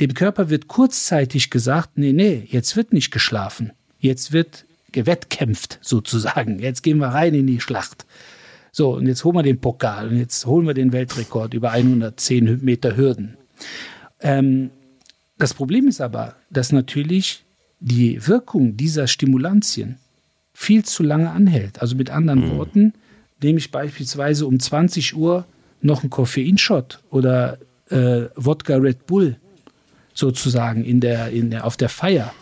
dem 0.00 0.14
Körper 0.14 0.50
wird 0.50 0.68
kurzzeitig 0.68 1.50
gesagt, 1.50 1.96
nee, 1.96 2.12
nee, 2.12 2.46
jetzt 2.48 2.76
wird 2.76 2.92
nicht 2.92 3.10
geschlafen. 3.10 3.72
Jetzt 3.98 4.32
wird 4.32 4.64
gewettkämpft 4.92 5.78
sozusagen. 5.82 6.58
Jetzt 6.60 6.82
gehen 6.82 6.98
wir 6.98 7.08
rein 7.08 7.34
in 7.34 7.46
die 7.46 7.60
Schlacht. 7.60 8.06
So, 8.70 8.94
und 8.94 9.06
jetzt 9.06 9.24
holen 9.24 9.36
wir 9.36 9.42
den 9.42 9.60
Pokal 9.60 10.08
und 10.08 10.18
jetzt 10.18 10.44
holen 10.46 10.66
wir 10.66 10.74
den 10.74 10.92
Weltrekord 10.92 11.54
über 11.54 11.70
110 11.70 12.62
Meter 12.62 12.96
Hürden. 12.96 13.36
Ähm, 14.20 14.70
das 15.38 15.54
Problem 15.54 15.88
ist 15.88 16.00
aber, 16.00 16.36
dass 16.50 16.70
natürlich 16.70 17.44
die 17.80 18.26
Wirkung 18.26 18.76
dieser 18.76 19.06
Stimulantien 19.06 19.98
viel 20.58 20.84
zu 20.84 21.04
lange 21.04 21.30
anhält. 21.30 21.80
Also 21.80 21.94
mit 21.94 22.10
anderen 22.10 22.40
mhm. 22.40 22.56
Worten, 22.58 22.92
nehme 23.40 23.60
ich 23.60 23.70
beispielsweise 23.70 24.44
um 24.44 24.58
20 24.58 25.14
Uhr 25.14 25.46
noch 25.82 26.02
einen 26.02 26.10
Koffeinshot 26.10 26.98
oder 27.10 27.58
äh, 27.90 28.24
Wodka 28.34 28.74
Red 28.74 29.06
Bull 29.06 29.36
sozusagen 30.14 30.84
in 30.84 30.98
der, 30.98 31.30
in 31.30 31.50
der, 31.50 31.64
auf 31.64 31.76
der 31.76 31.88
Feier, 31.88 32.34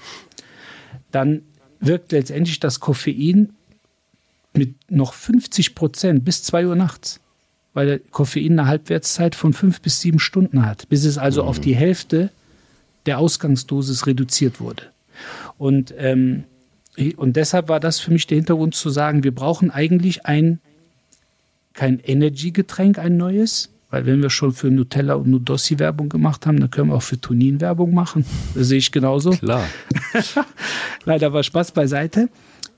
dann 1.12 1.42
wirkt 1.78 2.10
letztendlich 2.10 2.58
das 2.58 2.80
Koffein 2.80 3.50
mit 4.54 4.90
noch 4.90 5.12
50 5.12 5.74
Prozent 5.74 6.24
bis 6.24 6.42
2 6.42 6.68
Uhr 6.68 6.74
nachts, 6.74 7.20
weil 7.74 7.86
der 7.86 7.98
Koffein 7.98 8.58
eine 8.58 8.66
Halbwertszeit 8.66 9.34
von 9.34 9.52
fünf 9.52 9.82
bis 9.82 10.00
sieben 10.00 10.20
Stunden 10.20 10.64
hat, 10.64 10.88
bis 10.88 11.04
es 11.04 11.18
also 11.18 11.42
mhm. 11.42 11.48
auf 11.50 11.60
die 11.60 11.76
Hälfte 11.76 12.30
der 13.04 13.18
Ausgangsdosis 13.18 14.06
reduziert 14.06 14.58
wurde. 14.58 14.84
Und, 15.58 15.92
ähm, 15.98 16.44
und 17.16 17.36
deshalb 17.36 17.68
war 17.68 17.80
das 17.80 18.00
für 18.00 18.10
mich 18.10 18.26
der 18.26 18.36
Hintergrund 18.36 18.74
zu 18.74 18.90
sagen, 18.90 19.22
wir 19.22 19.34
brauchen 19.34 19.70
eigentlich 19.70 20.26
ein 20.26 20.60
kein 21.74 22.00
Energy-Getränk, 22.00 22.98
ein 22.98 23.16
neues, 23.16 23.68
weil 23.90 24.06
wenn 24.06 24.22
wir 24.22 24.30
schon 24.30 24.52
für 24.52 24.70
Nutella 24.70 25.14
und 25.14 25.28
Nudossi 25.28 25.78
Werbung 25.78 26.08
gemacht 26.08 26.46
haben, 26.46 26.58
dann 26.58 26.70
können 26.70 26.90
wir 26.90 26.96
auch 26.96 27.02
für 27.02 27.20
Tonin 27.20 27.60
Werbung 27.60 27.94
machen. 27.94 28.24
Das 28.54 28.68
sehe 28.68 28.78
ich 28.78 28.90
genauso. 28.90 29.30
Klar. 29.30 29.64
Leider 31.04 31.32
war 31.32 31.42
Spaß 31.42 31.72
beiseite. 31.72 32.28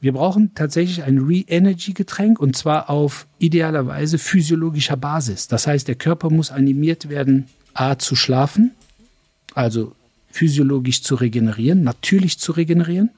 Wir 0.01 0.13
brauchen 0.13 0.55
tatsächlich 0.55 1.03
ein 1.03 1.19
Re-Energy-Getränk 1.19 2.39
und 2.39 2.57
zwar 2.57 2.91
auf 2.91 3.27
idealerweise 3.39 4.19
physiologischer 4.19 4.97
Basis. 4.97 5.49
Das 5.49 5.67
heißt, 5.67 5.89
der 5.89 5.97
Körper 5.97 6.31
muss 6.31 6.51
animiert 6.51 7.09
werden, 7.09 7.47
A, 7.75 7.97
zu 7.99 8.15
schlafen, 8.17 8.73
also 9.55 9.93
physiologisch 10.31 11.03
zu 11.03 11.15
regenerieren, 11.15 11.83
natürlich 11.83 12.39
zu 12.39 12.53
regenerieren 12.53 13.11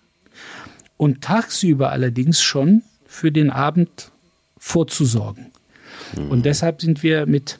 und 1.01 1.23
tagsüber 1.23 1.93
allerdings 1.93 2.43
schon 2.43 2.83
für 3.07 3.33
den 3.33 3.49
Abend 3.49 4.13
vorzusorgen. 4.59 5.47
Mhm. 6.15 6.31
Und 6.31 6.45
deshalb 6.45 6.83
sind 6.83 7.03
wir 7.03 7.25
mit 7.25 7.59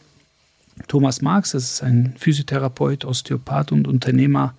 Thomas 0.89 1.23
Marx, 1.23 1.53
das 1.53 1.73
ist 1.73 1.83
ein 1.83 2.13
Physiotherapeut, 2.19 3.07
Osteopath 3.07 3.73
und 3.73 3.89
Unternehmer 3.89 4.53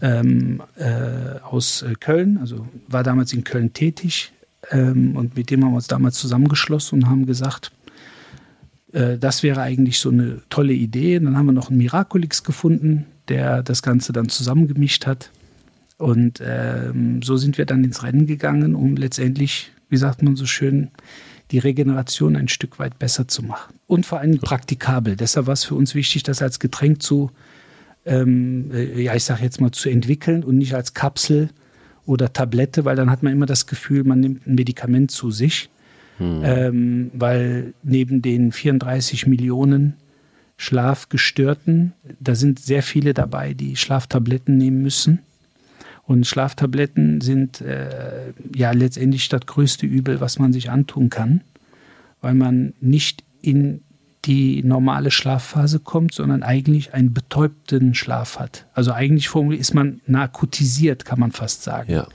ähm, 0.00 0.62
äh, 0.76 1.40
aus 1.42 1.82
äh, 1.82 1.94
Köln, 1.98 2.38
also 2.38 2.68
war 2.86 3.02
damals 3.02 3.32
in 3.32 3.42
Köln 3.42 3.72
tätig 3.72 4.32
ähm, 4.70 5.16
und 5.16 5.36
mit 5.36 5.50
dem 5.50 5.64
haben 5.64 5.72
wir 5.72 5.76
uns 5.76 5.88
damals 5.88 6.16
zusammengeschlossen 6.16 7.02
und 7.02 7.10
haben 7.10 7.26
gesagt, 7.26 7.72
äh, 8.92 9.18
das 9.18 9.42
wäre 9.42 9.60
eigentlich 9.60 9.98
so 9.98 10.10
eine 10.10 10.40
tolle 10.50 10.72
Idee. 10.72 11.18
Und 11.18 11.24
dann 11.24 11.36
haben 11.36 11.46
wir 11.46 11.52
noch 11.52 11.68
einen 11.68 11.78
Miraculix 11.78 12.44
gefunden, 12.44 13.06
der 13.26 13.64
das 13.64 13.82
Ganze 13.82 14.12
dann 14.12 14.28
zusammengemischt 14.28 15.04
hat. 15.04 15.30
Und 15.96 16.42
ähm, 16.44 17.22
so 17.22 17.36
sind 17.36 17.58
wir 17.58 17.66
dann 17.66 17.84
ins 17.84 18.02
Rennen 18.02 18.26
gegangen, 18.26 18.74
um 18.74 18.96
letztendlich, 18.96 19.72
wie 19.88 19.96
sagt 19.96 20.22
man 20.22 20.36
so 20.36 20.46
schön, 20.46 20.90
die 21.50 21.58
Regeneration 21.58 22.36
ein 22.36 22.48
Stück 22.48 22.78
weit 22.78 22.98
besser 22.98 23.28
zu 23.28 23.42
machen. 23.42 23.74
Und 23.86 24.06
vor 24.06 24.20
allem 24.20 24.38
praktikabel. 24.38 25.16
Deshalb 25.16 25.46
war 25.46 25.54
es 25.54 25.64
für 25.64 25.74
uns 25.74 25.94
wichtig, 25.94 26.22
das 26.22 26.42
als 26.42 26.58
Getränk 26.58 27.02
zu, 27.02 27.30
ähm, 28.06 28.70
äh, 28.72 29.02
ja, 29.02 29.14
ich 29.14 29.24
sage 29.24 29.42
jetzt 29.42 29.60
mal, 29.60 29.70
zu 29.70 29.88
entwickeln 29.88 30.42
und 30.42 30.58
nicht 30.58 30.74
als 30.74 30.94
Kapsel 30.94 31.50
oder 32.06 32.32
Tablette, 32.32 32.84
weil 32.84 32.96
dann 32.96 33.10
hat 33.10 33.22
man 33.22 33.32
immer 33.32 33.46
das 33.46 33.66
Gefühl, 33.66 34.04
man 34.04 34.20
nimmt 34.20 34.46
ein 34.46 34.54
Medikament 34.54 35.10
zu 35.10 35.30
sich. 35.30 35.70
Hm. 36.18 36.40
Ähm, 36.44 37.10
weil 37.12 37.74
neben 37.82 38.22
den 38.22 38.52
34 38.52 39.26
Millionen 39.26 39.94
Schlafgestörten, 40.56 41.92
da 42.20 42.36
sind 42.36 42.60
sehr 42.60 42.82
viele 42.82 43.14
dabei, 43.14 43.54
die 43.54 43.74
Schlaftabletten 43.74 44.56
nehmen 44.56 44.82
müssen. 44.82 45.20
Und 46.06 46.26
Schlaftabletten 46.26 47.20
sind 47.20 47.60
äh, 47.60 48.32
ja 48.54 48.72
letztendlich 48.72 49.28
das 49.28 49.46
größte 49.46 49.86
Übel, 49.86 50.20
was 50.20 50.38
man 50.38 50.52
sich 50.52 50.70
antun 50.70 51.08
kann, 51.08 51.42
weil 52.20 52.34
man 52.34 52.74
nicht 52.80 53.24
in 53.40 53.82
die 54.24 54.62
normale 54.62 55.10
Schlafphase 55.10 55.80
kommt, 55.80 56.14
sondern 56.14 56.42
eigentlich 56.42 56.94
einen 56.94 57.12
betäubten 57.12 57.94
Schlaf 57.94 58.38
hat. 58.38 58.66
Also 58.72 58.92
eigentlich 58.92 59.34
ist 59.34 59.74
man 59.74 60.00
narkotisiert, 60.06 61.04
kann 61.04 61.20
man 61.20 61.32
fast 61.32 61.62
sagen. 61.62 61.92
Ja. 61.92 62.08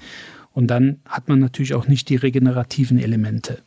Und 0.54 0.68
dann 0.68 1.00
hat 1.06 1.28
man 1.30 1.40
natürlich 1.40 1.74
auch 1.74 1.88
nicht 1.88 2.10
die 2.10 2.16
regenerativen 2.16 3.00
Elemente. 3.00 3.60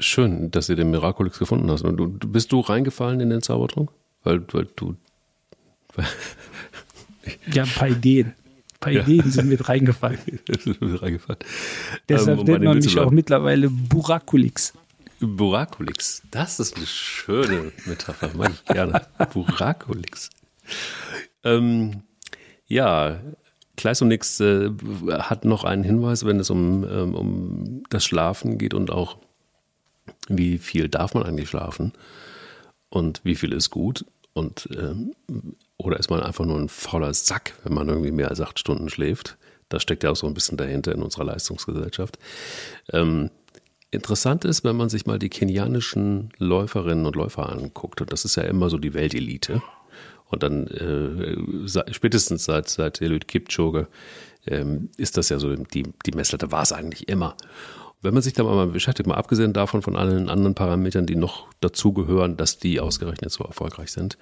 Schön, 0.00 0.50
dass 0.50 0.68
ihr 0.68 0.76
den 0.76 0.90
Miraculix 0.90 1.38
gefunden 1.38 1.70
hast. 1.70 1.82
Und 1.82 1.96
du, 1.96 2.08
bist 2.08 2.50
du 2.50 2.60
reingefallen 2.60 3.20
in 3.20 3.30
den 3.30 3.42
Zaubertrunk? 3.42 3.90
Weil, 4.24 4.42
weil 4.52 4.66
du. 4.76 4.96
Ja, 7.52 7.64
ein 7.64 7.68
paar 7.68 7.88
Ideen. 7.88 8.28
Ein 8.28 8.80
paar 8.80 8.92
ja. 8.92 9.02
Ideen 9.02 9.30
sind 9.30 9.48
mit 9.48 9.68
reingefallen. 9.68 10.18
mit 10.64 11.02
reingefallen. 11.02 11.40
Deshalb 12.08 12.40
ähm, 12.40 12.44
nennt 12.44 12.64
man 12.64 12.78
mich 12.78 12.98
auch 12.98 13.10
mittlerweile 13.10 13.70
Burakulix. 13.70 14.72
Burakulix, 15.20 16.22
das 16.30 16.60
ist 16.60 16.76
eine 16.76 16.86
schöne 16.86 17.72
Metapher, 17.86 18.30
mag 18.36 18.52
ich 18.52 18.64
gerne. 18.66 19.06
Burakulix. 19.32 20.30
Ähm, 21.44 22.02
ja, 22.66 23.20
Kleis 23.76 24.02
und 24.02 24.08
Nix 24.08 24.40
äh, 24.40 24.70
hat 25.10 25.44
noch 25.44 25.64
einen 25.64 25.84
Hinweis, 25.84 26.24
wenn 26.24 26.40
es 26.40 26.50
um, 26.50 26.84
ähm, 26.84 27.14
um 27.14 27.82
das 27.90 28.04
Schlafen 28.04 28.58
geht 28.58 28.74
und 28.74 28.90
auch 28.90 29.18
wie 30.28 30.58
viel 30.58 30.88
darf 30.88 31.14
man 31.14 31.24
eigentlich 31.24 31.48
schlafen 31.48 31.92
und 32.88 33.20
wie 33.24 33.34
viel 33.34 33.52
ist 33.52 33.70
gut. 33.70 34.04
Und 34.32 34.68
ähm, 34.76 35.14
oder 35.76 35.98
ist 35.98 36.10
man 36.10 36.20
einfach 36.20 36.44
nur 36.44 36.58
ein 36.58 36.68
fauler 36.68 37.14
Sack, 37.14 37.54
wenn 37.64 37.74
man 37.74 37.88
irgendwie 37.88 38.12
mehr 38.12 38.28
als 38.28 38.40
acht 38.40 38.58
Stunden 38.58 38.88
schläft? 38.88 39.36
Das 39.68 39.82
steckt 39.82 40.04
ja 40.04 40.10
auch 40.10 40.16
so 40.16 40.26
ein 40.26 40.34
bisschen 40.34 40.56
dahinter 40.56 40.92
in 40.92 41.02
unserer 41.02 41.24
Leistungsgesellschaft. 41.24 42.18
Ähm, 42.92 43.30
Interessant 43.94 44.44
ist, 44.44 44.64
wenn 44.64 44.74
man 44.74 44.88
sich 44.88 45.06
mal 45.06 45.20
die 45.20 45.28
kenianischen 45.28 46.30
Läuferinnen 46.38 47.06
und 47.06 47.14
Läufer 47.14 47.48
anguckt, 47.48 48.00
und 48.00 48.12
das 48.12 48.24
ist 48.24 48.34
ja 48.34 48.42
immer 48.42 48.68
so 48.68 48.76
die 48.76 48.92
Weltelite, 48.92 49.62
und 50.30 50.42
dann 50.42 50.66
äh, 50.66 51.36
spätestens 51.92 52.44
seit, 52.44 52.68
seit 52.68 53.00
Eliud 53.00 53.28
Kipchoge 53.28 53.86
ähm, 54.46 54.90
ist 54.96 55.16
das 55.16 55.28
ja 55.28 55.38
so 55.38 55.54
die, 55.54 55.84
die 56.06 56.10
Messlatte, 56.10 56.50
war 56.50 56.62
es 56.62 56.72
eigentlich 56.72 57.08
immer. 57.08 57.36
Wenn 58.02 58.14
man 58.14 58.22
sich 58.24 58.32
da 58.32 58.42
mal 58.42 58.66
beschäftigt, 58.66 59.06
mal 59.06 59.14
abgesehen 59.14 59.52
davon 59.52 59.80
von 59.80 59.94
allen 59.94 60.28
anderen 60.28 60.56
Parametern, 60.56 61.06
die 61.06 61.14
noch 61.14 61.46
dazugehören, 61.60 62.36
dass 62.36 62.58
die 62.58 62.80
ausgerechnet 62.80 63.30
so 63.30 63.44
erfolgreich 63.44 63.92
sind, 63.92 64.18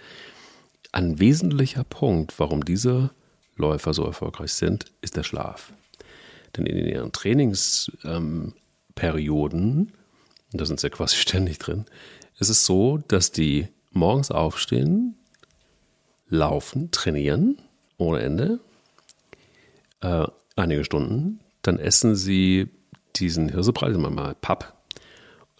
ein 0.92 1.18
wesentlicher 1.18 1.84
Punkt, 1.84 2.38
warum 2.38 2.64
diese 2.64 3.10
Läufer 3.56 3.94
so 3.94 4.04
erfolgreich 4.04 4.52
sind, 4.52 4.92
ist 5.00 5.16
der 5.16 5.22
Schlaf. 5.22 5.72
Denn 6.56 6.66
in 6.66 6.86
ihren 6.86 7.12
Trainingsperioden, 7.12 9.62
ähm, 9.62 9.88
da 10.52 10.66
sind 10.66 10.80
sie 10.80 10.86
ja 10.86 10.94
quasi 10.94 11.16
ständig 11.20 11.58
drin, 11.58 11.86
ist 12.38 12.50
es 12.50 12.66
so, 12.66 12.98
dass 13.08 13.32
die 13.32 13.68
morgens 13.90 14.30
aufstehen, 14.30 15.16
laufen, 16.28 16.90
trainieren 16.90 17.56
ohne 17.98 18.20
Ende, 18.20 18.60
äh, 20.00 20.26
einige 20.56 20.84
Stunden, 20.84 21.40
dann 21.62 21.78
essen 21.78 22.16
sie 22.16 22.68
diesen 23.16 23.48
Hirsebrei, 23.48 23.90
mal 23.90 24.34
Papp, 24.34 24.74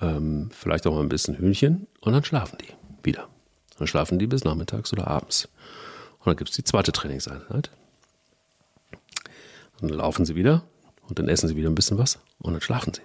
ähm, 0.01 0.51
vielleicht 0.53 0.87
auch 0.87 0.95
mal 0.95 1.03
ein 1.03 1.09
bisschen 1.09 1.39
Hühnchen 1.39 1.87
und 2.01 2.13
dann 2.13 2.25
schlafen 2.25 2.59
die 2.61 2.75
wieder. 3.05 3.29
Dann 3.83 3.89
schlafen 3.89 4.21
die 4.21 4.29
bis 4.29 4.45
nachmittags 4.45 4.93
oder 4.93 5.09
abends. 5.09 5.49
Und 6.21 6.29
dann 6.29 6.37
gibt 6.37 6.51
es 6.51 6.55
die 6.55 6.63
zweite 6.63 6.93
Trainingseinheit. 6.93 7.73
Und 9.81 9.91
dann 9.91 9.99
laufen 9.99 10.25
sie 10.25 10.37
wieder 10.37 10.63
und 11.09 11.19
dann 11.19 11.29
essen 11.29 11.49
sie 11.49 11.57
wieder 11.57 11.69
ein 11.69 11.75
bisschen 11.75 11.99
was 11.99 12.21
und 12.39 12.53
dann 12.53 12.61
schlafen 12.61 12.95
sie. 12.95 13.03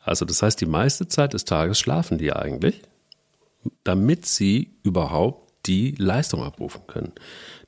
Also 0.00 0.24
das 0.24 0.40
heißt, 0.40 0.58
die 0.58 0.64
meiste 0.64 1.06
Zeit 1.06 1.34
des 1.34 1.44
Tages 1.44 1.78
schlafen 1.78 2.16
die 2.16 2.32
eigentlich, 2.32 2.80
damit 3.84 4.24
sie 4.24 4.70
überhaupt 4.82 5.52
die 5.66 5.94
Leistung 5.98 6.42
abrufen 6.42 6.86
können. 6.86 7.12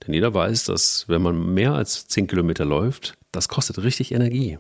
Denn 0.07 0.15
jeder 0.15 0.33
weiß, 0.33 0.65
dass 0.65 1.07
wenn 1.07 1.21
man 1.21 1.53
mehr 1.53 1.75
als 1.75 2.09
10 2.09 2.29
Kilometer 2.29 2.65
läuft, 2.65 3.19
das 3.31 3.51
kostet 3.51 3.83
richtig 3.83 4.13
Energie. 4.13 4.59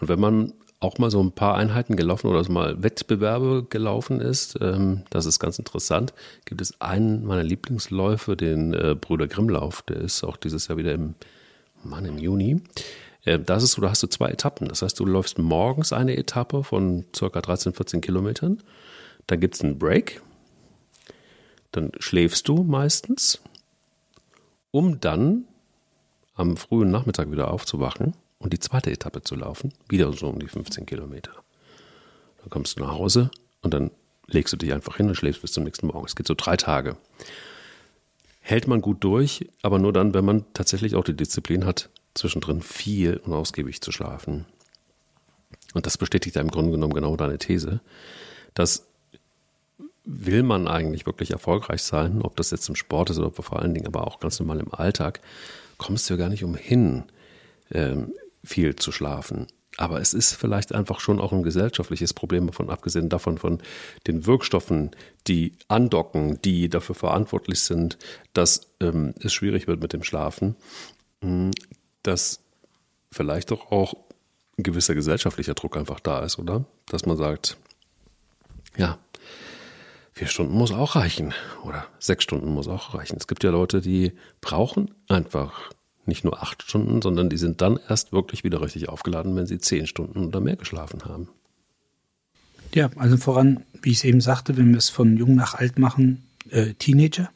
Und 0.00 0.08
wenn 0.08 0.18
man 0.18 0.52
auch 0.80 0.98
mal 0.98 1.10
so 1.10 1.20
ein 1.20 1.32
paar 1.32 1.56
Einheiten 1.56 1.96
gelaufen 1.96 2.28
oder 2.28 2.44
so 2.44 2.52
mal 2.52 2.82
Wettbewerbe 2.82 3.66
gelaufen 3.68 4.20
ist, 4.20 4.58
ähm, 4.60 5.02
das 5.10 5.26
ist 5.26 5.40
ganz 5.40 5.58
interessant, 5.58 6.14
gibt 6.44 6.60
es 6.60 6.80
einen 6.80 7.24
meiner 7.24 7.42
Lieblingsläufe, 7.42 8.36
den 8.36 8.74
äh, 8.74 8.94
Brüder 8.94 9.26
Grimmlauf, 9.26 9.82
der 9.82 9.96
ist 9.96 10.22
auch 10.22 10.36
dieses 10.36 10.68
Jahr 10.68 10.78
wieder 10.78 10.92
im, 10.92 11.14
Mann, 11.82 12.04
im 12.04 12.18
Juni. 12.18 12.62
Äh, 13.24 13.40
das 13.40 13.64
ist 13.64 13.72
so, 13.72 13.82
da 13.82 13.90
hast 13.90 14.02
du 14.02 14.06
zwei 14.06 14.30
Etappen. 14.30 14.68
Das 14.68 14.82
heißt, 14.82 14.98
du 15.00 15.04
läufst 15.04 15.38
morgens 15.38 15.92
eine 15.92 16.16
Etappe 16.16 16.62
von 16.62 17.04
circa 17.14 17.40
13, 17.40 17.72
14 17.72 18.00
Kilometern. 18.00 18.62
Dann 19.26 19.40
gibt 19.40 19.56
es 19.56 19.62
einen 19.62 19.78
Break. 19.78 20.22
Dann 21.72 21.90
schläfst 21.98 22.46
du 22.46 22.62
meistens, 22.62 23.40
um 24.70 25.00
dann 25.00 25.44
am 26.34 26.56
frühen 26.56 26.90
Nachmittag 26.90 27.32
wieder 27.32 27.50
aufzuwachen 27.50 28.14
und 28.38 28.52
die 28.52 28.58
zweite 28.58 28.90
Etappe 28.90 29.22
zu 29.22 29.34
laufen, 29.34 29.72
wieder 29.88 30.12
so 30.12 30.28
um 30.28 30.38
die 30.38 30.48
15 30.48 30.86
Kilometer. 30.86 31.32
Dann 32.38 32.50
kommst 32.50 32.78
du 32.78 32.82
nach 32.82 32.92
Hause 32.92 33.30
und 33.62 33.74
dann 33.74 33.90
legst 34.26 34.52
du 34.52 34.56
dich 34.56 34.72
einfach 34.72 34.96
hin 34.96 35.08
und 35.08 35.14
schläfst 35.14 35.42
bis 35.42 35.52
zum 35.52 35.64
nächsten 35.64 35.86
Morgen. 35.86 36.06
Es 36.06 36.16
geht 36.16 36.26
so 36.26 36.34
drei 36.36 36.56
Tage. 36.56 36.96
Hält 38.40 38.66
man 38.66 38.80
gut 38.80 39.02
durch, 39.04 39.48
aber 39.62 39.78
nur 39.78 39.92
dann, 39.92 40.14
wenn 40.14 40.24
man 40.24 40.44
tatsächlich 40.54 40.94
auch 40.94 41.04
die 41.04 41.16
Disziplin 41.16 41.64
hat, 41.64 41.90
zwischendrin 42.14 42.62
viel 42.62 43.16
und 43.18 43.32
ausgiebig 43.32 43.80
zu 43.80 43.92
schlafen. 43.92 44.46
Und 45.74 45.86
das 45.86 45.98
bestätigt 45.98 46.36
ja 46.36 46.42
im 46.42 46.50
Grunde 46.50 46.72
genommen 46.72 46.94
genau 46.94 47.16
deine 47.16 47.38
These, 47.38 47.80
dass 48.54 48.86
will 50.04 50.42
man 50.42 50.66
eigentlich 50.68 51.04
wirklich 51.04 51.32
erfolgreich 51.32 51.82
sein, 51.82 52.22
ob 52.22 52.36
das 52.36 52.50
jetzt 52.50 52.68
im 52.70 52.76
Sport 52.76 53.10
ist 53.10 53.18
oder 53.18 53.30
vor 53.30 53.60
allen 53.60 53.74
Dingen 53.74 53.86
aber 53.86 54.06
auch 54.06 54.20
ganz 54.20 54.40
normal 54.40 54.58
im 54.60 54.72
Alltag, 54.72 55.20
kommst 55.76 56.08
du 56.08 56.14
ja 56.14 56.18
gar 56.18 56.30
nicht 56.30 56.44
umhin, 56.44 57.04
ähm, 57.70 58.12
viel 58.48 58.76
zu 58.76 58.92
schlafen. 58.92 59.46
Aber 59.76 60.00
es 60.00 60.12
ist 60.12 60.34
vielleicht 60.34 60.74
einfach 60.74 60.98
schon 60.98 61.20
auch 61.20 61.32
ein 61.32 61.44
gesellschaftliches 61.44 62.12
Problem, 62.12 62.46
davon 62.48 62.68
abgesehen 62.68 63.08
davon 63.08 63.38
von 63.38 63.60
den 64.08 64.26
Wirkstoffen, 64.26 64.90
die 65.28 65.52
andocken, 65.68 66.42
die 66.42 66.68
dafür 66.68 66.96
verantwortlich 66.96 67.60
sind, 67.60 67.96
dass 68.32 68.72
ähm, 68.80 69.14
es 69.20 69.32
schwierig 69.32 69.68
wird 69.68 69.80
mit 69.80 69.92
dem 69.92 70.02
Schlafen, 70.02 70.56
hm, 71.22 71.52
dass 72.02 72.40
vielleicht 73.12 73.52
doch 73.52 73.70
auch 73.70 73.94
ein 74.58 74.64
gewisser 74.64 74.96
gesellschaftlicher 74.96 75.54
Druck 75.54 75.76
einfach 75.76 76.00
da 76.00 76.24
ist, 76.24 76.40
oder? 76.40 76.64
Dass 76.86 77.06
man 77.06 77.16
sagt, 77.16 77.56
ja, 78.76 78.98
vier 80.12 80.26
Stunden 80.26 80.54
muss 80.54 80.72
auch 80.72 80.96
reichen 80.96 81.32
oder 81.62 81.86
sechs 82.00 82.24
Stunden 82.24 82.48
muss 82.48 82.66
auch 82.66 82.94
reichen. 82.94 83.16
Es 83.16 83.28
gibt 83.28 83.44
ja 83.44 83.50
Leute, 83.50 83.80
die 83.80 84.12
brauchen 84.40 84.92
einfach 85.08 85.70
nicht 86.08 86.24
nur 86.24 86.42
acht 86.42 86.62
Stunden, 86.62 87.00
sondern 87.02 87.30
die 87.30 87.36
sind 87.36 87.60
dann 87.60 87.78
erst 87.88 88.12
wirklich 88.12 88.44
wieder 88.44 88.60
richtig 88.60 88.88
aufgeladen, 88.88 89.36
wenn 89.36 89.46
sie 89.46 89.58
zehn 89.58 89.86
Stunden 89.86 90.26
oder 90.26 90.40
mehr 90.40 90.56
geschlafen 90.56 91.04
haben. 91.04 91.28
Ja, 92.74 92.90
also 92.96 93.16
voran, 93.16 93.64
wie 93.82 93.90
ich 93.90 93.98
es 93.98 94.04
eben 94.04 94.20
sagte, 94.20 94.56
wenn 94.56 94.70
wir 94.70 94.78
es 94.78 94.88
von 94.88 95.16
jung 95.16 95.34
nach 95.34 95.54
alt 95.54 95.78
machen, 95.78 96.24
äh, 96.50 96.74
Teenager. 96.74 97.30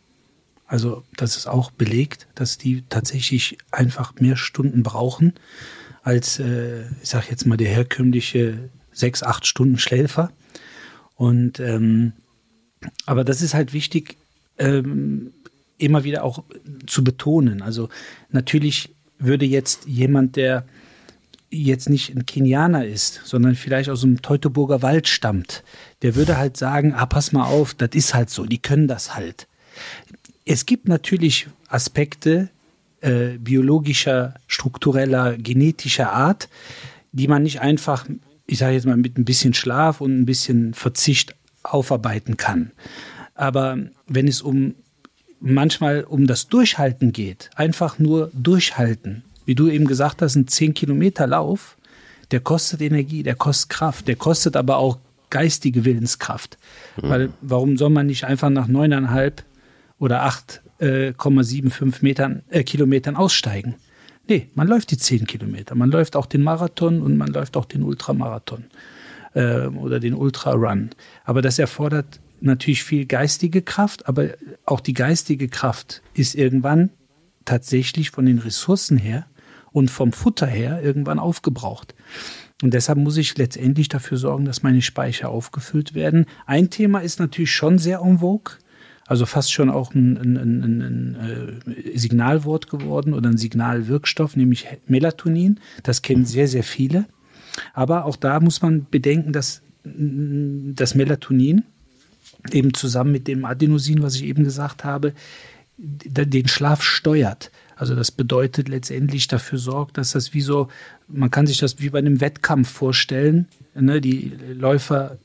Also 0.67 1.05
das 1.17 1.37
ist 1.37 1.47
auch 1.47 1.71
belegt, 1.71 2.27
dass 2.35 2.59
die 2.59 2.83
tatsächlich 2.89 3.59
einfach 3.71 4.15
mehr 4.17 4.37
Stunden 4.37 4.83
brauchen 4.83 5.35
als, 6.03 6.39
äh, 6.39 6.83
ich 7.03 7.09
sage 7.09 7.27
jetzt 7.31 7.47
mal, 7.47 7.57
der 7.57 7.69
herkömmliche 7.69 8.71
sechs, 8.93 9.23
acht 9.23 9.47
Stunden 9.47 9.79
Schläfer. 9.79 10.33
Und 11.15 11.61
ähm, 11.61 12.13
aber 13.07 13.25
das 13.25 13.43
ist 13.43 13.55
halt 13.55 13.73
wichtig, 13.73 14.17
ähm, 14.59 15.33
immer 15.83 16.05
wieder 16.05 16.25
auch 16.25 16.45
zu 16.87 17.05
betonen. 17.05 17.63
Also 17.63 17.89
natürlich 18.31 18.95
würde 19.19 19.45
jetzt 19.45 19.87
jemand, 19.87 20.37
der 20.37 20.65
jetzt 21.51 21.91
nicht 21.91 22.17
ein 22.17 22.25
Kenianer 22.25 22.87
ist, 22.87 23.21
sondern 23.25 23.55
vielleicht 23.55 23.91
aus 23.91 24.01
dem 24.01 24.23
Teutoburger 24.23 24.83
Wald 24.83 25.07
stammt, 25.07 25.63
der 26.01 26.15
würde 26.15 26.39
halt 26.39 26.57
sagen, 26.57 26.95
ah, 26.95 27.07
pass 27.07 27.33
mal 27.33 27.45
auf, 27.45 27.75
das 27.75 27.91
ist 27.93 28.15
halt 28.15 28.31
so, 28.31 28.47
die 28.47 28.59
können 28.59 28.89
das 28.89 29.15
halt. 29.15 29.47
Es 30.45 30.67
gibt 30.67 30.89
natürlich 30.89 31.49
Aspekte 31.69 32.49
äh, 33.01 33.39
biologischer, 33.39 34.35
struktureller, 34.47 35.37
genetischer 35.37 36.13
Art, 36.13 36.49
die 37.13 37.29
man 37.29 37.43
nicht 37.43 37.61
einfach, 37.61 38.07
ich 38.47 38.59
sage 38.59 38.75
jetzt 38.75 38.87
mal, 38.87 38.97
mit 38.97 39.19
ein 39.19 39.25
bisschen 39.25 39.55
Schlaf 39.55 40.01
und 40.01 40.21
ein 40.21 40.27
bisschen 40.27 40.73
Verzicht 40.73 41.35
aufarbeiten 41.63 42.37
kann. 42.37 42.73
Aber 43.35 43.79
wenn 44.07 44.29
es 44.29 44.41
um 44.41 44.75
manchmal 45.43 46.05
um 46.05 46.27
das 46.27 46.49
Durchhalten 46.49 47.13
geht, 47.13 47.51
einfach 47.57 47.99
nur 47.99 48.31
durchhalten. 48.33 49.25
Wie 49.45 49.55
du 49.55 49.69
eben 49.69 49.87
gesagt 49.87 50.23
hast, 50.23 50.37
ein 50.37 50.47
10 50.47 50.75
Kilometer 50.75 51.27
Lauf, 51.27 51.77
der 52.31 52.41
kostet 52.41 52.81
Energie, 52.81 53.23
der 53.23 53.35
kostet 53.35 53.71
Kraft, 53.71 54.09
der 54.09 54.17
kostet 54.17 54.57
aber 54.57 54.79
auch 54.79 54.99
geistige 55.31 55.85
Willenskraft. 55.85 56.59
Mhm. 56.97 57.09
Weil 57.09 57.31
warum 57.41 57.77
soll 57.77 57.91
man 57.91 58.07
nicht 58.07 58.25
einfach 58.25 58.51
nach 58.51 58.69
neuneinhalb 58.69 59.43
oder 59.99 60.25
8,75 60.25 60.81
äh, 60.81 61.99
Metern, 62.03 62.43
äh, 62.49 62.63
Kilometern 62.63 63.17
aussteigen? 63.17 63.75
Nee, 64.29 64.49
man 64.55 64.69
läuft 64.69 64.93
die 64.93 64.99
10 64.99 65.27
Kilometer. 65.27 65.75
Man 65.75 65.91
läuft 65.91 66.15
auch 66.15 66.27
den 66.27 66.43
Marathon 66.43 67.03
und 67.03 67.17
man 67.17 67.29
läuft 67.29 67.57
auch 67.57 67.65
den 67.65 67.83
Ultramarathon 67.83 68.65
äh, 69.35 69.67
oder 69.67 69.99
den 69.99 70.15
Ultrarun. 70.15 70.91
Aber 71.25 71.43
das 71.43 71.59
erfordert 71.59 72.21
natürlich 72.43 72.85
viel 72.85 73.07
geistige 73.07 73.63
Kraft, 73.63 74.09
aber 74.09 74.31
auch 74.65 74.81
die 74.81 74.95
geistige 74.95 75.49
Kraft 75.49 76.03
ist 76.15 76.35
irgendwann 76.35 76.91
tatsächlich 77.45 78.11
von 78.11 78.27
den 78.27 78.39
Ressourcen 78.39 78.97
her 78.97 79.27
und 79.73 79.91
vom 79.91 80.13
Futter 80.13 80.47
her 80.47 80.83
irgendwann 80.83 81.19
aufgebraucht. 81.19 81.95
Und 82.63 82.75
deshalb 82.75 82.99
muss 82.99 83.17
ich 83.17 83.37
letztendlich 83.39 83.89
dafür 83.89 84.17
sorgen, 84.19 84.45
dass 84.45 84.63
meine 84.63 84.83
Speicher 84.83 85.31
aufgefüllt 85.31 85.95
werden. 85.95 86.27
Ein 86.47 86.71
Thema 86.71 87.01
ist 87.01 87.19
natürlich 87.19 87.53
schon 87.53 87.79
sehr 87.79 88.01
en 88.01 88.19
vogue, 88.19 88.55
also 89.07 89.27
fast 89.27 89.53
schon 89.53 89.69
auch 89.69 89.95
ein, 89.95 90.17
ein, 90.17 90.37
ein, 90.37 90.83
ein 90.83 91.65
äh, 91.67 91.99
Signalwort 91.99 92.71
geworden 92.71 93.15
oder 93.15 93.31
ein 93.31 93.37
Signalwirkstoff, 93.37 94.37
nämlich 94.37 94.69
Melatonin. 94.87 95.59
Das 95.83 96.03
kennen 96.03 96.25
sehr, 96.25 96.47
sehr 96.47 96.63
viele. 96.63 97.07
Aber 97.75 98.05
auch 98.05 98.17
da 98.17 98.39
muss 98.41 98.63
man 98.63 98.87
bedenken, 98.91 99.33
dass 99.33 99.63
das 99.85 100.95
Melatonin 100.95 101.65
eben 102.51 102.75
zusammen 102.75 103.13
mit 103.13 103.29
dem 103.29 103.45
Adenosin, 103.45 104.03
was 104.03 104.17
ich 104.17 104.25
eben 104.25 104.45
gesagt 104.45 104.85
habe, 104.85 105.13
den 105.79 106.49
Schlaf 106.49 106.83
steuert. 106.83 107.51
Also 107.77 107.95
das 107.95 108.11
bedeutet 108.11 108.69
letztendlich 108.69 109.27
dafür 109.29 109.59
sorgt, 109.59 109.99
dass 109.99 110.13
das 110.13 110.35
wie 110.35 110.41
so, 110.41 110.69
man 111.09 111.31
kann 111.31 111.47
sich 111.47 111.59
das 111.59 111.81
wie 111.81 111.91
bei 111.91 111.99
einem 111.99 112.21
Wettkampf 112.21 112.71
vorstellen. 112.71 113.49
Ne? 113.75 114.01
Die 114.01 114.33
Läufer 114.55 115.19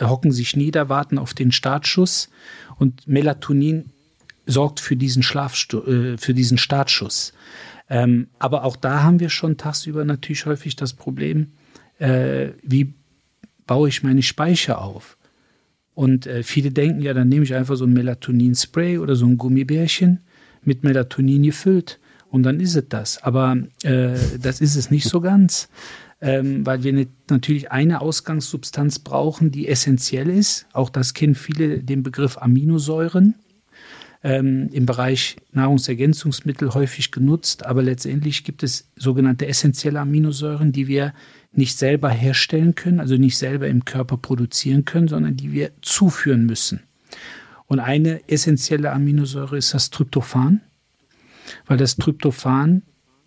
hocken 0.00 0.32
sich 0.32 0.56
nieder, 0.56 0.88
warten 0.88 1.18
auf 1.18 1.34
den 1.34 1.52
Startschuss 1.52 2.30
und 2.78 3.06
Melatonin 3.06 3.90
sorgt 4.46 4.80
für 4.80 4.96
diesen 4.96 5.22
Schlafstu 5.22 5.82
äh, 5.82 6.18
für 6.18 6.32
diesen 6.32 6.58
Startschuss. 6.58 7.32
Ähm, 7.88 8.28
aber 8.38 8.64
auch 8.64 8.76
da 8.76 9.02
haben 9.02 9.20
wir 9.20 9.28
schon 9.28 9.56
tagsüber 9.56 10.04
natürlich 10.04 10.46
häufig 10.46 10.76
das 10.76 10.94
Problem, 10.94 11.52
äh, 11.98 12.50
wie 12.62 12.94
baue 13.66 13.88
ich 13.88 14.02
meine 14.02 14.22
Speicher 14.22 14.80
auf? 14.80 15.16
Und 16.00 16.26
äh, 16.26 16.42
viele 16.42 16.70
denken, 16.70 17.02
ja, 17.02 17.12
dann 17.12 17.28
nehme 17.28 17.44
ich 17.44 17.54
einfach 17.54 17.76
so 17.76 17.84
ein 17.84 17.92
Melatonin-Spray 17.92 18.96
oder 18.96 19.16
so 19.16 19.26
ein 19.26 19.36
Gummibärchen 19.36 20.20
mit 20.64 20.82
Melatonin 20.82 21.42
gefüllt 21.42 22.00
und 22.30 22.42
dann 22.42 22.58
ist 22.58 22.74
es 22.74 22.88
das. 22.88 23.22
Aber 23.22 23.58
äh, 23.82 24.14
das 24.40 24.62
ist 24.62 24.76
es 24.76 24.90
nicht 24.90 25.06
so 25.06 25.20
ganz, 25.20 25.68
ähm, 26.22 26.64
weil 26.64 26.84
wir 26.84 27.06
natürlich 27.28 27.70
eine 27.70 28.00
Ausgangssubstanz 28.00 29.00
brauchen, 29.00 29.50
die 29.50 29.68
essentiell 29.68 30.30
ist. 30.30 30.66
Auch 30.72 30.88
das 30.88 31.12
kennen 31.12 31.34
viele 31.34 31.80
den 31.80 32.02
Begriff 32.02 32.38
Aminosäuren. 32.38 33.34
Ähm, 34.22 34.70
im 34.72 34.86
Bereich 34.86 35.36
Nahrungsergänzungsmittel 35.52 36.72
häufig 36.72 37.10
genutzt, 37.10 37.66
aber 37.66 37.82
letztendlich 37.82 38.44
gibt 38.44 38.62
es 38.62 38.88
sogenannte 38.96 39.46
essentielle 39.46 40.00
Aminosäuren, 40.00 40.72
die 40.72 40.88
wir 40.88 41.12
nicht 41.52 41.76
selber 41.76 42.10
herstellen 42.10 42.74
können, 42.74 43.00
also 43.00 43.16
nicht 43.16 43.36
selber 43.36 43.68
im 43.68 43.84
Körper 43.84 44.16
produzieren 44.16 44.84
können, 44.84 45.08
sondern 45.08 45.36
die 45.36 45.52
wir 45.52 45.72
zuführen 45.82 46.46
müssen. 46.46 46.80
Und 47.66 47.80
eine 47.80 48.28
essentielle 48.28 48.92
Aminosäure 48.92 49.56
ist 49.56 49.74
das 49.74 49.90
Tryptophan, 49.90 50.60
weil 51.66 51.76
das 51.76 51.96
Tryptophan 51.96 52.82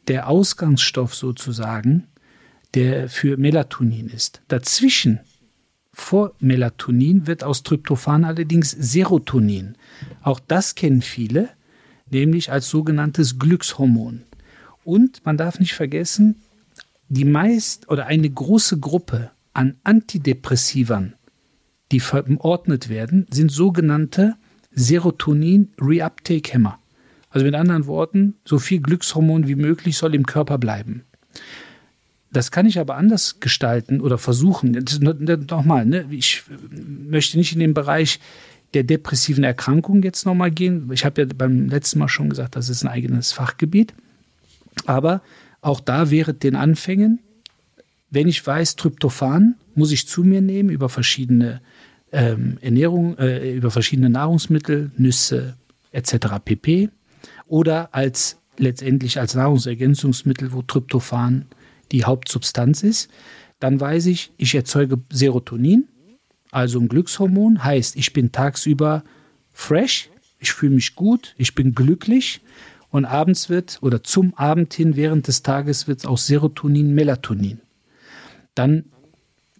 der 0.08 0.28
Ausgangsstoff 0.28 1.16
sozusagen, 1.16 2.08
der 2.74 3.10
für 3.10 3.38
Melatonin 3.38 4.08
ist. 4.08 4.42
Dazwischen, 4.48 5.20
vor 5.92 6.34
Melatonin, 6.40 7.28
wird 7.28 7.44
aus 7.44 7.64
Tryptophan 7.64 8.26
allerdings 8.26 8.72
Serotonin. 8.72 9.78
Auch 10.22 10.40
das 10.40 10.76
kennen 10.76 11.02
viele, 11.02 11.50
nämlich 12.10 12.52
als 12.52 12.70
sogenanntes 12.70 13.38
Glückshormon. 13.38 14.24
Und 14.84 15.26
man 15.26 15.38
darf 15.38 15.60
nicht 15.60 15.74
vergessen, 15.74 16.42
die 17.14 17.26
meist 17.26 17.90
oder 17.90 18.08
eine 18.08 18.30
große 18.30 18.80
Gruppe 18.80 19.32
an 19.54 19.76
Antidepressivern, 19.84 21.14
die 21.92 22.00
verordnet 22.00 22.90
werden, 22.90 23.28
sind 23.30 23.52
sogenannte 23.52 24.36
Serotonin-Reuptake-Hämmer. 24.74 26.80
Also 27.30 27.46
mit 27.46 27.56
anderen 27.56 27.88
Worten, 27.88 28.36
so 28.46 28.60
viel 28.60 28.80
Glückshormon 28.80 29.48
wie 29.48 29.56
möglich 29.56 29.98
soll 29.98 30.16
im 30.16 30.26
Körper 30.26 30.58
bleiben. 30.58 31.04
Das 32.32 32.50
kann 32.50 32.66
ich 32.66 32.80
aber 32.80 32.96
anders 32.96 33.40
gestalten 33.40 34.02
oder 34.02 34.18
versuchen. 34.18 34.72
Nochmal, 35.50 35.86
ne? 35.86 36.06
ich 36.10 36.44
möchte 36.72 37.38
nicht 37.38 37.54
in 37.54 37.60
den 37.60 37.76
Bereich 37.76 38.20
der 38.74 38.84
depressiven 38.84 39.44
Erkrankung 39.44 40.02
jetzt 40.02 40.26
nochmal 40.26 40.50
gehen. 40.50 40.90
Ich 40.92 41.06
habe 41.06 41.22
ja 41.22 41.28
beim 41.36 41.70
letzten 41.70 42.00
Mal 42.00 42.08
schon 42.08 42.30
gesagt, 42.30 42.56
das 42.56 42.70
ist 42.70 42.84
ein 42.84 42.88
eigenes 42.88 43.32
Fachgebiet. 43.32 43.94
Aber 44.88 45.22
auch 45.64 45.80
da 45.80 46.12
wäre 46.12 46.34
den 46.34 46.56
Anfängen, 46.56 47.20
wenn 48.10 48.28
ich 48.28 48.46
weiß, 48.46 48.76
Tryptophan 48.76 49.56
muss 49.76 49.92
ich 49.92 50.08
zu 50.08 50.24
mir 50.24 50.42
nehmen 50.42 50.70
über 50.70 50.90
verschiedene 50.90 51.62
ähm, 52.12 52.58
Ernährung, 52.62 53.18
äh, 53.18 53.56
über 53.56 53.72
verschiedene 53.72 54.10
Nahrungsmittel, 54.10 54.92
Nüsse 54.98 55.58
etc. 55.92 56.16
pp. 56.44 56.90
Oder 57.48 57.94
als 57.94 58.38
letztendlich 58.58 59.20
als 59.20 59.34
Nahrungsergänzungsmittel, 59.34 60.54
wo 60.54 60.62
Tryptophan 60.62 61.48
die 61.92 62.06
Hauptsubstanz 62.06 62.84
ist, 62.84 63.10
dann 63.60 63.80
weiß 63.80 64.08
ich, 64.08 64.32
ich 64.38 64.54
erzeuge 64.54 65.00
Serotonin, 65.12 65.88
also 66.52 66.80
ein 66.80 66.90
Glückshormon, 66.90 67.64
heißt, 67.64 67.96
ich 67.96 68.14
bin 68.14 68.32
tagsüber 68.32 69.04
fresh, 69.54 70.10
ich 70.40 70.52
fühle 70.52 70.76
mich 70.76 70.96
gut, 70.96 71.34
ich 71.38 71.56
bin 71.56 71.74
glücklich 71.74 72.42
und 72.94 73.06
abends 73.06 73.50
wird 73.50 73.80
oder 73.82 74.04
zum 74.04 74.36
Abend 74.36 74.72
hin 74.74 74.96
während 74.96 75.28
des 75.28 75.42
Tages 75.42 75.88
wird 75.88 76.00
es 76.00 76.06
aus 76.06 76.28
Serotonin 76.28 76.94
Melatonin. 76.94 77.60
Dann 78.54 78.86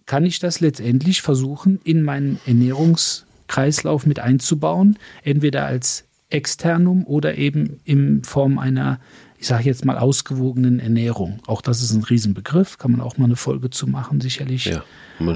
kann 0.06 0.24
ich 0.24 0.38
das 0.38 0.60
letztendlich 0.60 1.20
versuchen, 1.20 1.80
in 1.82 2.02
meinen 2.02 2.38
Ernährungskreislauf 2.46 4.06
mit 4.06 4.20
einzubauen, 4.20 5.00
entweder 5.24 5.66
als 5.66 6.04
externum 6.30 7.04
oder 7.06 7.36
eben 7.36 7.80
in 7.84 8.22
Form 8.22 8.60
einer, 8.60 9.00
ich 9.36 9.48
sage 9.48 9.64
jetzt 9.64 9.84
mal, 9.84 9.98
ausgewogenen 9.98 10.78
Ernährung. 10.78 11.40
Auch 11.48 11.60
das 11.60 11.82
ist 11.82 11.92
ein 11.92 12.04
Riesenbegriff, 12.04 12.78
kann 12.78 12.92
man 12.92 13.00
auch 13.00 13.18
mal 13.18 13.24
eine 13.24 13.36
Folge 13.36 13.68
zu 13.68 13.88
machen, 13.88 14.20
sicherlich. 14.20 14.66
Ja, 14.66 14.84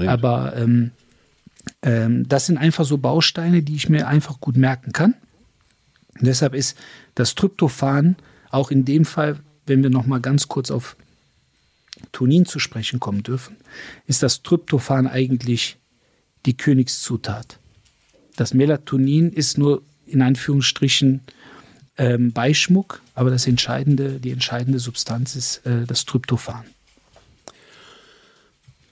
Aber 0.07 0.55
ähm, 0.55 0.91
ähm, 1.81 2.29
das 2.29 2.45
sind 2.45 2.57
einfach 2.57 2.85
so 2.85 2.97
Bausteine, 2.97 3.61
die 3.61 3.75
ich 3.75 3.89
mir 3.89 4.07
einfach 4.07 4.39
gut 4.39 4.55
merken 4.55 4.93
kann. 4.93 5.15
Und 6.19 6.27
deshalb 6.27 6.53
ist 6.53 6.77
das 7.15 7.35
Tryptophan 7.35 8.15
auch 8.51 8.71
in 8.71 8.85
dem 8.85 9.05
Fall, 9.05 9.39
wenn 9.65 9.83
wir 9.83 9.89
noch 9.89 10.05
mal 10.05 10.19
ganz 10.19 10.47
kurz 10.47 10.71
auf 10.71 10.95
Tonin 12.11 12.45
zu 12.45 12.59
sprechen 12.59 12.99
kommen 12.99 13.23
dürfen, 13.23 13.57
ist 14.07 14.23
das 14.23 14.41
Tryptophan 14.41 15.07
eigentlich 15.07 15.77
die 16.45 16.55
Königszutat. 16.55 17.59
Das 18.35 18.53
Melatonin 18.53 19.31
ist 19.31 19.57
nur 19.57 19.83
in 20.05 20.21
Anführungsstrichen 20.21 21.21
ähm, 21.97 22.31
Beischmuck, 22.31 23.01
aber 23.13 23.29
das 23.29 23.45
entscheidende, 23.45 24.19
die 24.19 24.31
entscheidende 24.31 24.79
Substanz 24.79 25.35
ist 25.35 25.65
äh, 25.65 25.85
das 25.85 26.05
Tryptophan. 26.05 26.63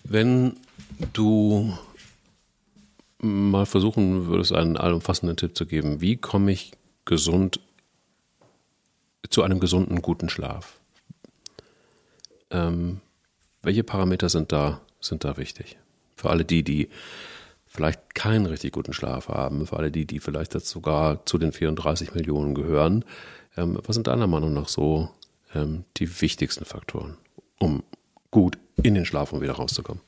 Wenn 0.03 0.57
du 1.13 1.78
mal 3.19 3.65
versuchen 3.65 4.28
würdest, 4.28 4.53
einen 4.53 4.78
allumfassenden 4.78 5.38
Tipp 5.38 5.57
zu 5.57 5.65
geben, 5.65 6.01
wie 6.01 6.17
komme 6.17 6.51
ich 6.51 6.73
gesund 7.08 7.60
zu 9.30 9.41
einem 9.41 9.60
gesunden, 9.60 10.01
guten 10.01 10.30
Schlaf. 10.30 10.80
Ähm, 12.51 13.01
welche 13.64 13.84
Parameter 13.84 14.30
sind 14.30 14.51
da, 14.51 14.82
sind 15.01 15.24
da 15.24 15.38
wichtig? 15.38 15.78
Für 16.16 16.30
alle 16.30 16.45
die, 16.45 16.64
die 16.64 16.89
vielleicht 17.66 18.16
keinen 18.16 18.45
richtig 18.45 18.72
guten 18.72 18.93
Schlaf 18.93 19.28
haben, 19.28 19.68
für 19.68 19.78
alle 19.78 19.91
die, 19.91 20.05
die 20.05 20.20
vielleicht 20.20 20.53
jetzt 20.53 20.70
sogar 20.70 21.26
zu 21.26 21.38
den 21.38 21.51
34 21.51 22.14
Millionen 22.14 22.53
gehören, 22.53 23.03
ähm, 23.58 23.80
was 23.86 23.95
sind 23.95 24.08
deiner 24.08 24.28
Meinung 24.28 24.53
nach 24.53 24.70
so 24.70 25.10
ähm, 25.53 25.84
die 25.97 26.22
wichtigsten 26.22 26.66
Faktoren, 26.66 27.18
um 27.60 27.84
gut 28.32 28.58
in 28.82 28.93
den 28.93 29.05
Schlaf 29.05 29.34
und 29.34 29.41
wieder 29.41 29.53
rauszukommen? 29.53 30.01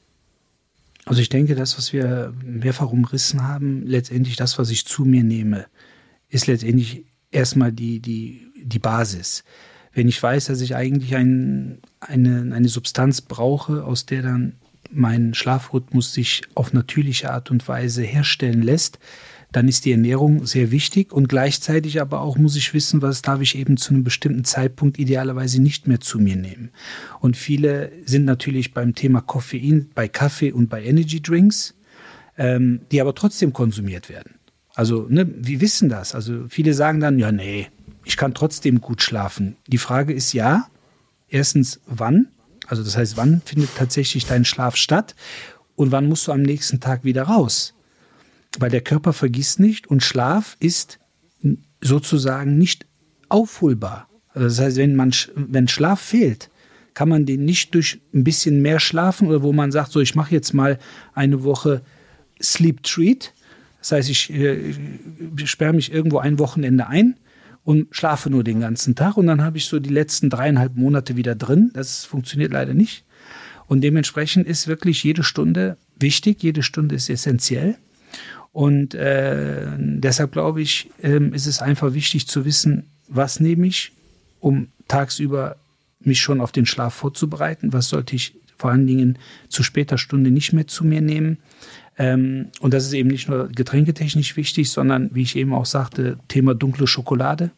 Also 1.05 1.21
ich 1.21 1.29
denke, 1.29 1.55
das, 1.55 1.77
was 1.77 1.91
wir 1.91 2.33
mehrfach 2.43 2.91
umrissen 2.91 3.47
haben, 3.47 3.85
letztendlich 3.85 4.35
das, 4.35 4.59
was 4.59 4.69
ich 4.69 4.85
zu 4.85 5.05
mir 5.05 5.23
nehme, 5.23 5.65
ist 6.29 6.47
letztendlich 6.47 7.05
erstmal 7.31 7.71
die, 7.71 7.99
die, 7.99 8.51
die 8.63 8.79
Basis. 8.79 9.43
Wenn 9.93 10.07
ich 10.07 10.21
weiß, 10.21 10.45
dass 10.45 10.61
ich 10.61 10.75
eigentlich 10.75 11.15
ein, 11.15 11.79
eine, 11.99 12.53
eine 12.55 12.69
Substanz 12.69 13.21
brauche, 13.21 13.83
aus 13.83 14.05
der 14.05 14.21
dann 14.21 14.53
mein 14.91 15.33
Schlafrhythmus 15.33 16.13
sich 16.13 16.41
auf 16.55 16.73
natürliche 16.73 17.31
Art 17.31 17.51
und 17.51 17.67
Weise 17.67 18.01
herstellen 18.01 18.61
lässt, 18.61 18.99
dann 19.51 19.67
ist 19.67 19.85
die 19.85 19.91
Ernährung 19.91 20.45
sehr 20.45 20.69
wichtig 20.69 21.11
und 21.11 21.27
gleichzeitig 21.27 22.01
aber 22.01 22.21
auch 22.21 22.37
muss 22.37 22.55
ich 22.55 22.73
wissen, 22.73 23.01
was 23.01 23.23
darf 23.23 23.41
ich 23.41 23.57
eben 23.57 23.77
zu 23.77 23.93
einem 23.93 24.03
bestimmten 24.03 24.43
Zeitpunkt 24.43 24.99
idealerweise 24.99 25.59
nicht 25.61 25.87
mehr 25.87 25.99
zu 25.99 26.19
mir 26.19 26.35
nehmen. 26.35 26.69
Und 27.19 27.35
viele 27.35 27.91
sind 28.05 28.25
natürlich 28.25 28.73
beim 28.73 28.93
Thema 28.93 29.21
Koffein 29.21 29.89
bei 29.95 30.07
Kaffee 30.07 30.51
und 30.51 30.69
bei 30.69 30.83
Energy 30.83 31.21
Drinks, 31.21 31.75
ähm, 32.37 32.81
die 32.91 33.01
aber 33.01 33.15
trotzdem 33.15 33.51
konsumiert 33.51 34.07
werden. 34.07 34.35
Also, 34.79 35.07
ne, 35.09 35.29
wir 35.29 35.59
wissen 35.59 35.89
das. 35.89 36.15
Also, 36.15 36.45
viele 36.47 36.73
sagen 36.73 37.01
dann, 37.01 37.19
ja, 37.19 37.33
nee, 37.33 37.67
ich 38.05 38.15
kann 38.15 38.33
trotzdem 38.33 38.79
gut 38.79 39.01
schlafen. 39.01 39.57
Die 39.67 39.77
Frage 39.77 40.13
ist 40.13 40.31
ja, 40.31 40.69
erstens, 41.27 41.81
wann? 41.85 42.29
Also, 42.65 42.81
das 42.81 42.95
heißt, 42.95 43.17
wann 43.17 43.41
findet 43.43 43.75
tatsächlich 43.75 44.25
dein 44.25 44.45
Schlaf 44.45 44.77
statt? 44.77 45.15
Und 45.75 45.91
wann 45.91 46.07
musst 46.07 46.27
du 46.27 46.31
am 46.31 46.43
nächsten 46.43 46.79
Tag 46.79 47.03
wieder 47.03 47.23
raus? 47.23 47.73
Weil 48.57 48.69
der 48.69 48.79
Körper 48.79 49.11
vergisst 49.11 49.59
nicht 49.59 49.87
und 49.87 50.01
Schlaf 50.01 50.55
ist 50.61 50.97
sozusagen 51.81 52.57
nicht 52.57 52.85
aufholbar. 53.27 54.07
Also 54.29 54.47
das 54.47 54.61
heißt, 54.61 54.77
wenn 54.77 54.95
man, 54.95 55.11
wenn 55.35 55.67
Schlaf 55.67 55.99
fehlt, 55.99 56.49
kann 56.93 57.09
man 57.09 57.25
den 57.25 57.43
nicht 57.43 57.75
durch 57.75 57.99
ein 58.13 58.23
bisschen 58.23 58.61
mehr 58.61 58.79
schlafen 58.79 59.27
oder 59.27 59.43
wo 59.43 59.51
man 59.51 59.73
sagt, 59.73 59.91
so, 59.91 59.99
ich 59.99 60.15
mache 60.15 60.33
jetzt 60.33 60.53
mal 60.53 60.79
eine 61.13 61.43
Woche 61.43 61.81
Sleep 62.41 62.81
Treat 62.83 63.33
das 63.79 63.91
heißt, 63.91 64.09
ich, 64.09 64.31
äh, 64.31 64.75
ich 65.37 65.49
sperre 65.49 65.73
mich 65.73 65.91
irgendwo 65.91 66.19
ein 66.19 66.39
Wochenende 66.39 66.87
ein 66.87 67.15
und 67.63 67.87
schlafe 67.91 68.29
nur 68.29 68.43
den 68.43 68.59
ganzen 68.59 68.95
Tag 68.95 69.17
und 69.17 69.27
dann 69.27 69.41
habe 69.41 69.57
ich 69.57 69.65
so 69.65 69.79
die 69.79 69.89
letzten 69.89 70.29
dreieinhalb 70.29 70.75
Monate 70.75 71.15
wieder 71.15 71.35
drin. 71.35 71.71
Das 71.73 72.05
funktioniert 72.05 72.51
leider 72.51 72.73
nicht. 72.73 73.05
Und 73.67 73.81
dementsprechend 73.81 74.47
ist 74.47 74.67
wirklich 74.67 75.03
jede 75.03 75.23
Stunde 75.23 75.77
wichtig, 75.97 76.41
jede 76.41 76.63
Stunde 76.63 76.95
ist 76.95 77.09
essentiell. 77.09 77.75
Und 78.51 78.95
äh, 78.95 79.67
deshalb 79.77 80.31
glaube 80.31 80.61
ich, 80.61 80.89
äh, 81.03 81.23
ist 81.29 81.45
es 81.45 81.61
einfach 81.61 81.93
wichtig 81.93 82.27
zu 82.27 82.45
wissen, 82.45 82.87
was 83.07 83.39
nehme 83.39 83.67
ich, 83.67 83.91
um 84.39 84.69
tagsüber 84.87 85.57
mich 85.99 86.19
schon 86.19 86.41
auf 86.41 86.51
den 86.51 86.65
Schlaf 86.65 86.95
vorzubereiten, 86.95 87.73
was 87.73 87.89
sollte 87.89 88.15
ich 88.15 88.33
vor 88.59 88.69
allen 88.71 88.85
Dingen 88.85 89.17
zu 89.47 89.63
später 89.63 89.97
Stunde 89.97 90.29
nicht 90.29 90.53
mehr 90.53 90.67
zu 90.67 90.85
mir 90.85 91.01
nehmen. 91.01 91.37
Ähm, 91.97 92.47
und 92.59 92.73
das 92.73 92.85
ist 92.85 92.93
eben 92.93 93.09
nicht 93.09 93.27
nur 93.29 93.47
getränketechnisch 93.47 94.37
wichtig, 94.37 94.69
sondern 94.69 95.09
wie 95.13 95.23
ich 95.23 95.35
eben 95.35 95.53
auch 95.53 95.65
sagte, 95.65 96.17
Thema 96.27 96.53
dunkle 96.53 96.85
Schokolade. 96.85 97.51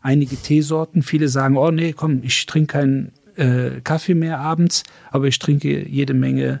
Einige 0.00 0.36
Teesorten, 0.36 1.02
viele 1.02 1.28
sagen, 1.28 1.56
oh 1.56 1.70
nee, 1.70 1.92
komm, 1.92 2.20
ich 2.22 2.46
trinke 2.46 2.72
keinen 2.72 3.12
äh, 3.36 3.80
Kaffee 3.82 4.14
mehr 4.14 4.38
abends, 4.38 4.84
aber 5.10 5.26
ich 5.26 5.38
trinke 5.38 5.86
jede 5.88 6.14
Menge 6.14 6.60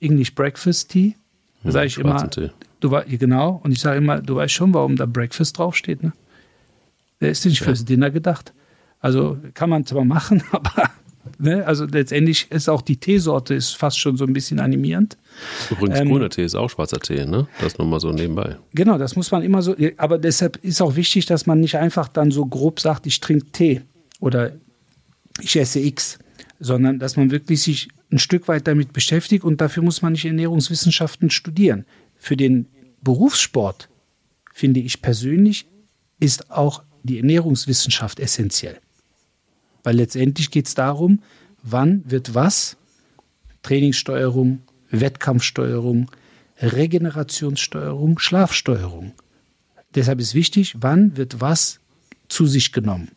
English 0.00 0.34
Breakfast 0.34 0.90
Tea. 0.90 1.16
Da 1.62 1.64
Hm, 1.64 1.70
sage 1.72 1.86
ich 1.86 1.98
immer, 1.98 2.28
Tee. 2.30 2.50
du 2.80 2.90
war, 2.90 3.04
genau, 3.04 3.60
und 3.64 3.72
ich 3.72 3.80
sage 3.80 3.98
immer, 3.98 4.20
du 4.20 4.36
weißt 4.36 4.52
schon, 4.52 4.74
warum 4.74 4.96
da 4.96 5.06
Breakfast 5.06 5.56
draufsteht, 5.58 6.02
ne? 6.02 6.12
Der 7.20 7.30
ist 7.30 7.44
nicht 7.46 7.60
fürs 7.60 7.84
Dinner 7.84 8.10
gedacht. 8.10 8.52
Also 8.98 9.38
kann 9.54 9.70
man 9.70 9.86
zwar 9.86 10.04
machen, 10.04 10.42
aber 10.50 10.90
ne, 11.42 11.66
also 11.66 11.84
letztendlich 11.84 12.50
ist 12.50 12.68
auch 12.68 12.82
die 12.82 12.96
Teesorte 12.96 13.54
ist 13.54 13.76
fast 13.76 13.98
schon 13.98 14.16
so 14.16 14.24
ein 14.24 14.32
bisschen 14.32 14.60
animierend. 14.60 15.16
Übrigens, 15.70 16.00
Ähm, 16.00 16.08
grüner 16.08 16.30
Tee 16.30 16.44
ist 16.44 16.54
auch 16.54 16.70
schwarzer 16.70 17.00
Tee, 17.00 17.26
ne? 17.26 17.48
Das 17.60 17.76
nur 17.78 17.86
mal 17.86 18.00
so 18.00 18.12
nebenbei. 18.12 18.56
Genau, 18.74 18.98
das 18.98 19.16
muss 19.16 19.30
man 19.30 19.42
immer 19.42 19.62
so, 19.62 19.74
aber 19.96 20.18
deshalb 20.18 20.56
ist 20.62 20.80
auch 20.80 20.96
wichtig, 20.96 21.26
dass 21.26 21.46
man 21.46 21.60
nicht 21.60 21.76
einfach 21.76 22.08
dann 22.08 22.30
so 22.30 22.46
grob 22.46 22.80
sagt, 22.80 23.06
ich 23.06 23.20
trinke 23.20 23.46
Tee 23.52 23.82
oder 24.20 24.52
ich 25.40 25.56
esse 25.56 25.80
X, 25.80 26.18
sondern 26.60 26.98
dass 26.98 27.16
man 27.16 27.30
wirklich 27.30 27.62
sich 27.62 27.88
ein 28.10 28.18
Stück 28.18 28.46
weit 28.48 28.66
damit 28.66 28.92
beschäftigt 28.92 29.44
und 29.44 29.60
dafür 29.60 29.82
muss 29.82 30.02
man 30.02 30.12
nicht 30.12 30.24
Ernährungswissenschaften 30.24 31.30
studieren. 31.30 31.84
Für 32.16 32.36
den 32.36 32.66
Berufssport, 33.02 33.88
finde 34.52 34.80
ich 34.80 35.02
persönlich, 35.02 35.66
ist 36.20 36.50
auch 36.50 36.82
die 37.02 37.16
Ernährungswissenschaft 37.18 38.20
essentiell. 38.20 38.78
Weil 39.82 39.96
letztendlich 39.96 40.50
geht 40.50 40.66
es 40.66 40.74
darum, 40.74 41.20
wann 41.62 42.02
wird 42.06 42.34
was, 42.34 42.76
Trainingssteuerung, 43.62 44.60
Wettkampfsteuerung, 44.90 46.10
Regenerationssteuerung, 46.60 48.18
Schlafsteuerung. 48.18 49.12
Deshalb 49.94 50.20
ist 50.20 50.34
wichtig, 50.34 50.76
wann 50.80 51.16
wird 51.16 51.40
was 51.40 51.80
zu 52.28 52.46
sich 52.46 52.72
genommen. 52.72 53.10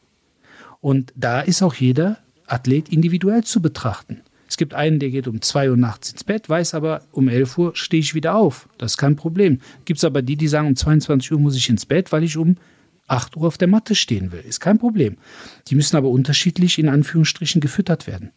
Und 0.82 1.13
da 1.16 1.41
ist 1.41 1.61
auch 1.61 1.74
jeder 1.74 2.18
Athlet 2.47 2.89
individuell 2.89 3.43
zu 3.43 3.61
betrachten. 3.61 4.22
Es 4.47 4.57
gibt 4.57 4.74
einen, 4.74 4.99
der 4.99 5.09
geht 5.09 5.28
um 5.28 5.41
2 5.41 5.72
Uhr 5.72 5.78
nachts 5.78 6.11
ins 6.11 6.24
Bett, 6.24 6.47
weiß 6.47 6.76
aber, 6.76 7.01
um 7.11 7.28
11 7.28 7.57
Uhr 7.57 7.76
stehe 7.76 8.01
ich 8.01 8.13
wieder 8.13 8.36
auf. 8.36 8.70
Das 8.78 8.93
ist 8.93 8.97
kein 8.97 9.16
Problem. 9.16 9.59
Gibt 9.86 9.97
es 9.97 10.03
aber 10.03 10.22
die, 10.22 10.36
die 10.36 10.47
sagen, 10.47 10.68
um 10.68 10.76
22 10.76 11.32
Uhr 11.32 11.39
muss 11.39 11.55
ich 11.55 11.70
ins 11.70 11.86
Bett, 11.86 12.11
weil 12.11 12.24
ich 12.24 12.38
um 12.38 12.57
8 13.08 13.38
Uhr 13.38 13.47
auf 13.47 13.58
der 13.58 13.68
Matte 13.68 13.95
stehen 13.95 14.32
will. 14.32 14.41
Ist 14.41 14.60
kein 14.60 14.80
Problem. 14.80 15.18
Die 15.68 15.76
müssen 15.76 15.95
aber 15.95 16.10
unterschiedlich 16.10 16.80
in 16.80 16.89
Anführungsstrichen 16.89 17.62
gefüttert 17.62 18.08
werden. 18.08 18.32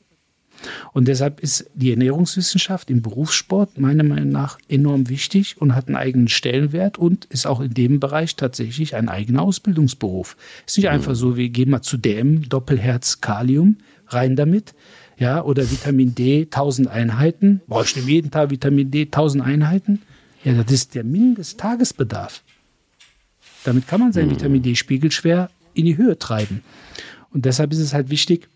Und 0.92 1.08
deshalb 1.08 1.40
ist 1.40 1.70
die 1.74 1.90
Ernährungswissenschaft 1.90 2.90
im 2.90 3.02
Berufssport 3.02 3.78
meiner 3.78 4.02
Meinung 4.02 4.30
nach 4.30 4.58
enorm 4.68 5.08
wichtig 5.08 5.60
und 5.60 5.74
hat 5.74 5.86
einen 5.86 5.96
eigenen 5.96 6.28
Stellenwert 6.28 6.98
und 6.98 7.26
ist 7.26 7.46
auch 7.46 7.60
in 7.60 7.74
dem 7.74 8.00
Bereich 8.00 8.36
tatsächlich 8.36 8.96
ein 8.96 9.08
eigener 9.08 9.42
Ausbildungsberuf. 9.42 10.36
Ist 10.66 10.76
nicht 10.76 10.88
einfach 10.88 11.14
so, 11.14 11.36
wir 11.36 11.48
gehen 11.50 11.70
mal 11.70 11.82
zu 11.82 11.96
DM, 11.96 12.48
Doppelherz, 12.48 13.20
Kalium, 13.20 13.78
rein 14.08 14.36
damit. 14.36 14.74
Ja, 15.16 15.42
oder 15.42 15.68
Vitamin 15.70 16.14
D, 16.14 16.44
1000 16.44 16.88
Einheiten. 16.88 17.60
Brauche 17.66 17.84
ich 17.84 17.96
nehme 17.96 18.08
jeden 18.08 18.30
Tag 18.30 18.50
Vitamin 18.50 18.90
D, 18.90 19.02
1000 19.02 19.44
Einheiten? 19.44 20.02
Ja, 20.44 20.54
das 20.54 20.70
ist 20.70 20.94
der 20.94 21.02
Mindesttagesbedarf. 21.02 22.42
Damit 23.68 23.86
kann 23.86 24.00
man 24.00 24.14
seinen 24.14 24.30
Vitamin 24.30 24.62
D-Spiegel 24.62 25.12
schwer 25.12 25.50
in 25.74 25.84
die 25.84 25.98
Höhe 25.98 26.18
treiben. 26.18 26.62
Und 27.34 27.44
deshalb 27.44 27.70
ist 27.70 27.80
es 27.80 27.92
halt 27.92 28.08
wichtig, 28.08 28.48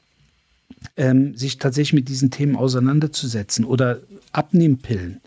ähm, 0.96 1.36
sich 1.36 1.58
tatsächlich 1.58 1.92
mit 1.92 2.08
diesen 2.08 2.30
Themen 2.30 2.56
auseinanderzusetzen 2.56 3.66
oder 3.66 4.00
Abnehmpillen. 4.32 5.20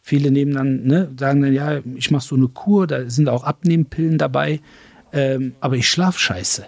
Viele 0.00 0.30
nehmen 0.30 0.54
dann, 0.54 0.84
ne, 0.84 1.10
sagen 1.18 1.42
dann, 1.42 1.52
ja, 1.52 1.80
ich 1.96 2.10
mache 2.10 2.26
so 2.26 2.34
eine 2.34 2.48
Kur, 2.48 2.86
da 2.86 3.10
sind 3.10 3.28
auch 3.28 3.44
Abnehmpillen 3.44 4.16
dabei, 4.16 4.60
ähm, 5.12 5.52
aber 5.60 5.76
ich 5.76 5.86
schlaf 5.86 6.18
scheiße. 6.18 6.64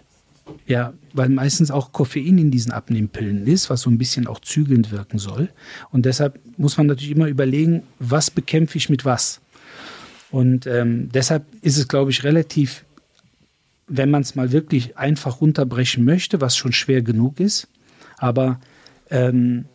Ja, 0.66 0.92
weil 1.14 1.30
meistens 1.30 1.70
auch 1.70 1.92
Koffein 1.92 2.36
in 2.36 2.50
diesen 2.50 2.72
Abnehmpillen 2.72 3.46
ist, 3.46 3.70
was 3.70 3.80
so 3.80 3.88
ein 3.88 3.96
bisschen 3.96 4.26
auch 4.26 4.40
zügelnd 4.40 4.90
wirken 4.90 5.18
soll. 5.18 5.48
Und 5.90 6.04
deshalb 6.04 6.38
muss 6.58 6.76
man 6.76 6.86
natürlich 6.86 7.12
immer 7.12 7.28
überlegen, 7.28 7.84
was 7.98 8.30
bekämpfe 8.30 8.76
ich 8.76 8.90
mit 8.90 9.06
was. 9.06 9.40
Und 10.32 10.66
ähm, 10.66 11.10
deshalb 11.12 11.44
ist 11.60 11.76
es, 11.76 11.86
glaube 11.88 12.10
ich, 12.10 12.24
relativ, 12.24 12.84
wenn 13.86 14.10
man 14.10 14.22
es 14.22 14.34
mal 14.34 14.50
wirklich 14.50 14.96
einfach 14.96 15.42
runterbrechen 15.42 16.04
möchte, 16.04 16.40
was 16.40 16.56
schon 16.56 16.72
schwer 16.72 17.02
genug 17.02 17.38
ist. 17.38 17.68
Aber 18.16 18.58
ähm, 19.10 19.66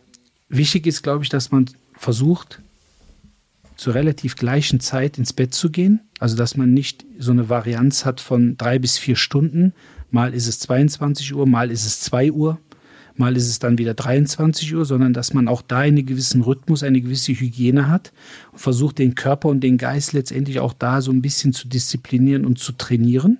wichtig 0.48 0.88
ist, 0.88 1.02
glaube 1.02 1.22
ich, 1.22 1.30
dass 1.30 1.52
man 1.52 1.70
versucht, 1.94 2.60
zur 3.76 3.94
relativ 3.94 4.34
gleichen 4.34 4.80
Zeit 4.80 5.16
ins 5.16 5.32
Bett 5.32 5.54
zu 5.54 5.70
gehen. 5.70 6.00
Also, 6.18 6.36
dass 6.36 6.56
man 6.56 6.74
nicht 6.74 7.06
so 7.20 7.30
eine 7.30 7.48
Varianz 7.48 8.04
hat 8.04 8.20
von 8.20 8.56
drei 8.56 8.80
bis 8.80 8.98
vier 8.98 9.14
Stunden. 9.14 9.72
Mal 10.10 10.34
ist 10.34 10.48
es 10.48 10.58
22 10.58 11.36
Uhr, 11.36 11.46
mal 11.46 11.70
ist 11.70 11.86
es 11.86 12.00
2 12.00 12.32
Uhr, 12.32 12.58
mal 13.18 13.36
ist 13.36 13.48
es 13.48 13.58
dann 13.58 13.78
wieder 13.78 13.94
23 13.94 14.74
Uhr, 14.74 14.84
sondern 14.84 15.12
dass 15.12 15.34
man 15.34 15.48
auch 15.48 15.62
da 15.62 15.78
einen 15.78 16.06
gewissen 16.06 16.42
Rhythmus, 16.42 16.82
eine 16.82 17.00
gewisse 17.00 17.32
Hygiene 17.32 17.88
hat 17.88 18.12
und 18.52 18.58
versucht, 18.58 18.98
den 18.98 19.14
Körper 19.14 19.48
und 19.48 19.60
den 19.60 19.78
Geist 19.78 20.12
letztendlich 20.12 20.60
auch 20.60 20.72
da 20.72 21.00
so 21.00 21.10
ein 21.10 21.22
bisschen 21.22 21.52
zu 21.52 21.68
disziplinieren 21.68 22.44
und 22.44 22.58
zu 22.58 22.72
trainieren. 22.72 23.38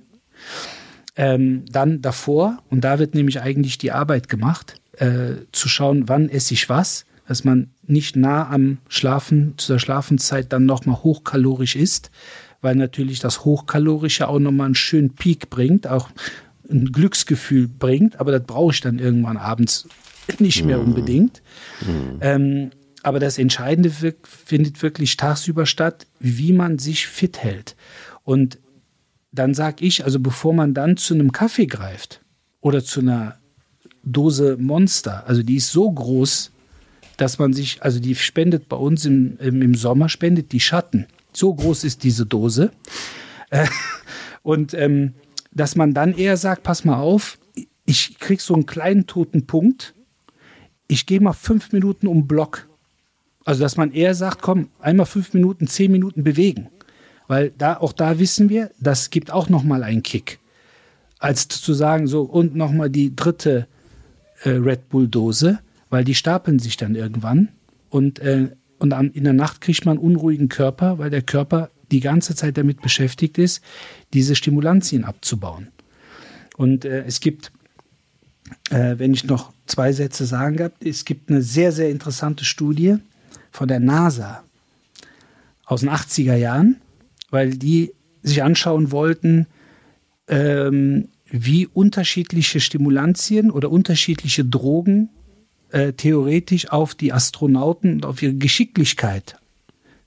Ähm, 1.16 1.64
dann 1.70 2.01
davor, 2.01 2.59
und 2.70 2.83
da 2.83 2.99
wird 2.99 3.14
nämlich 3.14 3.41
eigentlich 3.41 3.79
die 3.79 3.93
Arbeit 3.93 4.29
gemacht, 4.29 4.81
äh, 4.99 5.35
zu 5.53 5.68
schauen, 5.68 6.09
wann 6.09 6.29
esse 6.29 6.55
ich 6.55 6.68
was, 6.68 7.05
dass 7.26 7.45
man 7.45 7.70
nicht 7.87 8.16
nah 8.16 8.49
am 8.49 8.79
Schlafen, 8.89 9.55
zu 9.59 9.72
der 9.72 9.79
Schlafenszeit 9.79 10.53
dann 10.53 10.64
nochmal 10.64 11.03
hochkalorisch 11.03 11.76
isst, 11.76 12.11
weil 12.61 12.74
natürlich 12.74 13.20
das 13.20 13.45
Hochkalorische 13.45 14.29
auch 14.29 14.39
nochmal 14.39 14.66
einen 14.66 14.74
schönen 14.74 15.14
Peak 15.14 15.51
bringt, 15.51 15.87
auch 15.87 16.09
ein 16.70 16.92
Glücksgefühl 16.92 17.68
bringt, 17.68 18.20
aber 18.20 18.32
das 18.32 18.44
brauche 18.44 18.72
ich 18.72 18.80
dann 18.80 18.98
irgendwann 18.98 19.36
abends 19.36 19.88
nicht 20.38 20.64
mehr 20.64 20.80
unbedingt. 20.80 21.42
Ähm, 22.20 22.70
aber 23.02 23.20
das 23.20 23.38
Entscheidende 23.38 23.90
findet 24.22 24.82
wirklich 24.82 25.16
tagsüber 25.16 25.66
statt, 25.66 26.06
wie 26.20 26.52
man 26.52 26.78
sich 26.78 27.06
fit 27.06 27.38
hält. 27.38 27.76
Und 28.24 28.58
dann 29.32 29.54
sage 29.54 29.84
ich, 29.84 30.04
also 30.04 30.20
bevor 30.20 30.52
man 30.52 30.74
dann 30.74 30.96
zu 30.96 31.14
einem 31.14 31.32
Kaffee 31.32 31.66
greift 31.66 32.20
oder 32.60 32.84
zu 32.84 33.00
einer 33.00 33.38
Dose 34.02 34.56
Monster, 34.58 35.26
also 35.26 35.42
die 35.42 35.56
ist 35.56 35.70
so 35.70 35.90
groß, 35.90 36.50
dass 37.16 37.38
man 37.38 37.52
sich, 37.52 37.82
also 37.82 38.00
die 38.00 38.14
spendet 38.14 38.68
bei 38.68 38.76
uns 38.76 39.04
im, 39.04 39.38
im, 39.38 39.62
im 39.62 39.74
Sommer, 39.74 40.08
spendet 40.08 40.52
die 40.52 40.60
Schatten. 40.60 41.06
So 41.32 41.54
groß 41.54 41.84
ist 41.84 42.04
diese 42.04 42.26
Dose. 42.26 42.70
Äh, 43.50 43.66
und 44.42 44.74
ähm, 44.74 45.14
dass 45.51 45.76
man 45.76 45.94
dann 45.94 46.14
eher 46.14 46.36
sagt, 46.36 46.62
pass 46.62 46.84
mal 46.84 46.99
auf, 46.99 47.38
ich 47.84 48.18
krieg 48.18 48.40
so 48.40 48.55
einen 48.55 48.66
kleinen 48.66 49.07
toten 49.07 49.46
Punkt, 49.46 49.94
ich 50.88 51.07
gehe 51.07 51.20
mal 51.20 51.32
fünf 51.32 51.72
Minuten 51.72 52.07
um 52.07 52.26
Block. 52.26 52.68
Also 53.44 53.62
dass 53.62 53.76
man 53.76 53.92
eher 53.92 54.14
sagt, 54.14 54.42
komm, 54.42 54.68
einmal 54.78 55.07
fünf 55.07 55.32
Minuten, 55.32 55.66
zehn 55.66 55.90
Minuten 55.90 56.22
bewegen. 56.22 56.68
Weil 57.28 57.51
da, 57.57 57.76
auch 57.76 57.92
da 57.92 58.18
wissen 58.18 58.49
wir, 58.49 58.70
das 58.80 59.11
gibt 59.11 59.30
auch 59.30 59.49
nochmal 59.49 59.82
einen 59.82 60.03
Kick. 60.03 60.38
Als 61.18 61.49
zu 61.49 61.74
sagen, 61.74 62.07
so, 62.07 62.22
und 62.22 62.55
nochmal 62.57 62.90
die 62.90 63.14
dritte 63.14 63.66
äh, 64.42 64.51
Red 64.51 64.88
Bull-Dose, 64.88 65.59
weil 65.90 66.05
die 66.05 66.14
stapeln 66.14 66.59
sich 66.59 66.76
dann 66.76 66.94
irgendwann. 66.94 67.49
Und, 67.90 68.18
äh, 68.18 68.51
und 68.78 68.92
am, 68.92 69.11
in 69.12 69.24
der 69.24 69.32
Nacht 69.32 69.61
kriegt 69.61 69.84
man 69.84 69.99
einen 69.99 70.07
unruhigen 70.07 70.49
Körper, 70.49 70.99
weil 70.99 71.11
der 71.11 71.22
Körper 71.22 71.70
die 71.91 72.01
ganze 72.01 72.34
Zeit 72.34 72.57
damit 72.57 72.82
beschäftigt 72.82 73.39
ist, 73.39 73.62
diese 74.12 74.34
Stimulantien 74.34 75.05
abzubauen. 75.05 75.68
Und 76.57 76.84
äh, 76.84 77.05
es 77.05 77.20
gibt, 77.20 77.53
äh, 78.70 78.99
wenn 78.99 79.14
ich 79.14 79.24
noch 79.24 79.53
zwei 79.66 79.93
Sätze 79.93 80.26
sagen 80.26 80.57
darf, 80.57 80.72
es 80.80 81.05
gibt 81.05 81.30
eine 81.30 81.43
sehr, 81.43 81.72
sehr 81.72 81.91
interessante 81.91 82.45
Studie 82.45 82.97
von 83.51 83.68
der 83.68 83.80
NASA 83.80 84.43
aus 85.64 85.80
den 85.80 85.91
80er 85.91 86.34
Jahren, 86.34 86.76
weil 87.30 87.51
die 87.51 87.93
sich 88.22 88.43
anschauen 88.43 88.91
wollten, 88.91 89.47
ähm, 90.28 91.09
wie 91.30 91.66
unterschiedliche 91.66 92.61
Stimulantien 92.61 93.51
oder 93.51 93.70
unterschiedliche 93.70 94.45
Drogen 94.45 95.11
äh, 95.70 95.93
theoretisch 95.93 96.70
auf 96.70 96.95
die 96.95 97.12
Astronauten 97.12 97.95
und 97.95 98.07
auf 98.07 98.22
ihre 98.22 98.34
Geschicklichkeit 98.34 99.36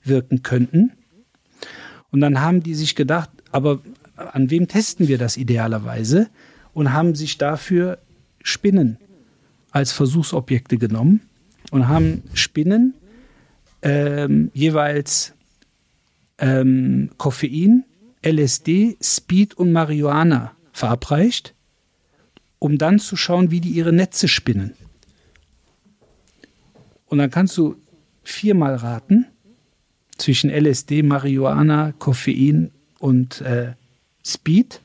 wirken 0.04 0.42
könnten. 0.42 0.92
Und 2.12 2.20
dann 2.20 2.40
haben 2.40 2.62
die 2.62 2.74
sich 2.74 2.94
gedacht, 2.94 3.30
aber 3.50 3.80
an 4.16 4.50
wem 4.50 4.68
testen 4.68 5.08
wir 5.08 5.18
das 5.18 5.36
idealerweise? 5.36 6.28
Und 6.74 6.92
haben 6.92 7.14
sich 7.14 7.36
dafür 7.36 7.98
Spinnen 8.42 8.98
als 9.72 9.92
Versuchsobjekte 9.92 10.78
genommen 10.78 11.20
und 11.70 11.88
haben 11.88 12.22
Spinnen 12.34 12.94
ähm, 13.82 14.50
jeweils 14.54 15.34
ähm, 16.38 17.10
Koffein, 17.18 17.84
LSD, 18.24 18.96
Speed 19.02 19.54
und 19.54 19.72
Marihuana 19.72 20.52
verabreicht, 20.72 21.54
um 22.58 22.78
dann 22.78 22.98
zu 22.98 23.16
schauen, 23.16 23.50
wie 23.50 23.60
die 23.60 23.70
ihre 23.70 23.92
Netze 23.92 24.28
spinnen. 24.28 24.74
Und 27.06 27.18
dann 27.18 27.30
kannst 27.30 27.56
du 27.58 27.76
viermal 28.22 28.76
raten 28.76 29.26
zwischen 30.16 30.50
LSD, 30.50 31.02
Marihuana, 31.02 31.92
Koffein 31.98 32.70
und 32.98 33.40
äh, 33.40 33.72
Speed, 34.24 34.80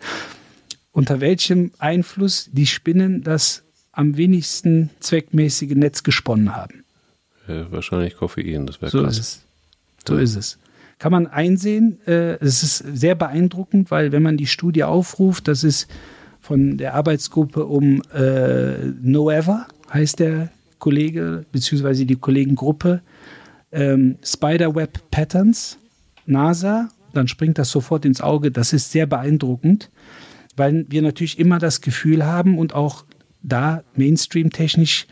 unter 0.92 1.20
welchem 1.20 1.72
Einfluss 1.78 2.48
die 2.52 2.66
Spinnen 2.66 3.22
das 3.22 3.62
am 3.92 4.16
wenigsten 4.16 4.90
zweckmäßige 5.00 5.74
Netz 5.74 6.02
gesponnen 6.02 6.54
haben. 6.54 6.84
Ja, 7.48 7.70
wahrscheinlich 7.72 8.16
Koffein, 8.16 8.66
das 8.66 8.80
wäre 8.80 8.90
So 8.90 9.02
krass. 9.02 9.18
ist 9.18 9.20
es. 9.20 9.42
So 10.06 10.16
ist 10.16 10.36
es. 10.36 10.58
Kann 10.98 11.12
man 11.12 11.26
einsehen. 11.26 11.98
Äh, 12.06 12.36
es 12.40 12.62
ist 12.62 12.78
sehr 12.78 13.14
beeindruckend, 13.14 13.90
weil 13.90 14.12
wenn 14.12 14.22
man 14.22 14.36
die 14.36 14.46
Studie 14.46 14.84
aufruft, 14.84 15.48
das 15.48 15.64
ist 15.64 15.88
von 16.40 16.78
der 16.78 16.94
Arbeitsgruppe 16.94 17.66
um 17.66 18.02
äh, 18.14 18.86
Noever, 19.02 19.66
heißt 19.92 20.20
der 20.20 20.50
Kollege, 20.78 21.44
beziehungsweise 21.52 22.06
die 22.06 22.16
Kollegengruppe, 22.16 23.02
ähm, 23.72 24.18
Spiderweb 24.22 25.10
Patterns, 25.10 25.78
NASA, 26.26 26.88
dann 27.12 27.28
springt 27.28 27.58
das 27.58 27.70
sofort 27.70 28.04
ins 28.04 28.20
Auge. 28.20 28.50
Das 28.50 28.72
ist 28.72 28.92
sehr 28.92 29.06
beeindruckend, 29.06 29.90
weil 30.56 30.86
wir 30.88 31.02
natürlich 31.02 31.38
immer 31.38 31.58
das 31.58 31.80
Gefühl 31.80 32.24
haben 32.24 32.58
und 32.58 32.74
auch 32.74 33.04
da 33.42 33.82
Mainstream-technisch 33.94 35.06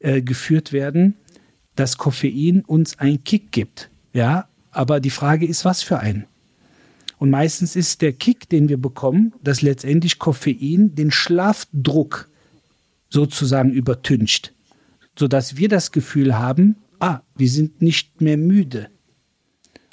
äh, 0.00 0.22
geführt 0.22 0.72
werden, 0.72 1.16
dass 1.76 1.98
Koffein 1.98 2.62
uns 2.66 2.98
einen 2.98 3.24
Kick 3.24 3.52
gibt. 3.52 3.90
Ja, 4.12 4.48
aber 4.70 5.00
die 5.00 5.10
Frage 5.10 5.46
ist, 5.46 5.64
was 5.64 5.82
für 5.82 5.98
einen? 6.00 6.26
Und 7.18 7.30
meistens 7.30 7.76
ist 7.76 8.00
der 8.02 8.12
Kick, 8.12 8.48
den 8.48 8.68
wir 8.68 8.78
bekommen, 8.78 9.34
dass 9.42 9.60
letztendlich 9.60 10.18
Koffein 10.18 10.94
den 10.94 11.10
Schlafdruck 11.10 12.30
sozusagen 13.10 13.72
übertüncht, 13.72 14.54
sodass 15.18 15.56
wir 15.56 15.68
das 15.68 15.92
Gefühl 15.92 16.38
haben, 16.38 16.76
ah, 17.00 17.20
wir 17.34 17.48
sind 17.48 17.82
nicht 17.82 18.20
mehr 18.20 18.36
müde. 18.36 18.88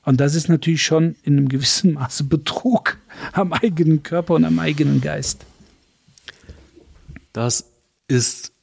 Und 0.06 0.22
das 0.22 0.36
ist 0.36 0.48
natürlich 0.48 0.84
schon 0.84 1.16
in 1.24 1.38
einem 1.38 1.50
gewissen 1.50 1.94
Maße 1.94 2.24
Betrug 2.26 2.98
am 3.34 3.52
eigenen 3.52 4.04
Körper 4.04 4.36
und 4.36 4.46
am 4.46 4.60
eigenen 4.60 5.02
Geist. 5.02 5.46
Das 7.34 7.70
ist 8.08 8.54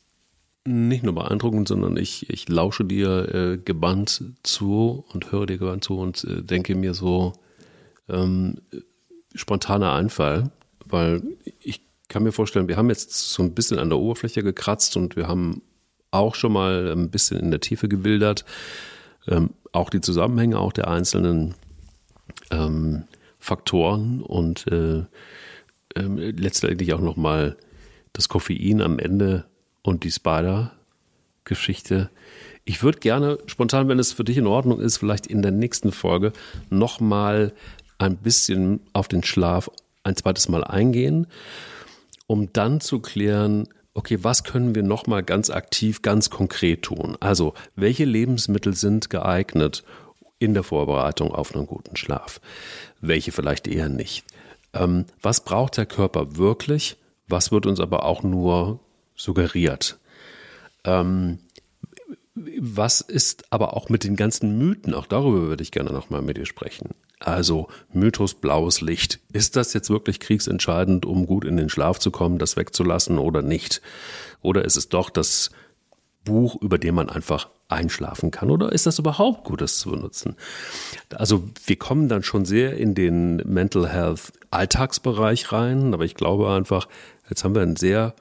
nicht 0.64 1.04
nur 1.04 1.14
beeindruckend, 1.14 1.68
sondern 1.68 1.98
ich, 1.98 2.30
ich 2.30 2.48
lausche 2.48 2.84
dir 2.84 3.34
äh, 3.34 3.58
gebannt 3.58 4.24
zu 4.42 5.04
und 5.12 5.32
höre 5.32 5.46
dir 5.46 5.58
gebannt 5.58 5.84
zu 5.84 5.98
und 5.98 6.24
äh, 6.24 6.42
denke 6.42 6.74
mir 6.74 6.94
so, 6.94 7.34
ähm, 8.08 8.56
spontaner 9.34 9.92
Einfall, 9.92 10.50
weil 10.86 11.22
ich 11.60 11.82
kann 12.08 12.22
mir 12.22 12.32
vorstellen, 12.32 12.68
wir 12.68 12.76
haben 12.76 12.88
jetzt 12.88 13.12
so 13.12 13.42
ein 13.42 13.54
bisschen 13.54 13.78
an 13.78 13.90
der 13.90 13.98
Oberfläche 13.98 14.42
gekratzt 14.42 14.96
und 14.96 15.16
wir 15.16 15.28
haben 15.28 15.62
auch 16.14 16.34
schon 16.34 16.52
mal 16.52 16.92
ein 16.92 17.10
bisschen 17.10 17.38
in 17.38 17.50
der 17.50 17.60
Tiefe 17.60 17.88
gewildert, 17.88 18.44
ähm, 19.26 19.50
auch 19.72 19.90
die 19.90 20.00
Zusammenhänge 20.00 20.58
auch 20.58 20.72
der 20.72 20.88
einzelnen 20.88 21.54
ähm, 22.50 23.04
Faktoren 23.38 24.22
und 24.22 24.66
äh, 24.68 25.04
ähm, 25.96 26.16
letztendlich 26.16 26.94
auch 26.94 27.00
nochmal 27.00 27.56
das 28.12 28.28
Koffein 28.28 28.80
am 28.80 28.98
Ende 28.98 29.44
und 29.82 30.04
die 30.04 30.10
Spider-Geschichte. 30.10 32.10
Ich 32.64 32.82
würde 32.82 33.00
gerne 33.00 33.38
spontan, 33.46 33.88
wenn 33.88 33.98
es 33.98 34.12
für 34.12 34.24
dich 34.24 34.38
in 34.38 34.46
Ordnung 34.46 34.80
ist, 34.80 34.96
vielleicht 34.96 35.26
in 35.26 35.42
der 35.42 35.50
nächsten 35.50 35.92
Folge 35.92 36.32
nochmal 36.70 37.52
ein 37.98 38.16
bisschen 38.16 38.80
auf 38.92 39.08
den 39.08 39.22
Schlaf 39.22 39.70
ein 40.02 40.16
zweites 40.16 40.48
Mal 40.48 40.64
eingehen, 40.64 41.26
um 42.26 42.52
dann 42.52 42.80
zu 42.80 43.00
klären, 43.00 43.68
okay, 43.94 44.18
was 44.22 44.44
können 44.44 44.74
wir 44.74 44.82
nochmal 44.82 45.22
ganz 45.22 45.50
aktiv, 45.50 46.02
ganz 46.02 46.28
konkret 46.30 46.82
tun? 46.82 47.16
Also, 47.20 47.54
welche 47.76 48.04
Lebensmittel 48.04 48.74
sind 48.74 49.08
geeignet 49.08 49.84
in 50.38 50.52
der 50.52 50.64
Vorbereitung 50.64 51.32
auf 51.32 51.54
einen 51.54 51.66
guten 51.66 51.96
Schlaf? 51.96 52.40
Welche 53.00 53.32
vielleicht 53.32 53.66
eher 53.66 53.88
nicht? 53.88 54.24
Ähm, 54.72 55.06
was 55.22 55.44
braucht 55.44 55.76
der 55.76 55.86
Körper 55.86 56.36
wirklich? 56.36 56.96
Was 57.28 57.52
wird 57.52 57.66
uns 57.66 57.80
aber 57.80 58.04
auch 58.04 58.22
nur 58.22 58.80
suggeriert? 59.14 59.98
Ähm, 60.84 61.38
was 62.34 63.00
ist 63.00 63.44
aber 63.50 63.76
auch 63.76 63.88
mit 63.88 64.04
den 64.04 64.16
ganzen 64.16 64.58
Mythen? 64.58 64.94
Auch 64.94 65.06
darüber 65.06 65.42
würde 65.42 65.62
ich 65.62 65.70
gerne 65.70 65.92
nochmal 65.92 66.22
mit 66.22 66.36
dir 66.36 66.46
sprechen. 66.46 66.90
Also 67.20 67.68
Mythos 67.92 68.34
blaues 68.34 68.80
Licht. 68.80 69.20
Ist 69.32 69.56
das 69.56 69.72
jetzt 69.72 69.88
wirklich 69.88 70.18
kriegsentscheidend, 70.20 71.06
um 71.06 71.26
gut 71.26 71.44
in 71.44 71.56
den 71.56 71.68
Schlaf 71.68 71.98
zu 71.98 72.10
kommen, 72.10 72.38
das 72.38 72.56
wegzulassen 72.56 73.18
oder 73.18 73.40
nicht? 73.40 73.80
Oder 74.42 74.64
ist 74.64 74.76
es 74.76 74.88
doch 74.88 75.10
das 75.10 75.50
Buch, 76.24 76.60
über 76.60 76.78
dem 76.78 76.96
man 76.96 77.08
einfach 77.08 77.48
einschlafen 77.68 78.30
kann? 78.30 78.50
Oder 78.50 78.72
ist 78.72 78.86
das 78.86 78.98
überhaupt 78.98 79.44
gut, 79.44 79.60
das 79.60 79.78
zu 79.78 79.92
benutzen? 79.92 80.36
Also 81.14 81.44
wir 81.66 81.76
kommen 81.76 82.08
dann 82.08 82.24
schon 82.24 82.44
sehr 82.44 82.76
in 82.76 82.94
den 82.94 83.36
Mental 83.36 83.88
Health 83.88 84.32
Alltagsbereich 84.50 85.52
rein, 85.52 85.94
aber 85.94 86.04
ich 86.04 86.14
glaube 86.14 86.50
einfach, 86.50 86.88
jetzt 87.28 87.44
haben 87.44 87.54
wir 87.54 87.62
einen 87.62 87.76
sehr 87.76 88.14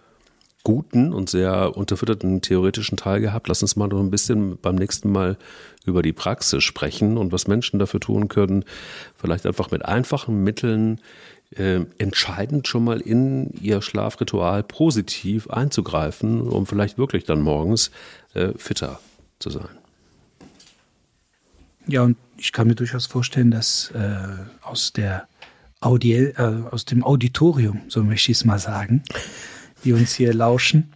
guten 0.63 1.13
und 1.13 1.29
sehr 1.29 1.75
unterfütterten 1.75 2.41
theoretischen 2.41 2.97
Teil 2.97 3.19
gehabt. 3.19 3.47
Lass 3.47 3.61
uns 3.61 3.75
mal 3.75 3.87
noch 3.87 3.99
ein 3.99 4.11
bisschen 4.11 4.57
beim 4.57 4.75
nächsten 4.75 5.11
Mal 5.11 5.37
über 5.85 6.01
die 6.01 6.13
Praxis 6.13 6.63
sprechen 6.63 7.17
und 7.17 7.31
was 7.31 7.47
Menschen 7.47 7.79
dafür 7.79 7.99
tun 7.99 8.29
können, 8.29 8.63
vielleicht 9.17 9.45
einfach 9.45 9.71
mit 9.71 9.83
einfachen 9.83 10.43
Mitteln 10.43 11.01
äh, 11.55 11.81
entscheidend 11.97 12.67
schon 12.67 12.85
mal 12.85 13.01
in 13.01 13.51
ihr 13.61 13.81
Schlafritual 13.81 14.63
positiv 14.63 15.49
einzugreifen, 15.49 16.41
um 16.41 16.65
vielleicht 16.65 16.97
wirklich 16.97 17.25
dann 17.25 17.41
morgens 17.41 17.91
äh, 18.33 18.53
fitter 18.57 18.99
zu 19.39 19.49
sein. 19.49 19.67
Ja, 21.85 22.03
und 22.03 22.17
ich 22.37 22.53
kann 22.53 22.67
mir 22.67 22.75
durchaus 22.75 23.05
vorstellen, 23.05 23.51
dass 23.51 23.91
äh, 23.91 24.17
aus 24.61 24.93
der 24.93 25.27
Audiel, 25.81 26.33
äh, 26.37 26.73
aus 26.73 26.85
dem 26.85 27.03
Auditorium, 27.03 27.81
so 27.89 28.03
möchte 28.03 28.31
ich 28.31 28.37
es 28.37 28.45
mal 28.45 28.59
sagen, 28.59 29.03
die 29.83 29.93
uns 29.93 30.13
hier 30.13 30.33
lauschen, 30.33 30.93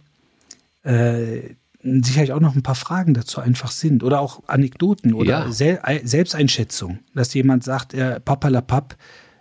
äh, 0.82 1.54
sicherlich 1.82 2.32
auch 2.32 2.40
noch 2.40 2.54
ein 2.54 2.62
paar 2.62 2.74
Fragen 2.74 3.14
dazu 3.14 3.40
einfach 3.40 3.70
sind 3.70 4.02
oder 4.02 4.20
auch 4.20 4.42
Anekdoten 4.46 5.14
oder 5.14 5.46
Ja. 5.46 5.52
Sel 5.52 5.80
Selbsteinschätzung, 6.02 6.98
dass 7.14 7.34
jemand 7.34 7.64
sagt, 7.64 7.94
äh, 7.94 8.20
papalapap, 8.20 8.96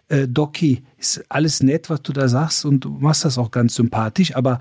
äh, 0.10 0.28
Doki, 0.28 0.84
ist 0.98 1.24
alles 1.30 1.64
nett, 1.64 1.90
was 1.90 2.02
du 2.04 2.14
da 2.14 2.28
sagst 2.28 2.66
und 2.66 2.82
du 2.82 2.90
machst 2.90 3.26
das 3.26 3.38
auch 3.38 3.52
ganz 3.52 3.76
sympathisch, 3.76 4.36
aber 4.36 4.60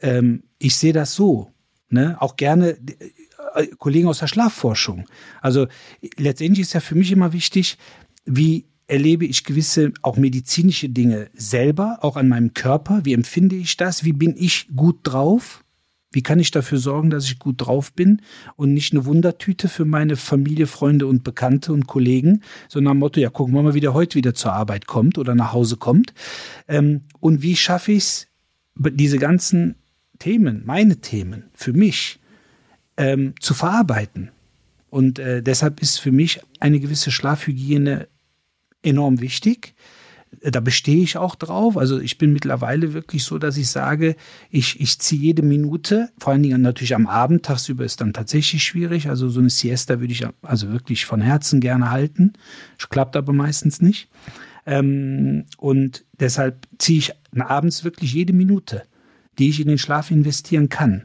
ähm, 0.00 0.42
ich 0.58 0.76
sehe 0.76 0.92
das 0.92 1.14
so. 1.14 1.50
Ne? 1.88 2.16
Auch 2.20 2.36
gerne 2.36 2.76
äh, 3.54 3.66
Kollegen 3.78 4.08
aus 4.08 4.18
der 4.18 4.26
Schlafforschung. 4.26 5.06
Also 5.40 5.66
letztendlich 6.16 6.60
ist 6.60 6.72
ja 6.72 6.80
für 6.80 6.94
mich 6.94 7.12
immer 7.12 7.32
wichtig, 7.32 7.78
wie 8.24 8.66
erlebe 8.86 9.24
ich 9.24 9.44
gewisse 9.44 9.92
auch 10.02 10.16
medizinische 10.16 10.88
Dinge 10.88 11.30
selber, 11.34 11.98
auch 12.02 12.16
an 12.16 12.28
meinem 12.28 12.54
Körper. 12.54 13.04
Wie 13.04 13.14
empfinde 13.14 13.56
ich 13.56 13.76
das? 13.76 14.04
Wie 14.04 14.12
bin 14.12 14.34
ich 14.36 14.68
gut 14.74 14.98
drauf? 15.02 15.62
Wie 16.12 16.22
kann 16.22 16.38
ich 16.38 16.50
dafür 16.50 16.78
sorgen, 16.78 17.08
dass 17.08 17.24
ich 17.24 17.38
gut 17.38 17.62
drauf 17.62 17.94
bin 17.94 18.20
und 18.56 18.74
nicht 18.74 18.92
eine 18.92 19.06
Wundertüte 19.06 19.68
für 19.68 19.86
meine 19.86 20.16
Familie, 20.16 20.66
Freunde 20.66 21.06
und 21.06 21.24
Bekannte 21.24 21.72
und 21.72 21.86
Kollegen, 21.86 22.42
sondern 22.68 22.92
am 22.92 22.98
Motto, 22.98 23.18
ja, 23.18 23.30
gucken 23.30 23.54
wir 23.54 23.62
mal, 23.62 23.74
wie 23.74 23.80
der 23.80 23.94
heute 23.94 24.16
wieder 24.16 24.34
zur 24.34 24.52
Arbeit 24.52 24.86
kommt 24.86 25.16
oder 25.16 25.34
nach 25.34 25.54
Hause 25.54 25.78
kommt. 25.78 26.12
Ähm, 26.68 27.00
und 27.18 27.40
wie 27.40 27.56
schaffe 27.56 27.92
ich 27.92 27.98
es, 27.98 28.26
diese 28.76 29.18
ganzen 29.18 29.76
Themen, 30.18 30.62
meine 30.66 30.96
Themen, 30.96 31.44
für 31.54 31.72
mich 31.72 32.20
ähm, 32.98 33.34
zu 33.40 33.54
verarbeiten? 33.54 34.30
Und 34.90 35.18
äh, 35.18 35.42
deshalb 35.42 35.80
ist 35.80 35.98
für 35.98 36.12
mich 36.12 36.40
eine 36.60 36.78
gewisse 36.78 37.10
Schlafhygiene 37.10 38.08
enorm 38.82 39.20
wichtig. 39.20 39.74
Da 40.40 40.60
bestehe 40.60 41.02
ich 41.02 41.18
auch 41.18 41.34
drauf. 41.34 41.76
Also 41.76 42.00
ich 42.00 42.16
bin 42.16 42.32
mittlerweile 42.32 42.94
wirklich 42.94 43.22
so, 43.24 43.38
dass 43.38 43.58
ich 43.58 43.68
sage, 43.68 44.16
ich, 44.50 44.80
ich 44.80 44.98
ziehe 44.98 45.20
jede 45.20 45.42
Minute, 45.42 46.08
vor 46.18 46.32
allen 46.32 46.42
Dingen 46.42 46.62
natürlich 46.62 46.94
am 46.94 47.06
Abend, 47.06 47.44
tagsüber 47.44 47.84
ist 47.84 48.00
dann 48.00 48.14
tatsächlich 48.14 48.64
schwierig. 48.64 49.08
Also 49.10 49.28
so 49.28 49.40
eine 49.40 49.50
Siesta 49.50 50.00
würde 50.00 50.12
ich 50.12 50.26
also 50.40 50.72
wirklich 50.72 51.04
von 51.04 51.20
Herzen 51.20 51.60
gerne 51.60 51.90
halten. 51.90 52.32
Klappt 52.88 53.14
aber 53.16 53.34
meistens 53.34 53.82
nicht. 53.82 54.08
Ähm, 54.66 55.44
und 55.58 56.04
deshalb 56.18 56.66
ziehe 56.78 56.98
ich 56.98 57.12
abends 57.38 57.84
wirklich 57.84 58.12
jede 58.12 58.32
Minute, 58.32 58.82
die 59.38 59.48
ich 59.48 59.60
in 59.60 59.68
den 59.68 59.78
Schlaf 59.78 60.10
investieren 60.10 60.68
kann. 60.68 61.04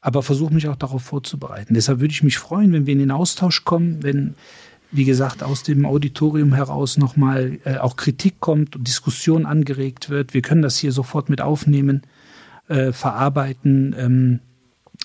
Aber 0.00 0.22
versuche 0.22 0.52
mich 0.52 0.68
auch 0.68 0.76
darauf 0.76 1.02
vorzubereiten. 1.02 1.74
Deshalb 1.74 2.00
würde 2.00 2.12
ich 2.12 2.22
mich 2.22 2.38
freuen, 2.38 2.72
wenn 2.72 2.86
wir 2.86 2.92
in 2.92 2.98
den 2.98 3.10
Austausch 3.10 3.64
kommen, 3.64 4.02
wenn 4.02 4.34
wie 4.94 5.04
gesagt, 5.04 5.42
aus 5.42 5.64
dem 5.64 5.86
Auditorium 5.86 6.54
heraus 6.54 6.96
nochmal 6.96 7.58
äh, 7.64 7.78
auch 7.78 7.96
Kritik 7.96 8.38
kommt 8.38 8.76
und 8.76 8.86
Diskussion 8.86 9.44
angeregt 9.44 10.08
wird. 10.08 10.34
Wir 10.34 10.42
können 10.42 10.62
das 10.62 10.76
hier 10.76 10.92
sofort 10.92 11.28
mit 11.28 11.40
aufnehmen, 11.40 12.02
äh, 12.68 12.92
verarbeiten, 12.92 13.94
ähm, 13.98 14.40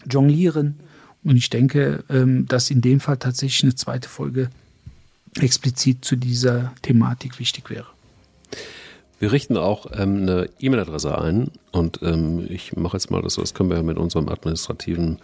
jonglieren. 0.09 0.75
Und 1.23 1.37
ich 1.37 1.49
denke, 1.49 2.03
ähm, 2.07 2.45
dass 2.47 2.69
in 2.69 2.81
dem 2.81 2.99
Fall 2.99 3.17
tatsächlich 3.17 3.63
eine 3.63 3.75
zweite 3.75 4.07
Folge 4.07 4.51
explizit 5.39 6.05
zu 6.05 6.15
dieser 6.15 6.71
Thematik 6.83 7.39
wichtig 7.39 7.71
wäre. 7.71 7.87
Wir 9.19 9.31
richten 9.31 9.57
auch 9.57 9.87
ähm, 9.91 10.21
eine 10.21 10.49
E-Mail-Adresse 10.59 11.17
ein 11.17 11.49
und 11.71 11.99
ähm, 12.03 12.45
ich 12.47 12.75
mache 12.75 12.95
jetzt 12.95 13.09
mal 13.09 13.23
das, 13.23 13.35
das 13.35 13.55
können 13.55 13.71
wir 13.71 13.81
mit 13.81 13.97
unserem 13.97 14.29
administrativen 14.29 15.17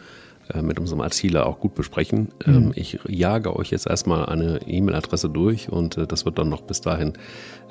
mit 0.61 0.79
unserem 0.79 1.01
Attila 1.01 1.43
auch 1.43 1.59
gut 1.59 1.75
besprechen. 1.75 2.29
Mhm. 2.45 2.71
Ich 2.75 2.99
jage 3.07 3.55
euch 3.55 3.71
jetzt 3.71 3.87
erstmal 3.87 4.27
eine 4.27 4.59
E-Mail-Adresse 4.67 5.29
durch 5.29 5.69
und 5.69 5.97
äh, 5.97 6.07
das 6.07 6.25
wird 6.25 6.37
dann 6.37 6.49
noch 6.49 6.61
bis 6.61 6.81
dahin 6.81 7.13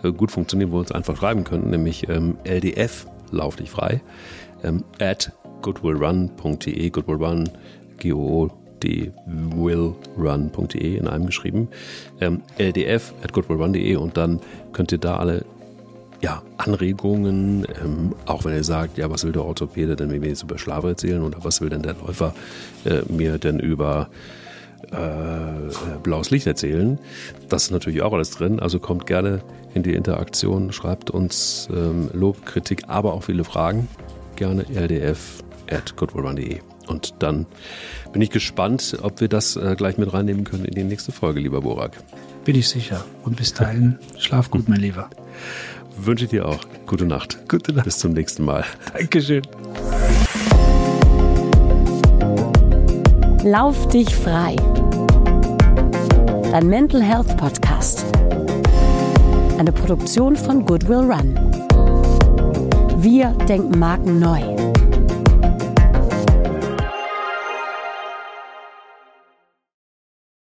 äh, 0.02 0.12
gut 0.12 0.30
funktionieren, 0.30 0.70
wo 0.70 0.76
wir 0.76 0.80
uns 0.80 0.92
einfach 0.92 1.16
schreiben 1.16 1.44
können, 1.44 1.70
nämlich 1.70 2.08
ähm, 2.08 2.36
ldf, 2.44 3.06
lauf 3.30 3.56
dich 3.56 3.70
frei, 3.70 4.02
ähm, 4.62 4.84
at 4.98 5.32
goodwillrun.de, 5.62 6.90
goodwillrun, 6.90 7.48
g 7.98 8.12
o 8.12 8.50
goodwillrun.de 8.84 10.96
in 10.96 11.08
einem 11.08 11.26
geschrieben, 11.26 11.68
ähm, 12.20 12.42
ldf 12.58 13.14
at 13.22 13.32
goodwillrun.de 13.32 13.96
und 13.96 14.16
dann 14.16 14.40
könnt 14.72 14.92
ihr 14.92 14.98
da 14.98 15.16
alle 15.16 15.44
ja, 16.24 16.42
Anregungen, 16.56 17.66
ähm, 17.84 18.14
auch 18.24 18.46
wenn 18.46 18.54
ihr 18.54 18.64
sagt, 18.64 18.96
ja, 18.96 19.10
was 19.10 19.24
will 19.24 19.32
der 19.32 19.44
Orthopäde 19.44 19.94
denn 19.94 20.08
mir 20.08 20.26
jetzt 20.26 20.42
über 20.42 20.56
Schlaf 20.56 20.82
erzählen 20.82 21.22
oder 21.22 21.44
was 21.44 21.60
will 21.60 21.68
denn 21.68 21.82
der 21.82 21.96
Läufer 22.02 22.34
äh, 22.86 23.02
mir 23.12 23.36
denn 23.36 23.58
über 23.58 24.08
äh, 24.90 25.98
blaues 26.02 26.30
Licht 26.30 26.46
erzählen. 26.46 26.98
Das 27.50 27.64
ist 27.64 27.72
natürlich 27.72 28.00
auch 28.00 28.14
alles 28.14 28.30
drin. 28.30 28.58
Also 28.58 28.78
kommt 28.78 29.06
gerne 29.06 29.42
in 29.74 29.82
die 29.82 29.92
Interaktion, 29.92 30.72
schreibt 30.72 31.10
uns 31.10 31.68
ähm, 31.70 32.08
Lob, 32.14 32.46
Kritik, 32.46 32.84
aber 32.88 33.12
auch 33.12 33.24
viele 33.24 33.44
Fragen. 33.44 33.86
Gerne 34.36 34.62
ldf 34.62 35.44
at 35.70 35.94
goodwillrun.de. 35.94 36.60
Und 36.86 37.16
dann 37.18 37.44
bin 38.14 38.22
ich 38.22 38.30
gespannt, 38.30 38.96
ob 39.02 39.20
wir 39.20 39.28
das 39.28 39.56
äh, 39.56 39.74
gleich 39.76 39.98
mit 39.98 40.14
reinnehmen 40.14 40.44
können 40.44 40.64
in 40.64 40.74
die 40.74 40.84
nächste 40.84 41.12
Folge, 41.12 41.40
lieber 41.40 41.60
Borak. 41.60 41.92
Bin 42.46 42.56
ich 42.56 42.68
sicher. 42.68 43.04
Und 43.24 43.36
bis 43.36 43.52
dahin, 43.52 43.98
schlaf 44.18 44.50
gut, 44.50 44.70
mein 44.70 44.80
Lieber. 44.80 45.10
Wünsche 45.96 46.24
ich 46.24 46.30
dir 46.30 46.48
auch. 46.48 46.60
Gute 46.86 47.06
Nacht. 47.06 47.38
Gute 47.48 47.72
Nacht. 47.72 47.84
Bis 47.84 47.98
zum 47.98 48.12
nächsten 48.12 48.44
Mal. 48.44 48.64
Dankeschön. 48.92 49.42
Lauf 53.44 53.88
dich 53.88 54.14
frei. 54.14 54.56
Dein 56.50 56.66
Mental 56.66 57.02
Health 57.02 57.36
Podcast. 57.36 58.04
Eine 59.58 59.72
Produktion 59.72 60.36
von 60.36 60.64
Goodwill 60.64 61.10
Run. 61.12 61.34
Wir 62.96 63.28
denken 63.46 63.78
Marken 63.78 64.18
neu. 64.18 64.73